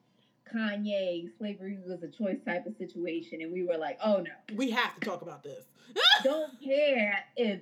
Kanye 0.52 1.30
slavery 1.38 1.78
was 1.86 2.02
a 2.02 2.08
choice 2.08 2.38
type 2.44 2.66
of 2.66 2.76
situation 2.76 3.40
and 3.40 3.52
we 3.52 3.62
were 3.64 3.76
like, 3.76 3.98
oh 4.04 4.18
no, 4.20 4.30
We 4.56 4.70
have 4.70 4.94
to 4.94 5.00
talk 5.00 5.22
about 5.22 5.42
this. 5.42 5.64
don't 6.24 6.60
care 6.64 7.24
if 7.36 7.60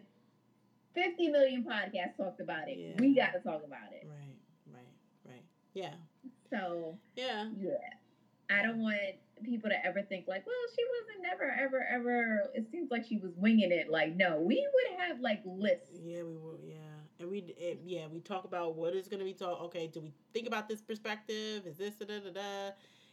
50 0.95 1.29
million 1.29 1.65
podcasts 1.65 2.17
talked 2.17 2.41
about 2.41 2.69
it. 2.69 2.79
Yeah. 2.79 2.95
We 3.01 3.15
got 3.15 3.33
to 3.33 3.41
talk 3.41 3.63
about 3.65 3.93
it. 3.93 4.07
Right. 4.09 4.37
Right. 4.73 4.85
Right. 5.25 5.45
Yeah. 5.75 5.95
So 6.51 6.99
Yeah. 7.17 7.49
Yeah. 7.59 7.73
I 8.51 8.63
don't 8.63 8.81
want 8.81 8.99
people 9.45 9.69
to 9.71 9.87
ever 9.87 10.03
think 10.03 10.27
like, 10.27 10.47
well, 10.47 10.55
she 10.75 10.83
wasn't 11.01 11.23
never, 11.23 11.55
ever, 11.61 11.87
ever. 11.93 12.51
It 12.55 12.67
seems 12.73 12.91
like 12.91 13.05
she 13.05 13.19
was 13.19 13.33
winging 13.37 13.71
it. 13.73 13.91
Like, 13.91 14.17
no, 14.17 14.41
we 14.41 14.67
would 14.73 15.01
have 15.01 15.21
like 15.21 15.43
lists. 15.45 15.91
Yeah, 16.03 16.23
we 16.23 16.37
would. 16.37 16.61
Yeah, 16.67 16.77
and 17.21 17.31
we 17.31 17.55
it, 17.59 17.81
yeah 17.85 18.07
we 18.11 18.21
talk 18.21 18.45
about 18.45 18.75
what 18.75 18.95
is 18.95 19.09
going 19.09 19.19
to 19.19 19.25
be 19.25 19.35
taught. 19.35 19.61
Okay, 19.67 19.89
do 19.93 20.01
we 20.01 20.13
think 20.33 20.47
about 20.47 20.69
this 20.69 20.81
perspective? 20.81 21.67
Is 21.67 21.77
this 21.77 21.95
da 21.97 22.07
da 22.07 22.21
da 22.21 22.31
da? 22.31 22.71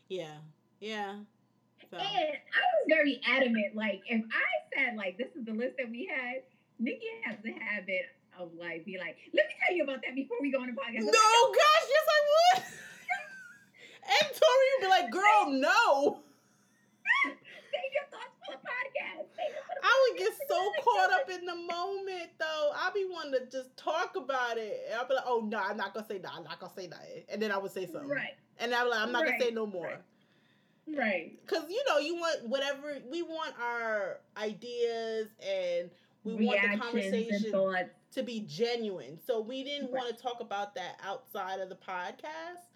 Yeah, 0.08 0.36
yeah. 0.80 1.16
So 1.92 1.98
And 1.98 2.08
I 2.08 2.62
was 2.80 2.86
very 2.88 3.20
adamant. 3.28 3.76
Like, 3.76 4.02
if 4.08 4.24
I 4.24 4.50
said 4.74 4.96
like 4.96 5.18
this 5.18 5.36
is 5.36 5.46
the 5.46 5.54
list 5.54 5.76
that 5.78 5.90
we 5.90 6.10
had, 6.10 6.44
Nikki 6.80 7.06
has 7.24 7.38
the 7.44 7.52
habit 7.52 8.08
of 8.40 8.52
like 8.58 8.86
be 8.86 8.98
like, 8.98 9.18
let 9.34 9.48
me 9.48 9.54
tell 9.66 9.76
you 9.76 9.84
about 9.84 10.02
that 10.04 10.16
before 10.16 10.38
we 10.42 10.52
go 10.52 10.60
on 10.60 10.68
the 10.68 10.74
podcast. 10.74 11.00
no, 11.00 11.06
like, 11.06 11.12
gosh, 11.12 11.86
yes 11.90 12.06
I 12.08 12.20
would. 12.32 12.64
And 14.08 14.30
Tori 14.30 14.68
would 14.74 14.82
be 14.82 14.88
like, 14.88 15.12
"Girl, 15.12 15.52
no." 15.52 16.22
Save 17.26 17.92
your 17.94 18.04
thoughts 18.12 18.36
for 18.46 18.52
the 18.54 18.58
podcast. 18.58 19.28
For 19.36 19.76
the 19.76 19.84
I 19.84 20.10
would 20.10 20.18
get 20.20 20.34
so 20.48 20.72
caught 20.84 21.12
up 21.14 21.30
in 21.30 21.46
the 21.46 21.56
moment, 21.56 22.30
though. 22.40 22.72
I'd 22.76 22.94
be 22.94 23.06
wanting 23.10 23.34
to 23.34 23.46
just 23.52 23.76
talk 23.78 24.16
about 24.16 24.58
it. 24.58 24.86
And 24.90 25.00
I'd 25.00 25.08
be 25.08 25.16
like, 25.16 25.24
"Oh 25.28 25.42
no, 25.46 25.58
I'm 25.60 25.78
not 25.78 25.94
gonna 25.94 26.06
say 26.08 26.18
that. 26.20 26.32
I'm 26.34 26.44
not 26.44 26.60
gonna 26.60 26.74
say 26.74 26.88
that," 26.88 27.26
and 27.30 27.42
then 27.42 27.52
I 27.52 27.58
would 27.58 27.72
say 27.72 27.86
something, 27.86 28.10
Right. 28.10 28.36
and 28.60 28.74
I'd 28.74 28.84
be 28.84 28.90
like, 28.90 29.00
"I'm 29.02 29.12
not 29.12 29.26
gonna 29.26 29.40
say 29.40 29.52
no 29.52 29.66
more." 29.66 29.88
right. 29.88 30.02
Right. 30.88 31.48
Cause 31.48 31.64
you 31.68 31.84
know 31.90 31.98
you 31.98 32.16
want 32.16 32.48
whatever 32.48 33.00
we 33.10 33.24
want 33.24 33.56
our 33.60 34.20
ideas 34.38 35.30
and 35.42 35.90
we 36.24 36.46
want 36.46 36.62
the 36.62 36.78
conversation 36.78 37.52
to 38.12 38.24
be 38.24 38.42
genuine. 38.42 39.20
So 39.26 39.40
we 39.42 39.64
didn't 39.64 39.92
Right. 39.92 40.04
want 40.04 40.16
to 40.16 40.22
talk 40.22 40.42
about 40.42 40.76
that 40.76 41.00
outside 41.04 41.60
of 41.60 41.70
the 41.70 41.76
podcast. 41.76 42.68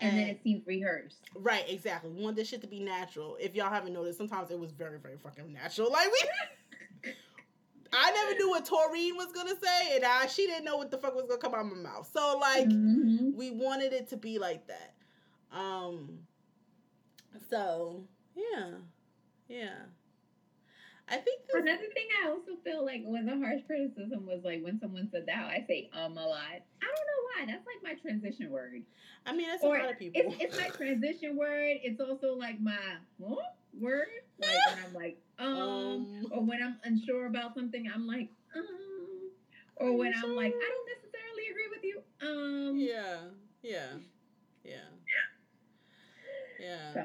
And 0.00 0.18
then 0.18 0.26
it 0.28 0.40
seems 0.42 0.66
rehearsed. 0.66 1.18
right, 1.34 1.64
exactly. 1.68 2.10
We 2.10 2.22
want 2.22 2.36
this 2.36 2.48
shit 2.48 2.60
to 2.60 2.66
be 2.66 2.80
natural. 2.80 3.36
If 3.40 3.54
y'all 3.54 3.70
haven't 3.70 3.94
noticed, 3.94 4.18
sometimes 4.18 4.50
it 4.50 4.58
was 4.58 4.72
very, 4.72 4.98
very 4.98 5.16
fucking 5.16 5.50
natural. 5.52 5.90
Like 5.90 6.08
we, 7.04 7.12
I 7.92 8.10
never 8.10 8.34
knew 8.38 8.50
what 8.50 8.66
Taureen 8.66 9.16
was 9.16 9.32
gonna 9.32 9.54
say, 9.62 9.96
and 9.96 10.04
I 10.04 10.26
she 10.26 10.46
didn't 10.46 10.64
know 10.64 10.76
what 10.76 10.90
the 10.90 10.98
fuck 10.98 11.14
was 11.14 11.24
gonna 11.26 11.40
come 11.40 11.54
out 11.54 11.60
of 11.60 11.66
my 11.72 11.78
mouth. 11.90 12.10
So 12.12 12.36
like 12.38 12.68
Mhm. 12.68 13.34
we 13.34 13.52
wanted 13.52 13.92
it 13.94 14.08
to 14.10 14.16
be 14.16 14.38
like 14.38 14.66
that. 14.66 14.94
Um 15.50 16.18
so 17.48 18.04
yeah. 18.34 18.72
Yeah. 19.48 19.76
I 21.08 21.16
think 21.16 21.46
this 21.46 21.54
Another 21.54 21.86
thing 21.94 22.08
I 22.24 22.28
also 22.30 22.56
feel 22.64 22.84
like 22.84 23.02
was 23.04 23.26
a 23.26 23.36
harsh 23.38 23.62
criticism 23.66 24.26
was 24.26 24.42
like 24.44 24.62
when 24.62 24.78
someone 24.80 25.08
said 25.12 25.26
that 25.26 25.46
I 25.46 25.64
say 25.66 25.88
um 25.92 26.16
a 26.18 26.26
lot. 26.26 26.58
I 26.82 26.86
don't 26.86 27.06
know 27.10 27.22
why. 27.30 27.46
That's 27.46 27.66
like 27.66 27.82
my 27.82 27.94
transition 28.00 28.50
word. 28.50 28.82
I 29.24 29.32
mean 29.32 29.46
that's 29.48 29.62
Or 29.62 29.76
a 29.76 29.82
lot 29.82 29.92
of 29.92 29.98
people. 29.98 30.20
It's 30.22 30.42
it's 30.42 30.56
my 30.56 30.68
transition 30.68 31.36
word. 31.36 31.76
It's 31.82 32.00
also 32.00 32.34
like 32.34 32.60
my 32.60 32.76
huh? 33.22 33.36
word. 33.78 34.08
Like 34.40 34.56
when 34.66 34.84
I'm 34.84 34.94
like 34.94 35.18
um, 35.38 35.56
Um. 35.56 36.26
or 36.32 36.42
when 36.44 36.62
I'm 36.62 36.76
unsure 36.84 37.26
about 37.26 37.54
something, 37.54 37.86
I'm 37.92 38.06
like 38.06 38.30
um 38.56 39.30
or 39.76 39.96
when 39.96 40.12
I'm 40.14 40.34
like 40.34 40.52
I 40.54 40.68
don't 40.68 40.88
necessarily 40.90 41.44
agree 41.50 41.68
with 41.70 41.84
you. 41.84 42.02
Um 42.20 42.76
yeah. 42.76 43.18
Yeah. 43.62 43.98
Yeah. 44.64 44.90
Yeah. 46.58 46.92
so 46.94 47.00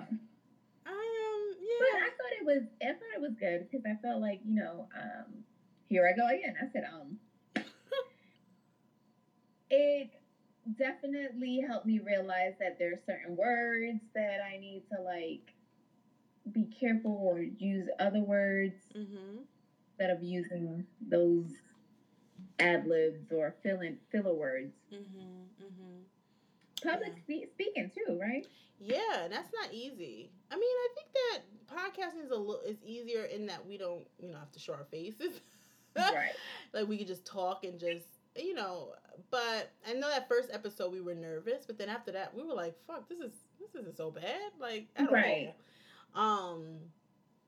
I 0.86 0.90
um 0.90 1.56
But 1.80 1.88
yeah. 1.94 2.06
I 2.06 2.10
thought 2.18 2.34
it 2.40 2.41
was 2.52 2.64
I 2.82 2.86
thought 2.88 3.16
it 3.16 3.22
was 3.22 3.34
good 3.40 3.66
because 3.70 3.86
I 3.86 3.96
felt 4.02 4.22
like, 4.22 4.40
you 4.46 4.56
know, 4.56 4.88
um 4.96 5.44
here 5.90 6.06
I 6.08 6.14
go 6.14 6.28
again. 6.28 6.56
I 6.62 6.66
said, 6.72 6.84
um 6.92 7.18
it 9.70 10.10
definitely 10.78 11.60
helped 11.66 11.86
me 11.86 12.00
realize 12.00 12.54
that 12.60 12.78
there's 12.78 13.00
certain 13.06 13.36
words 13.36 14.00
that 14.14 14.40
I 14.42 14.58
need 14.58 14.84
to 14.94 15.00
like 15.02 15.54
be 16.52 16.66
careful 16.66 17.12
or 17.12 17.40
use 17.42 17.88
other 18.00 18.22
words 18.22 18.76
Mm-hmm. 18.96 19.42
instead 19.90 20.10
of 20.10 20.24
using 20.24 20.84
those 21.10 21.52
ad 22.60 22.86
libs 22.88 23.32
or 23.32 23.56
fill-in 23.64 23.98
filler 24.12 24.34
words. 24.34 24.74
Mm-hmm. 24.94 25.64
Mm-hmm. 25.64 26.21
Public 26.84 27.14
spe- 27.18 27.52
speaking 27.52 27.92
too, 27.94 28.18
right? 28.20 28.46
Yeah, 28.80 29.28
that's 29.30 29.52
not 29.54 29.74
easy. 29.74 30.32
I 30.52 30.56
mean, 30.56 30.64
I 30.64 30.88
think 30.96 31.08
that 31.14 31.76
podcasting 31.76 32.26
is 32.26 32.32
a 32.32 32.36
little 32.36 32.62
is 32.66 32.78
easier 32.84 33.24
in 33.26 33.46
that 33.48 33.66
we 33.66 33.78
don't, 33.78 34.06
you 34.20 34.30
know, 34.32 34.40
have 34.40 34.52
to 34.54 34.60
show 34.60 34.74
our 34.74 34.86
faces. 34.92 35.40
right. 35.98 36.32
like 36.74 36.88
we 36.88 36.98
could 36.98 37.08
just 37.08 37.26
talk 37.26 37.64
and 37.64 37.80
just 37.80 38.06
you 38.38 38.54
know 38.54 38.94
but 39.30 39.74
i 39.86 39.92
know 39.92 40.08
that 40.08 40.26
first 40.30 40.50
episode 40.54 40.90
we 40.90 41.02
were 41.02 41.14
nervous 41.14 41.66
but 41.66 41.78
then 41.78 41.90
after 41.90 42.14
that 42.14 42.34
we 42.34 42.42
were 42.42 42.54
like 42.54 42.74
fuck 42.88 43.10
this 43.10 43.20
is 43.20 43.34
this 43.60 43.76
isn't 43.78 43.98
so 43.98 44.10
bad 44.10 44.40
like 44.58 44.88
at 44.96 45.12
Right. 45.12 45.54
all 46.16 46.54
um 46.54 46.64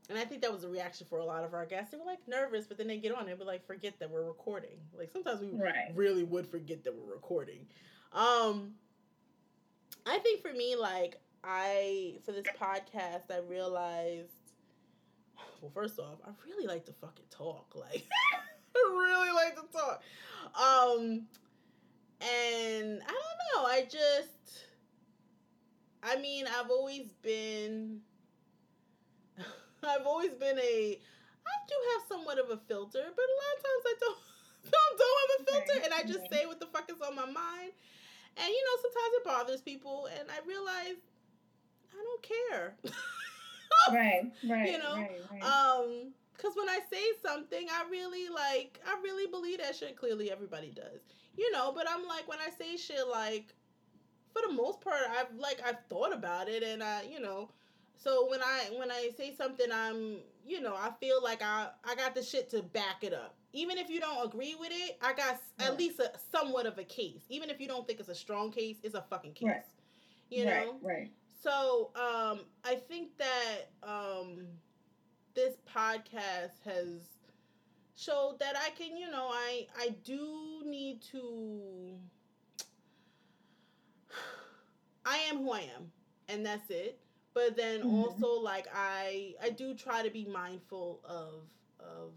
and 0.09 0.17
i 0.17 0.25
think 0.25 0.41
that 0.41 0.51
was 0.51 0.65
a 0.65 0.67
reaction 0.67 1.07
for 1.09 1.19
a 1.19 1.25
lot 1.25 1.45
of 1.45 1.53
our 1.53 1.65
guests 1.65 1.91
they 1.91 1.97
were 1.97 2.03
like 2.03 2.19
nervous 2.27 2.67
but 2.67 2.77
then 2.77 2.87
they 2.87 2.97
get 2.97 3.13
on 3.15 3.29
and 3.29 3.39
be 3.39 3.45
like 3.45 3.65
forget 3.65 3.97
that 3.99 4.09
we're 4.11 4.25
recording 4.25 4.77
like 4.97 5.09
sometimes 5.09 5.39
we 5.39 5.47
Right. 5.53 5.93
really 5.95 6.25
would 6.25 6.45
forget 6.45 6.83
that 6.83 6.93
we're 6.93 7.13
recording 7.13 7.65
um 8.11 8.73
i 10.05 10.17
think 10.19 10.41
for 10.41 10.53
me 10.53 10.75
like 10.75 11.19
i 11.43 12.15
for 12.25 12.31
this 12.31 12.45
podcast 12.59 13.31
i 13.31 13.39
realized 13.47 14.31
well 15.61 15.71
first 15.73 15.99
off 15.99 16.17
i 16.25 16.29
really 16.45 16.67
like 16.67 16.85
to 16.85 16.93
fucking 16.93 17.25
talk 17.29 17.73
like 17.75 18.05
I 18.75 18.79
really 18.91 19.31
like 19.31 19.55
to 19.55 19.77
talk. 19.77 20.01
Um, 20.55 21.27
and 22.21 23.01
I 23.01 23.13
don't 23.13 23.39
know. 23.55 23.65
I 23.65 23.87
just, 23.89 24.65
I 26.01 26.17
mean, 26.17 26.45
I've 26.47 26.69
always 26.69 27.11
been, 27.21 27.99
I've 29.83 30.05
always 30.05 30.33
been 30.33 30.57
a, 30.57 30.99
I 31.45 31.55
do 31.67 31.75
have 31.93 32.07
somewhat 32.07 32.39
of 32.39 32.49
a 32.49 32.57
filter, 32.67 33.03
but 33.15 33.25
a 33.25 33.35
lot 33.41 33.57
of 33.57 33.63
times 33.63 33.83
I 33.85 33.95
don't, 33.99 34.17
don't, 34.71 34.97
don't 34.99 35.19
have 35.21 35.39
a 35.39 35.51
filter, 35.51 35.85
and 35.85 35.93
I 35.93 36.03
just 36.03 36.31
say 36.31 36.45
what 36.45 36.59
the 36.59 36.67
fuck 36.67 36.89
is 36.89 37.01
on 37.05 37.15
my 37.15 37.25
mind. 37.25 37.73
And 38.37 38.47
you 38.47 38.63
know, 38.63 38.81
sometimes 38.81 39.13
it 39.15 39.23
bothers 39.23 39.61
people, 39.61 40.07
and 40.19 40.29
I 40.29 40.45
realize 40.47 40.97
I 41.91 42.03
don't 42.03 42.23
care. 42.23 42.75
Right. 43.91 44.31
Right. 44.47 44.71
You 44.71 44.77
know, 44.77 44.95
Right. 44.95 45.19
Right. 45.31 45.43
Um, 45.43 46.13
because 46.35 46.55
when 46.55 46.69
I 46.69 46.79
say 46.89 47.03
something, 47.25 47.67
I 47.69 47.89
really 47.89 48.29
like, 48.29 48.79
I 48.85 48.99
really 49.01 49.29
believe 49.29 49.59
that 49.59 49.75
shit. 49.75 49.95
Clearly, 49.95 50.31
everybody 50.31 50.71
does, 50.71 51.01
you 51.37 51.51
know. 51.51 51.71
But 51.73 51.85
I'm 51.89 52.07
like, 52.07 52.27
when 52.27 52.39
I 52.39 52.49
say 52.49 52.75
shit, 52.75 53.07
like, 53.09 53.53
for 54.33 54.41
the 54.47 54.53
most 54.53 54.81
part, 54.81 55.01
I've 55.17 55.35
like, 55.37 55.61
I've 55.65 55.79
thought 55.89 56.13
about 56.13 56.49
it, 56.49 56.63
and 56.63 56.83
I, 56.83 57.03
you 57.09 57.19
know, 57.19 57.49
so 57.95 58.27
when 58.29 58.41
I 58.41 58.69
when 58.77 58.91
I 58.91 59.09
say 59.15 59.33
something, 59.35 59.67
I'm, 59.71 60.17
you 60.45 60.59
know, 60.59 60.75
I 60.75 60.91
feel 60.99 61.21
like 61.23 61.41
I 61.41 61.69
I 61.85 61.95
got 61.95 62.15
the 62.15 62.23
shit 62.23 62.49
to 62.51 62.61
back 62.61 63.03
it 63.03 63.13
up. 63.13 63.35
Even 63.53 63.77
if 63.77 63.89
you 63.89 63.99
don't 63.99 64.25
agree 64.25 64.55
with 64.59 64.71
it, 64.71 64.97
I 65.01 65.13
got 65.13 65.39
at 65.59 65.77
least 65.77 65.99
a 65.99 66.11
somewhat 66.31 66.65
of 66.65 66.77
a 66.79 66.83
case. 66.83 67.21
Even 67.29 67.49
if 67.51 67.61
you 67.61 67.67
don't 67.67 67.85
think 67.85 67.99
it's 67.99 68.09
a 68.09 68.15
strong 68.15 68.51
case, 68.51 68.77
it's 68.83 68.95
a 68.95 69.03
fucking 69.09 69.33
case. 69.33 69.47
Right. 69.47 69.63
You 70.29 70.45
know. 70.45 70.51
Right. 70.81 70.97
right. 70.99 71.11
So, 71.43 71.91
um, 71.95 72.39
I 72.63 72.75
think 72.75 73.09
that 73.17 73.69
um, 73.83 74.47
this 75.35 75.55
podcast 75.71 76.63
has 76.65 77.01
showed 77.95 78.37
that 78.39 78.55
I 78.57 78.69
can, 78.71 78.97
you 78.97 79.11
know, 79.11 79.27
I 79.31 79.67
I 79.77 79.89
do 80.03 80.63
need 80.65 81.01
to. 81.11 81.95
I 85.05 85.17
am 85.29 85.39
who 85.39 85.51
I 85.51 85.61
am, 85.75 85.91
and 86.29 86.45
that's 86.45 86.69
it. 86.69 86.99
But 87.33 87.55
then 87.57 87.81
Mhm. 87.81 87.93
also, 87.93 88.27
like 88.39 88.67
I 88.73 89.35
I 89.41 89.49
do 89.49 89.73
try 89.73 90.01
to 90.01 90.09
be 90.09 90.25
mindful 90.25 91.01
of 91.03 91.49
of 91.79 92.13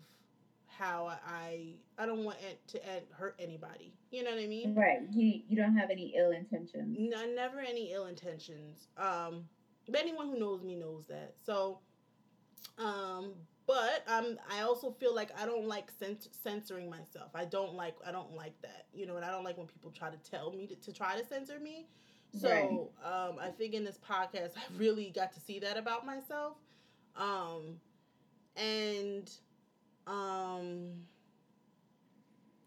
how 0.78 1.12
I 1.26 1.74
I 1.98 2.06
don't 2.06 2.24
want 2.24 2.38
it 2.48 2.66
to 2.68 2.80
hurt 3.12 3.36
anybody. 3.38 3.94
You 4.10 4.24
know 4.24 4.30
what 4.30 4.40
I 4.40 4.46
mean? 4.46 4.74
Right. 4.74 4.98
You 5.12 5.42
you 5.48 5.56
don't 5.56 5.76
have 5.76 5.90
any 5.90 6.14
ill 6.16 6.30
intentions. 6.32 6.96
No, 6.98 7.26
never 7.26 7.60
any 7.60 7.92
ill 7.92 8.06
intentions. 8.06 8.88
Um, 8.96 9.44
but 9.88 10.00
anyone 10.00 10.28
who 10.28 10.38
knows 10.38 10.62
me 10.62 10.74
knows 10.74 11.04
that. 11.08 11.34
So, 11.44 11.78
um, 12.78 13.32
but 13.66 14.04
um, 14.06 14.38
I 14.50 14.62
also 14.62 14.90
feel 14.90 15.14
like 15.14 15.30
I 15.40 15.46
don't 15.46 15.66
like 15.66 15.90
cens- 15.98 16.28
censoring 16.42 16.90
myself. 16.90 17.30
I 17.34 17.44
don't 17.44 17.74
like 17.74 17.96
I 18.06 18.12
don't 18.12 18.34
like 18.34 18.60
that. 18.62 18.86
You 18.92 19.06
know, 19.06 19.16
and 19.16 19.24
I 19.24 19.30
don't 19.30 19.44
like 19.44 19.56
when 19.56 19.66
people 19.66 19.90
try 19.90 20.10
to 20.10 20.30
tell 20.30 20.52
me 20.52 20.66
to, 20.66 20.74
to 20.76 20.92
try 20.92 21.18
to 21.18 21.26
censor 21.26 21.58
me. 21.58 21.86
So, 22.40 22.90
um, 23.02 23.38
I 23.40 23.48
think 23.48 23.72
in 23.72 23.84
this 23.84 23.98
podcast, 23.98 24.50
I 24.56 24.62
really 24.76 25.10
got 25.14 25.32
to 25.32 25.40
see 25.40 25.58
that 25.60 25.76
about 25.78 26.04
myself. 26.04 26.56
Um, 27.16 27.80
and 28.56 29.30
um 30.06 30.92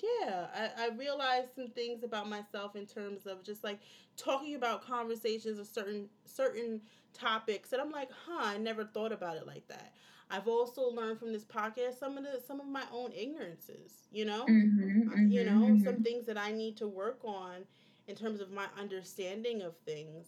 yeah 0.02 0.48
I, 0.54 0.86
I 0.86 0.90
realized 0.98 1.50
some 1.56 1.70
things 1.70 2.04
about 2.04 2.30
myself 2.30 2.76
in 2.76 2.86
terms 2.86 3.26
of 3.26 3.44
just 3.44 3.64
like 3.64 3.80
talking 4.18 4.56
about 4.56 4.86
conversations 4.86 5.60
of 5.60 5.68
certain 5.68 6.10
certain 6.26 6.82
topics 7.14 7.74
and 7.74 7.82
i'm 7.82 7.92
like 7.92 8.10
huh 8.26 8.42
i 8.44 8.58
never 8.58 8.84
thought 8.86 9.12
about 9.12 9.38
it 9.38 9.48
like 9.48 9.68
that. 9.68 9.94
I've 10.32 10.48
also 10.48 10.84
learned 10.90 11.18
from 11.20 11.34
this 11.34 11.44
podcast 11.44 11.98
some 12.00 12.16
of 12.18 12.24
the 12.24 12.40
some 12.48 12.60
of 12.60 12.68
my 12.68 12.84
own 12.94 13.12
ignorances 13.14 13.94
you 14.12 14.26
know? 14.26 14.46
Mm-hmm, 14.46 15.32
you 15.32 15.44
know 15.44 15.78
some 15.84 16.04
things 16.04 16.26
that 16.28 16.38
i 16.38 16.52
need 16.52 16.78
to 16.78 16.88
work 16.88 17.20
on 17.24 17.66
in 18.08 18.16
terms 18.16 18.40
of 18.40 18.52
my 18.52 18.66
understanding 18.80 19.62
of 19.62 19.76
things 19.86 20.28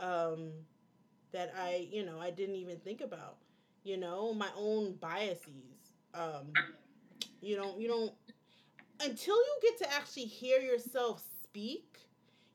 um 0.00 0.50
that 1.32 1.52
i 1.60 1.86
you 1.90 2.04
know 2.04 2.18
i 2.20 2.30
didn't 2.30 2.56
even 2.56 2.78
think 2.78 3.00
about 3.00 3.36
you 3.84 3.96
know? 3.96 4.34
My 4.34 4.48
own 4.56 4.94
biases 4.94 5.75
um 6.16 6.52
you 7.40 7.56
don't 7.56 7.78
you 7.80 7.88
don't 7.88 8.12
until 9.00 9.36
you 9.36 9.58
get 9.62 9.78
to 9.78 9.94
actually 9.94 10.24
hear 10.24 10.60
yourself 10.60 11.22
speak 11.44 11.98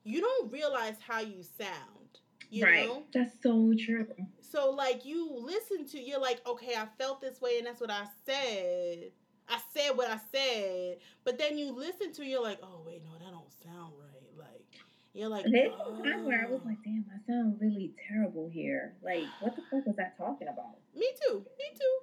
you 0.04 0.20
don't 0.20 0.52
realize 0.52 0.96
how 1.06 1.20
you 1.20 1.42
sound 1.42 2.02
you 2.50 2.64
right. 2.66 2.86
know 2.86 3.02
That's 3.14 3.32
so 3.42 3.72
true. 3.78 4.06
so 4.42 4.70
like 4.70 5.06
you 5.06 5.30
listen 5.32 5.86
to 5.88 5.98
you're 5.98 6.20
like, 6.20 6.46
okay, 6.46 6.74
I 6.76 6.86
felt 6.98 7.22
this 7.22 7.40
way 7.40 7.56
and 7.56 7.66
that's 7.66 7.80
what 7.80 7.90
I 7.90 8.04
said. 8.26 9.10
I 9.48 9.58
said 9.72 9.96
what 9.96 10.10
I 10.10 10.18
said. 10.30 10.98
But 11.24 11.38
then 11.38 11.56
you 11.56 11.72
listen 11.72 12.12
to 12.12 12.24
you're 12.24 12.42
like, 12.42 12.58
oh 12.62 12.82
wait, 12.86 13.02
no, 13.04 13.12
that 13.12 13.32
don't 13.32 13.50
sound 13.64 13.94
right. 13.98 14.28
Like 14.36 14.84
you're 15.14 15.28
like 15.30 15.46
There's 15.50 15.72
some 15.82 16.02
times 16.02 16.26
where 16.26 16.44
I 16.46 16.50
was 16.50 16.60
"Oh." 16.62 16.68
like, 16.68 16.78
damn, 16.84 17.06
I 17.08 17.18
sound 17.26 17.56
really 17.58 17.94
terrible 18.06 18.50
here. 18.52 18.94
Like, 19.02 19.24
what 19.40 19.56
the 19.56 19.62
fuck 19.70 19.86
was 19.86 19.96
that 19.96 20.18
talking 20.18 20.48
about? 20.48 20.76
Me 20.94 21.06
too. 21.26 21.44
Me 21.58 21.64
too. 21.72 21.98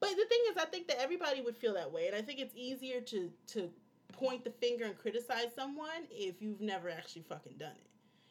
But 0.00 0.10
the 0.10 0.24
thing 0.24 0.40
is 0.50 0.56
I 0.58 0.64
think 0.66 0.88
that 0.88 1.00
everybody 1.00 1.40
would 1.42 1.56
feel 1.56 1.74
that 1.74 1.92
way. 1.92 2.06
And 2.08 2.16
I 2.16 2.22
think 2.22 2.40
it's 2.40 2.54
easier 2.56 3.00
to 3.02 3.30
to 3.48 3.70
point 4.12 4.44
the 4.44 4.50
finger 4.50 4.84
and 4.86 4.98
criticize 4.98 5.54
someone 5.54 6.06
if 6.10 6.42
you've 6.42 6.60
never 6.60 6.90
actually 6.90 7.22
fucking 7.28 7.54
done 7.58 7.72
it. 7.76 7.86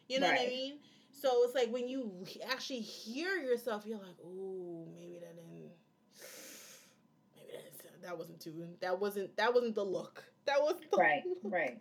You 0.07 0.19
know 0.19 0.27
what 0.27 0.39
I 0.41 0.47
mean? 0.47 0.79
So 1.11 1.43
it's 1.43 1.55
like 1.55 1.71
when 1.71 1.87
you 1.87 2.25
actually 2.51 2.81
hear 2.81 3.35
yourself, 3.37 3.85
you're 3.85 3.97
like, 3.99 4.19
"Ooh, 4.25 4.87
maybe 4.93 5.19
that 5.19 5.35
didn't, 5.35 5.51
maybe 5.51 5.71
that 7.83 8.01
that 8.01 8.17
wasn't 8.17 8.39
too, 8.39 8.67
that 8.81 8.99
wasn't 8.99 9.35
that 9.37 9.53
wasn't 9.53 9.75
the 9.75 9.83
look. 9.85 10.23
That 10.45 10.61
wasn't 10.61 10.91
the 10.91 10.97
Right, 10.97 11.23
look." 11.43 11.53
right. 11.53 11.77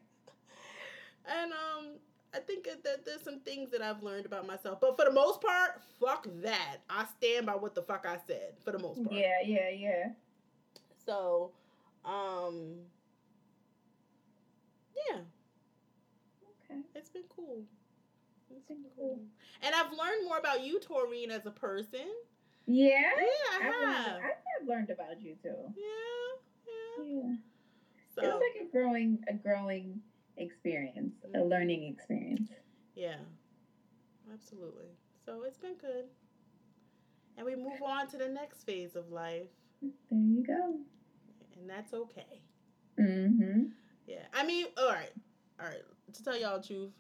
And 1.26 1.52
um, 1.52 1.98
I 2.34 2.40
think 2.40 2.64
that 2.64 3.04
there's 3.06 3.22
some 3.22 3.40
things 3.40 3.70
that 3.70 3.80
I've 3.80 4.02
learned 4.02 4.26
about 4.26 4.46
myself, 4.46 4.80
but 4.80 4.96
for 4.98 5.04
the 5.06 5.12
most 5.12 5.40
part, 5.40 5.80
fuck 5.98 6.26
that. 6.42 6.76
I 6.90 7.06
stand 7.18 7.46
by 7.46 7.54
what 7.56 7.74
the 7.74 7.82
fuck 7.82 8.04
I 8.06 8.18
said 8.26 8.52
for 8.64 8.72
the 8.72 8.78
most 8.78 9.02
part. 9.02 9.14
Yeah, 9.16 9.40
yeah, 9.44 9.70
yeah. 9.70 10.08
So, 11.06 11.52
um, 12.04 12.74
yeah, 15.10 15.20
Okay. 16.70 16.80
it's 16.94 17.08
been 17.08 17.22
cool. 17.34 17.62
It's 18.50 18.64
Been 18.66 18.84
cool. 18.96 19.18
And 19.62 19.74
I've 19.74 19.90
learned 19.92 20.24
more 20.26 20.38
about 20.38 20.64
you, 20.64 20.80
Taureen, 20.80 21.30
as 21.30 21.46
a 21.46 21.50
person. 21.50 22.06
Yeah. 22.66 22.90
Yeah, 23.16 23.24
I 23.62 23.66
I've 23.66 23.80
learned, 23.80 24.22
I've 24.60 24.68
learned 24.68 24.90
about 24.90 25.22
you 25.22 25.34
too. 25.42 25.54
Yeah, 25.76 26.64
yeah. 26.66 27.04
Yeah. 27.04 27.34
So, 28.14 28.22
It 28.22 28.26
was 28.26 28.42
like 28.54 28.68
a 28.68 28.70
growing, 28.70 29.24
a 29.28 29.34
growing 29.34 30.00
experience, 30.38 31.14
a 31.24 31.28
Mhm. 31.38 31.48
learning 31.50 31.84
experience. 31.84 32.50
yeah, 32.94 33.18
absolutely. 34.32 34.88
So 35.24 35.42
it's 35.42 35.58
been 35.58 35.76
good. 35.76 36.06
And 37.36 37.46
we 37.46 37.54
move 37.54 37.80
on 37.82 38.08
to 38.08 38.16
the 38.16 38.28
next 38.28 38.64
phase 38.64 38.96
of 38.96 39.10
life, 39.12 39.48
There 39.80 40.18
you 40.18 40.42
go. 40.44 40.80
and 41.56 41.68
that's 41.70 41.94
okay. 41.94 42.42
Mm-hmm. 42.98 43.66
Yeah, 44.06 44.24
I 44.32 44.44
mean, 44.44 44.66
all 44.76 44.88
right, 44.88 45.12
all 45.60 45.66
right. 45.66 45.82
To 46.14 46.22
tell 46.24 46.36
y'all 46.36 46.58
the 46.58 46.66
truth, 46.66 46.90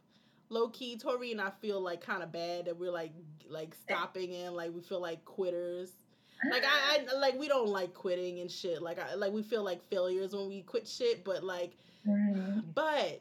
low 0.50 0.68
key, 0.68 0.96
Tori 0.98 1.32
and 1.32 1.40
I 1.40 1.50
feel 1.50 1.80
like 1.80 2.00
kind 2.00 2.22
of 2.22 2.30
bad 2.30 2.66
that 2.66 2.76
we're 2.78 2.92
like 2.92 3.12
like 3.48 3.74
stopping 3.74 4.32
and 4.34 4.54
like 4.54 4.72
we 4.74 4.80
feel 4.82 5.00
like 5.00 5.24
quitters. 5.24 5.92
Like 6.52 6.62
I, 6.64 7.04
I 7.10 7.14
like 7.18 7.36
we 7.38 7.48
don't 7.48 7.68
like 7.68 7.94
quitting 7.94 8.40
and 8.40 8.50
shit. 8.50 8.80
Like 8.82 8.98
I 8.98 9.14
like 9.14 9.32
we 9.32 9.42
feel 9.42 9.64
like 9.64 9.82
failures 9.88 10.34
when 10.36 10.48
we 10.48 10.62
quit 10.62 10.86
shit, 10.86 11.24
but 11.24 11.42
like 11.42 11.72
right. 12.06 12.60
but 12.74 13.20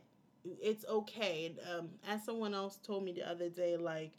it's 0.61 0.85
okay. 0.85 1.55
Um, 1.73 1.89
as 2.07 2.23
someone 2.23 2.53
else 2.53 2.77
told 2.77 3.03
me 3.03 3.11
the 3.13 3.27
other 3.29 3.49
day, 3.49 3.77
like 3.77 4.13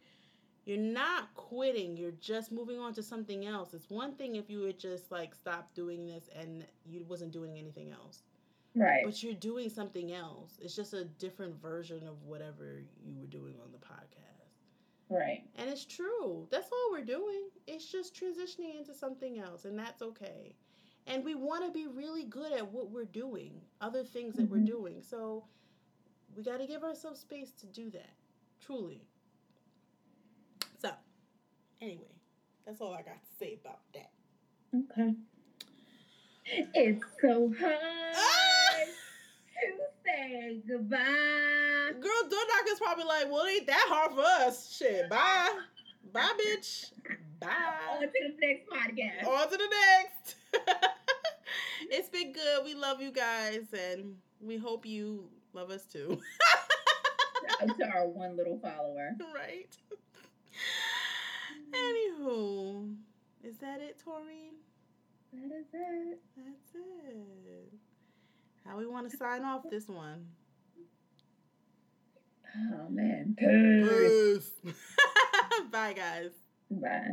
you're 0.64 0.76
not 0.76 1.32
quitting 1.34 1.96
you're 1.96 2.12
just 2.20 2.52
moving 2.52 2.78
on 2.78 2.92
to 2.92 3.02
something 3.02 3.46
else 3.46 3.72
it's 3.74 3.88
one 3.88 4.12
thing 4.14 4.36
if 4.36 4.50
you 4.50 4.60
would 4.60 4.78
just 4.78 5.10
like 5.10 5.34
stop 5.34 5.72
doing 5.74 6.06
this 6.06 6.28
and 6.38 6.64
you 6.86 7.04
wasn't 7.08 7.30
doing 7.32 7.56
anything 7.58 7.90
else 7.90 8.22
Right. 8.74 9.02
but 9.04 9.22
you're 9.22 9.32
doing 9.34 9.70
something 9.70 10.12
else 10.12 10.58
it's 10.62 10.76
just 10.76 10.92
a 10.92 11.04
different 11.04 11.60
version 11.60 12.06
of 12.06 12.22
whatever 12.24 12.82
you 13.02 13.14
were 13.18 13.26
doing 13.26 13.54
on 13.64 13.72
the 13.72 13.78
podcast 13.78 14.52
Right. 15.10 15.42
and 15.56 15.70
it's 15.70 15.86
true 15.86 16.46
that's 16.50 16.70
all 16.70 16.90
we're 16.92 17.04
doing 17.04 17.48
it's 17.66 17.90
just 17.90 18.14
transitioning 18.14 18.78
into 18.78 18.92
something 18.94 19.38
else 19.38 19.64
and 19.64 19.78
that's 19.78 20.02
okay 20.02 20.54
and 21.06 21.24
we 21.24 21.34
want 21.34 21.64
to 21.64 21.70
be 21.72 21.86
really 21.86 22.24
good 22.24 22.52
at 22.52 22.70
what 22.70 22.90
we're 22.90 23.06
doing 23.06 23.62
other 23.80 24.04
things 24.04 24.34
that 24.36 24.50
we're 24.50 24.58
Mhm. 24.58 24.66
doing 24.66 25.02
so 25.02 25.44
we 26.38 26.44
got 26.44 26.58
to 26.60 26.66
give 26.66 26.84
ourselves 26.84 27.18
space 27.20 27.50
to 27.60 27.66
do 27.66 27.90
that 27.90 28.12
truly 28.64 29.02
so 30.80 30.90
anyway 31.82 32.14
that's 32.64 32.80
all 32.80 32.94
i 32.94 33.02
got 33.02 33.14
to 33.22 33.28
say 33.38 33.58
about 33.62 33.80
that 33.92 34.10
Okay. 34.76 35.14
It's 36.74 37.02
so 37.22 37.50
hard 37.58 37.74
Ah! 38.14 38.84
to 39.60 39.72
say 40.04 40.60
goodbye. 40.68 40.98
girl 42.00 42.28
door 42.30 42.40
knocker's 42.54 42.78
probably 42.78 43.04
like 43.04 43.30
well 43.30 43.44
it 43.46 43.50
ain't 43.56 43.66
that 43.66 43.86
hard 43.88 44.12
for 44.12 44.46
us 44.46 44.76
shit 44.76 45.08
bye 45.10 45.48
bye 46.12 46.32
bitch 46.38 46.92
Bye. 47.40 47.48
On 47.94 48.00
to 48.02 48.08
the 48.12 48.46
next 48.46 48.68
podcast. 48.68 49.26
on 49.26 49.50
to 49.50 49.56
the 49.56 49.68
next 49.70 50.36
it's 51.90 52.08
been 52.10 52.32
good 52.32 52.64
we 52.64 52.74
love 52.74 53.00
you 53.00 53.10
guys 53.10 53.62
and 53.72 54.16
we 54.40 54.56
hope 54.58 54.84
you 54.84 55.28
love 55.52 55.70
us 55.70 55.84
too 55.86 56.18
to 57.76 57.86
our 57.94 58.06
one 58.08 58.36
little 58.36 58.58
follower. 58.60 59.10
right 59.34 59.76
anywho 61.72 62.94
is 63.44 63.58
that 63.58 63.80
it 63.80 64.00
taureen 64.04 64.54
That 65.32 65.54
is 65.56 65.66
it. 65.72 66.20
that's 66.36 66.74
it 66.74 67.72
how 68.66 68.76
we 68.78 68.86
want 68.86 69.10
to 69.10 69.16
sign 69.16 69.42
off 69.44 69.62
this 69.70 69.88
one 69.88 70.26
Oh 72.72 72.88
man. 72.88 73.36
Peace. 73.38 74.50
bye 75.70 75.92
guys 75.92 76.30
Bye. 76.70 77.10